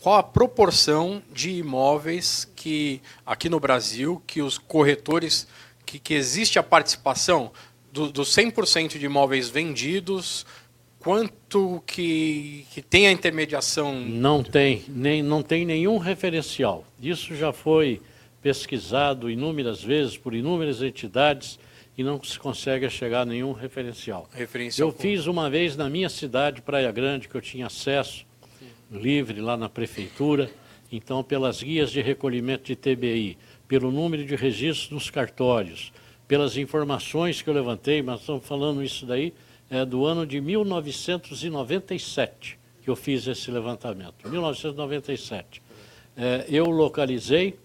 qual, 0.01 0.16
a 0.16 0.22
proporção 0.22 1.22
de 1.32 1.51
imóveis 1.51 2.51
que, 2.57 3.01
aqui 3.24 3.49
no 3.49 3.61
Brasil, 3.61 4.22
que 4.26 4.43
os 4.43 4.59
corretores, 4.59 5.47
que, 5.84 5.99
que 5.99 6.14
existe 6.14 6.59
a 6.59 6.62
participação 6.62 7.53
dos 7.93 8.11
do 8.11 8.22
100% 8.22 8.99
de 8.99 9.05
imóveis 9.05 9.51
vendidos, 9.51 10.47
quanto 10.99 11.82
que, 11.86 12.66
que 12.70 12.80
tem 12.80 13.07
a 13.07 13.12
intermediação? 13.12 13.95
Não 13.95 14.43
tem, 14.43 14.84
nem, 14.88 15.22
não 15.22 15.43
tem 15.43 15.66
nenhum 15.66 15.99
referencial. 15.99 16.86
Isso 17.01 17.34
já 17.34 17.53
foi 17.53 18.01
pesquisado 18.43 19.30
inúmeras 19.30 19.82
vezes 19.82 20.18
por 20.18 20.34
inúmeras 20.34 20.82
entidades 20.82 21.59
e 21.97 22.03
não 22.03 22.22
se 22.22 22.38
consegue 22.38 22.88
chegar 22.90 23.22
a 23.22 23.24
nenhum 23.24 23.53
referencial. 23.53 24.28
referencial 24.32 24.88
eu 24.88 24.95
fiz 24.95 25.26
uma 25.26 25.49
vez 25.49 25.76
na 25.76 25.88
minha 25.88 26.09
cidade, 26.09 26.61
Praia 26.61 26.90
Grande, 26.90 27.28
que 27.28 27.34
eu 27.34 27.40
tinha 27.40 27.66
acesso 27.66 28.26
livre 28.90 29.40
lá 29.40 29.57
na 29.57 29.68
prefeitura, 29.68 30.51
então 30.90 31.22
pelas 31.22 31.62
guias 31.62 31.93
de 31.93 32.03
recolhimento 32.03 32.64
de 32.64 32.74
TBI, 32.76 33.38
pelo 33.68 33.90
número 33.90 34.24
de 34.24 34.36
registros 34.36 34.90
nos 34.90 35.09
cartórios, 35.09 35.93
pelas 36.26 36.57
informações 36.57 37.40
que 37.40 37.49
eu 37.49 37.55
levantei, 37.55 38.03
mas 38.03 38.20
estamos 38.20 38.47
falando 38.47 38.82
isso 38.82 39.07
daí 39.07 39.32
é, 39.70 39.84
do 39.84 40.05
ano 40.05 40.26
de 40.26 40.40
1997 40.40 42.59
que 42.82 42.90
eu 42.90 42.97
fiz 42.97 43.26
esse 43.26 43.51
levantamento, 43.51 44.28
1997. 44.28 45.62
É, 46.16 46.45
eu 46.49 46.68
localizei 46.68 47.59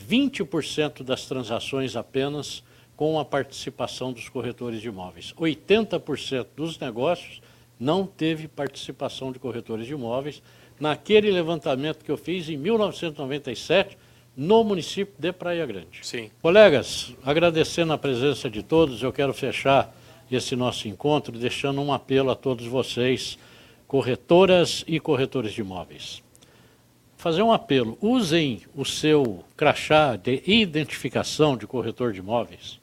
20% 0.00 1.02
das 1.02 1.26
transações 1.26 1.96
apenas 1.96 2.62
com 2.96 3.18
a 3.18 3.24
participação 3.24 4.12
dos 4.12 4.28
corretores 4.28 4.80
de 4.80 4.88
imóveis. 4.88 5.32
80% 5.38 6.46
dos 6.56 6.78
negócios 6.78 7.40
não 7.78 8.04
teve 8.04 8.46
participação 8.46 9.32
de 9.32 9.38
corretores 9.38 9.86
de 9.86 9.92
imóveis 9.92 10.42
naquele 10.78 11.30
levantamento 11.30 12.04
que 12.04 12.10
eu 12.10 12.16
fiz 12.16 12.48
em 12.48 12.56
1997 12.56 13.96
no 14.36 14.62
município 14.62 15.14
de 15.18 15.32
Praia 15.32 15.66
Grande. 15.66 16.00
Sim. 16.02 16.30
Colegas, 16.40 17.12
agradecendo 17.24 17.92
a 17.92 17.98
presença 17.98 18.48
de 18.48 18.62
todos, 18.62 19.02
eu 19.02 19.12
quero 19.12 19.32
fechar 19.32 19.94
esse 20.30 20.54
nosso 20.54 20.86
encontro, 20.86 21.36
deixando 21.38 21.80
um 21.80 21.92
apelo 21.92 22.30
a 22.30 22.36
todos 22.36 22.66
vocês, 22.66 23.38
corretoras 23.86 24.84
e 24.86 25.00
corretores 25.00 25.52
de 25.52 25.60
imóveis. 25.60 26.22
Fazer 27.20 27.42
um 27.42 27.52
apelo, 27.52 27.98
usem 28.00 28.62
o 28.74 28.82
seu 28.82 29.44
crachá 29.54 30.16
de 30.16 30.42
identificação 30.46 31.54
de 31.54 31.66
corretor 31.66 32.14
de 32.14 32.20
imóveis. 32.20 32.80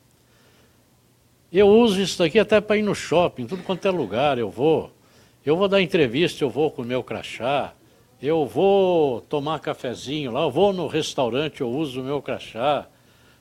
Eu 1.51 1.67
uso 1.67 1.99
isso 1.99 2.19
daqui 2.19 2.38
até 2.38 2.61
para 2.61 2.77
ir 2.77 2.83
no 2.83 2.93
shopping, 2.93 3.47
tudo 3.47 3.63
quanto 3.63 3.88
é 3.88 3.89
lugar, 3.89 4.38
eu 4.38 4.51
vou. 4.51 4.91
Eu 5.43 5.57
vou 5.57 5.67
dar 5.67 5.81
entrevista, 5.81 6.43
eu 6.43 6.51
vou 6.51 6.69
com 6.69 6.83
o 6.83 6.85
meu 6.85 7.01
crachá. 7.01 7.73
Eu 8.21 8.45
vou 8.45 9.21
tomar 9.21 9.57
cafezinho 9.59 10.31
lá, 10.31 10.43
eu 10.43 10.51
vou 10.51 10.71
no 10.71 10.85
restaurante, 10.85 11.61
eu 11.61 11.71
uso 11.71 11.99
o 11.99 12.03
meu 12.03 12.21
crachá. 12.21 12.85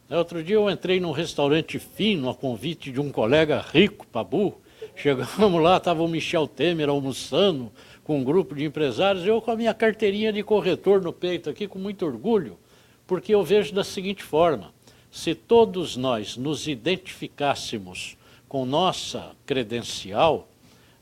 Outro 0.09 0.43
dia 0.43 0.57
eu 0.57 0.71
entrei 0.71 0.99
num 0.99 1.13
restaurante 1.13 1.79
fino, 1.79 2.31
a 2.31 2.35
convite 2.35 2.91
de 2.91 3.03
um 3.03 3.13
colega 3.13 3.63
rico, 3.71 4.07
Pabu. 4.07 4.59
Chegamos 4.95 5.63
lá, 5.63 5.77
estava 5.77 6.03
o 6.03 6.09
Michel 6.09 6.49
Temer 6.49 6.89
almoçando 6.89 7.71
com 8.07 8.21
um 8.21 8.25
grupo 8.25 8.55
de 8.55 8.65
empresários, 8.65 9.27
eu 9.27 9.43
com 9.43 9.51
a 9.51 9.57
minha 9.57 9.75
carteirinha 9.75 10.33
de 10.33 10.41
corretor 10.45 11.03
no 11.03 11.13
peito 11.13 11.51
aqui, 11.51 11.67
com 11.67 11.77
muito 11.77 12.07
orgulho, 12.07 12.57
porque 13.05 13.35
eu 13.35 13.43
vejo 13.43 13.75
da 13.75 13.83
seguinte 13.83 14.23
forma: 14.23 14.73
se 15.11 15.35
todos 15.35 15.97
nós 15.97 16.37
nos 16.37 16.69
identificássemos 16.69 18.17
com 18.49 18.65
nossa 18.65 19.33
credencial, 19.45 20.49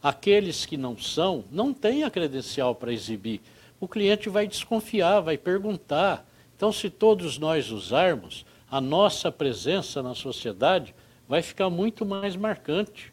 aqueles 0.03 0.65
que 0.65 0.79
não 0.79 0.97
são, 0.97 1.45
não 1.53 1.75
têm 1.75 2.05
a 2.05 2.11
credencial 2.11 2.75
para 2.75 2.91
exibir. 2.91 3.43
O 3.79 3.87
cliente 3.87 4.31
vai 4.31 4.47
desconfiar, 4.49 5.21
vai 5.21 5.37
perguntar. 5.37 6.27
Então, 6.57 6.73
se 6.73 6.89
todos 6.89 7.37
nós 7.37 7.71
usarmos, 7.71 8.47
a 8.71 8.81
nossa 8.81 9.31
presença 9.31 10.03
na 10.03 10.15
sociedade 10.15 10.95
vai 11.29 11.43
ficar 11.43 11.69
muito 11.69 12.07
mais 12.07 12.35
marcante. 12.35 13.13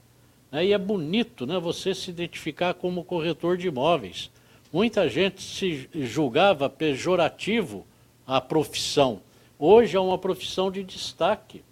Né? 0.52 0.66
E 0.66 0.74
é 0.74 0.78
bonito 0.78 1.46
né, 1.46 1.58
você 1.58 1.96
se 1.96 2.10
identificar 2.10 2.74
como 2.74 3.04
corretor 3.04 3.58
de 3.58 3.68
imóveis. 3.68 4.30
Muita 4.72 5.08
gente 5.10 5.42
se 5.42 5.90
julgava 5.94 6.70
pejorativo 6.70 7.86
a 8.28 8.40
profissão. 8.42 9.22
Hoje 9.58 9.96
é 9.96 10.00
uma 10.00 10.18
profissão 10.18 10.72
de 10.72 10.84
destaque. 10.84 11.64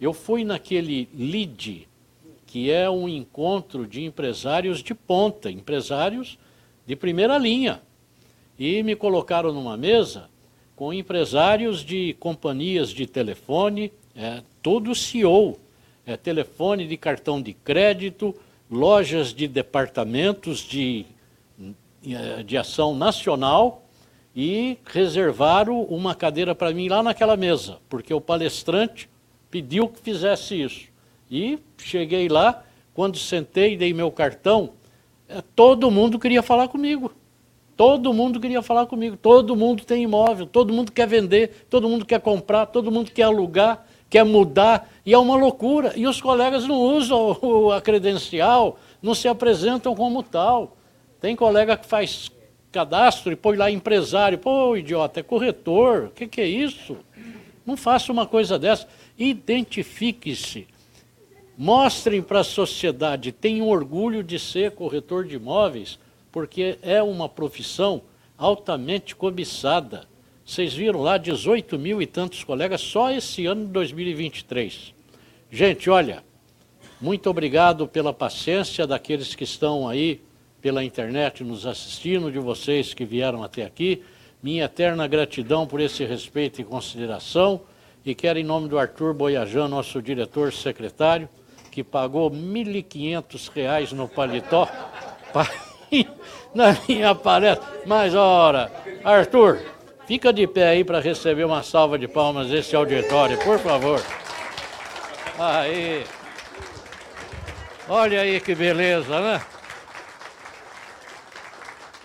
Eu 0.00 0.12
fui 0.12 0.44
naquele 0.44 1.08
LID, 1.14 1.88
que 2.46 2.70
é 2.70 2.88
um 2.88 3.08
encontro 3.08 3.86
de 3.86 4.04
empresários 4.04 4.82
de 4.82 4.94
ponta, 4.94 5.50
empresários 5.50 6.38
de 6.86 6.94
primeira 6.94 7.38
linha. 7.38 7.80
E 8.58 8.82
me 8.82 8.94
colocaram 8.94 9.52
numa 9.52 9.76
mesa 9.76 10.28
com 10.74 10.92
empresários 10.92 11.80
de 11.80 12.14
companhias 12.20 12.90
de 12.90 13.06
telefone, 13.06 13.90
é, 14.14 14.42
todo 14.62 14.94
CEO, 14.94 15.58
é, 16.06 16.16
telefone 16.16 16.86
de 16.86 16.96
cartão 16.96 17.42
de 17.42 17.52
crédito, 17.52 18.34
lojas 18.70 19.34
de 19.34 19.48
departamentos 19.48 20.60
de, 20.60 21.04
é, 22.06 22.42
de 22.44 22.56
ação 22.56 22.94
nacional 22.94 23.82
e 24.34 24.78
reservaram 24.84 25.82
uma 25.82 26.14
cadeira 26.14 26.54
para 26.54 26.72
mim 26.72 26.88
lá 26.88 27.02
naquela 27.02 27.36
mesa, 27.36 27.78
porque 27.88 28.14
o 28.14 28.20
palestrante 28.20 29.08
pediu 29.50 29.88
que 29.88 30.00
fizesse 30.00 30.62
isso. 30.62 30.88
E 31.30 31.58
cheguei 31.78 32.28
lá, 32.28 32.62
quando 32.94 33.18
sentei 33.18 33.74
e 33.74 33.76
dei 33.76 33.92
meu 33.92 34.12
cartão, 34.12 34.70
é, 35.28 35.42
todo 35.54 35.90
mundo 35.90 36.18
queria 36.18 36.42
falar 36.42 36.68
comigo. 36.68 37.12
Todo 37.76 38.14
mundo 38.14 38.40
queria 38.40 38.62
falar 38.62 38.86
comigo, 38.86 39.18
todo 39.18 39.54
mundo 39.54 39.84
tem 39.84 40.04
imóvel, 40.04 40.46
todo 40.46 40.72
mundo 40.72 40.90
quer 40.90 41.06
vender, 41.06 41.66
todo 41.68 41.86
mundo 41.86 42.06
quer 42.06 42.20
comprar, 42.22 42.64
todo 42.64 42.90
mundo 42.90 43.10
quer 43.12 43.24
alugar, 43.24 43.86
quer 44.08 44.24
mudar, 44.24 44.88
e 45.04 45.12
é 45.12 45.18
uma 45.18 45.36
loucura. 45.36 45.92
E 45.96 46.06
os 46.06 46.20
colegas 46.20 46.66
não 46.66 46.76
usam 46.76 47.70
a 47.72 47.80
credencial, 47.80 48.78
não 49.02 49.14
se 49.14 49.28
apresentam 49.28 49.94
como 49.94 50.22
tal. 50.22 50.76
Tem 51.20 51.34
colega 51.34 51.76
que 51.76 51.86
faz 51.86 52.30
cadastro 52.70 53.32
e 53.32 53.36
põe 53.36 53.56
lá 53.56 53.70
empresário. 53.70 54.38
Pô, 54.38 54.76
idiota, 54.76 55.20
é 55.20 55.22
corretor, 55.22 56.04
o 56.04 56.10
que, 56.10 56.26
que 56.26 56.40
é 56.40 56.46
isso? 56.46 56.96
Não 57.64 57.76
faça 57.76 58.12
uma 58.12 58.26
coisa 58.26 58.58
dessa. 58.58 58.86
Identifique-se. 59.18 60.68
Mostrem 61.58 62.20
para 62.20 62.40
a 62.40 62.44
sociedade, 62.44 63.32
tenham 63.32 63.68
orgulho 63.68 64.22
de 64.22 64.38
ser 64.38 64.72
corretor 64.72 65.24
de 65.24 65.36
imóveis 65.36 65.98
porque 66.36 66.78
é 66.82 67.02
uma 67.02 67.30
profissão 67.30 68.02
altamente 68.36 69.16
cobiçada. 69.16 70.06
Vocês 70.46 70.72
viram 70.74 71.02
lá 71.02 71.18
18 71.18 71.76
mil 71.76 72.00
e 72.00 72.06
tantos 72.06 72.44
colegas 72.44 72.80
só 72.80 73.10
esse 73.10 73.46
ano 73.46 73.66
de 73.66 73.72
2023. 73.72 74.94
Gente, 75.50 75.90
olha, 75.90 76.22
muito 77.00 77.28
obrigado 77.28 77.88
pela 77.88 78.14
paciência 78.14 78.86
daqueles 78.86 79.34
que 79.34 79.42
estão 79.42 79.88
aí 79.88 80.20
pela 80.62 80.84
internet 80.84 81.42
nos 81.42 81.66
assistindo, 81.66 82.30
de 82.30 82.38
vocês 82.38 82.94
que 82.94 83.04
vieram 83.04 83.42
até 83.42 83.64
aqui. 83.64 84.04
Minha 84.40 84.66
eterna 84.66 85.08
gratidão 85.08 85.66
por 85.66 85.80
esse 85.80 86.04
respeito 86.04 86.60
e 86.60 86.64
consideração. 86.64 87.62
E 88.04 88.14
quero, 88.14 88.38
em 88.38 88.44
nome 88.44 88.68
do 88.68 88.78
Arthur 88.78 89.14
Boiajan, 89.14 89.66
nosso 89.66 90.00
diretor 90.00 90.52
secretário, 90.52 91.28
que 91.72 91.82
pagou 91.82 92.28
R$ 92.28 92.36
1.500 92.36 93.90
no 93.90 94.06
paletó. 94.06 94.68
na 96.54 96.76
minha 96.88 97.16
palestra. 97.16 97.66
Mas, 97.84 98.14
ora, 98.14 98.70
Arthur, 99.02 99.75
fica 100.06 100.32
de 100.32 100.46
pé 100.46 100.68
aí 100.68 100.84
para 100.84 101.00
receber 101.00 101.44
uma 101.44 101.62
salva 101.62 101.98
de 101.98 102.06
palmas 102.08 102.48
desse 102.48 102.74
auditório, 102.74 103.38
por 103.38 103.58
favor. 103.58 104.02
Aí. 105.38 106.04
Olha 107.88 108.20
aí 108.20 108.40
que 108.40 108.54
beleza, 108.54 109.20
né? 109.20 109.42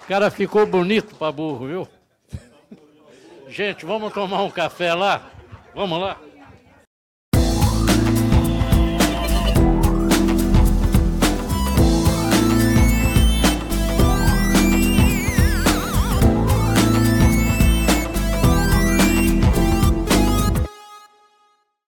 O 0.03 0.07
cara 0.07 0.29
ficou 0.29 0.65
bonito 0.65 1.15
para 1.15 1.31
burro, 1.31 1.67
viu? 1.67 1.87
Gente, 3.47 3.85
vamos 3.85 4.13
tomar 4.13 4.43
um 4.43 4.49
café 4.49 4.93
lá? 4.93 5.29
Vamos 5.73 5.99
lá? 5.99 6.17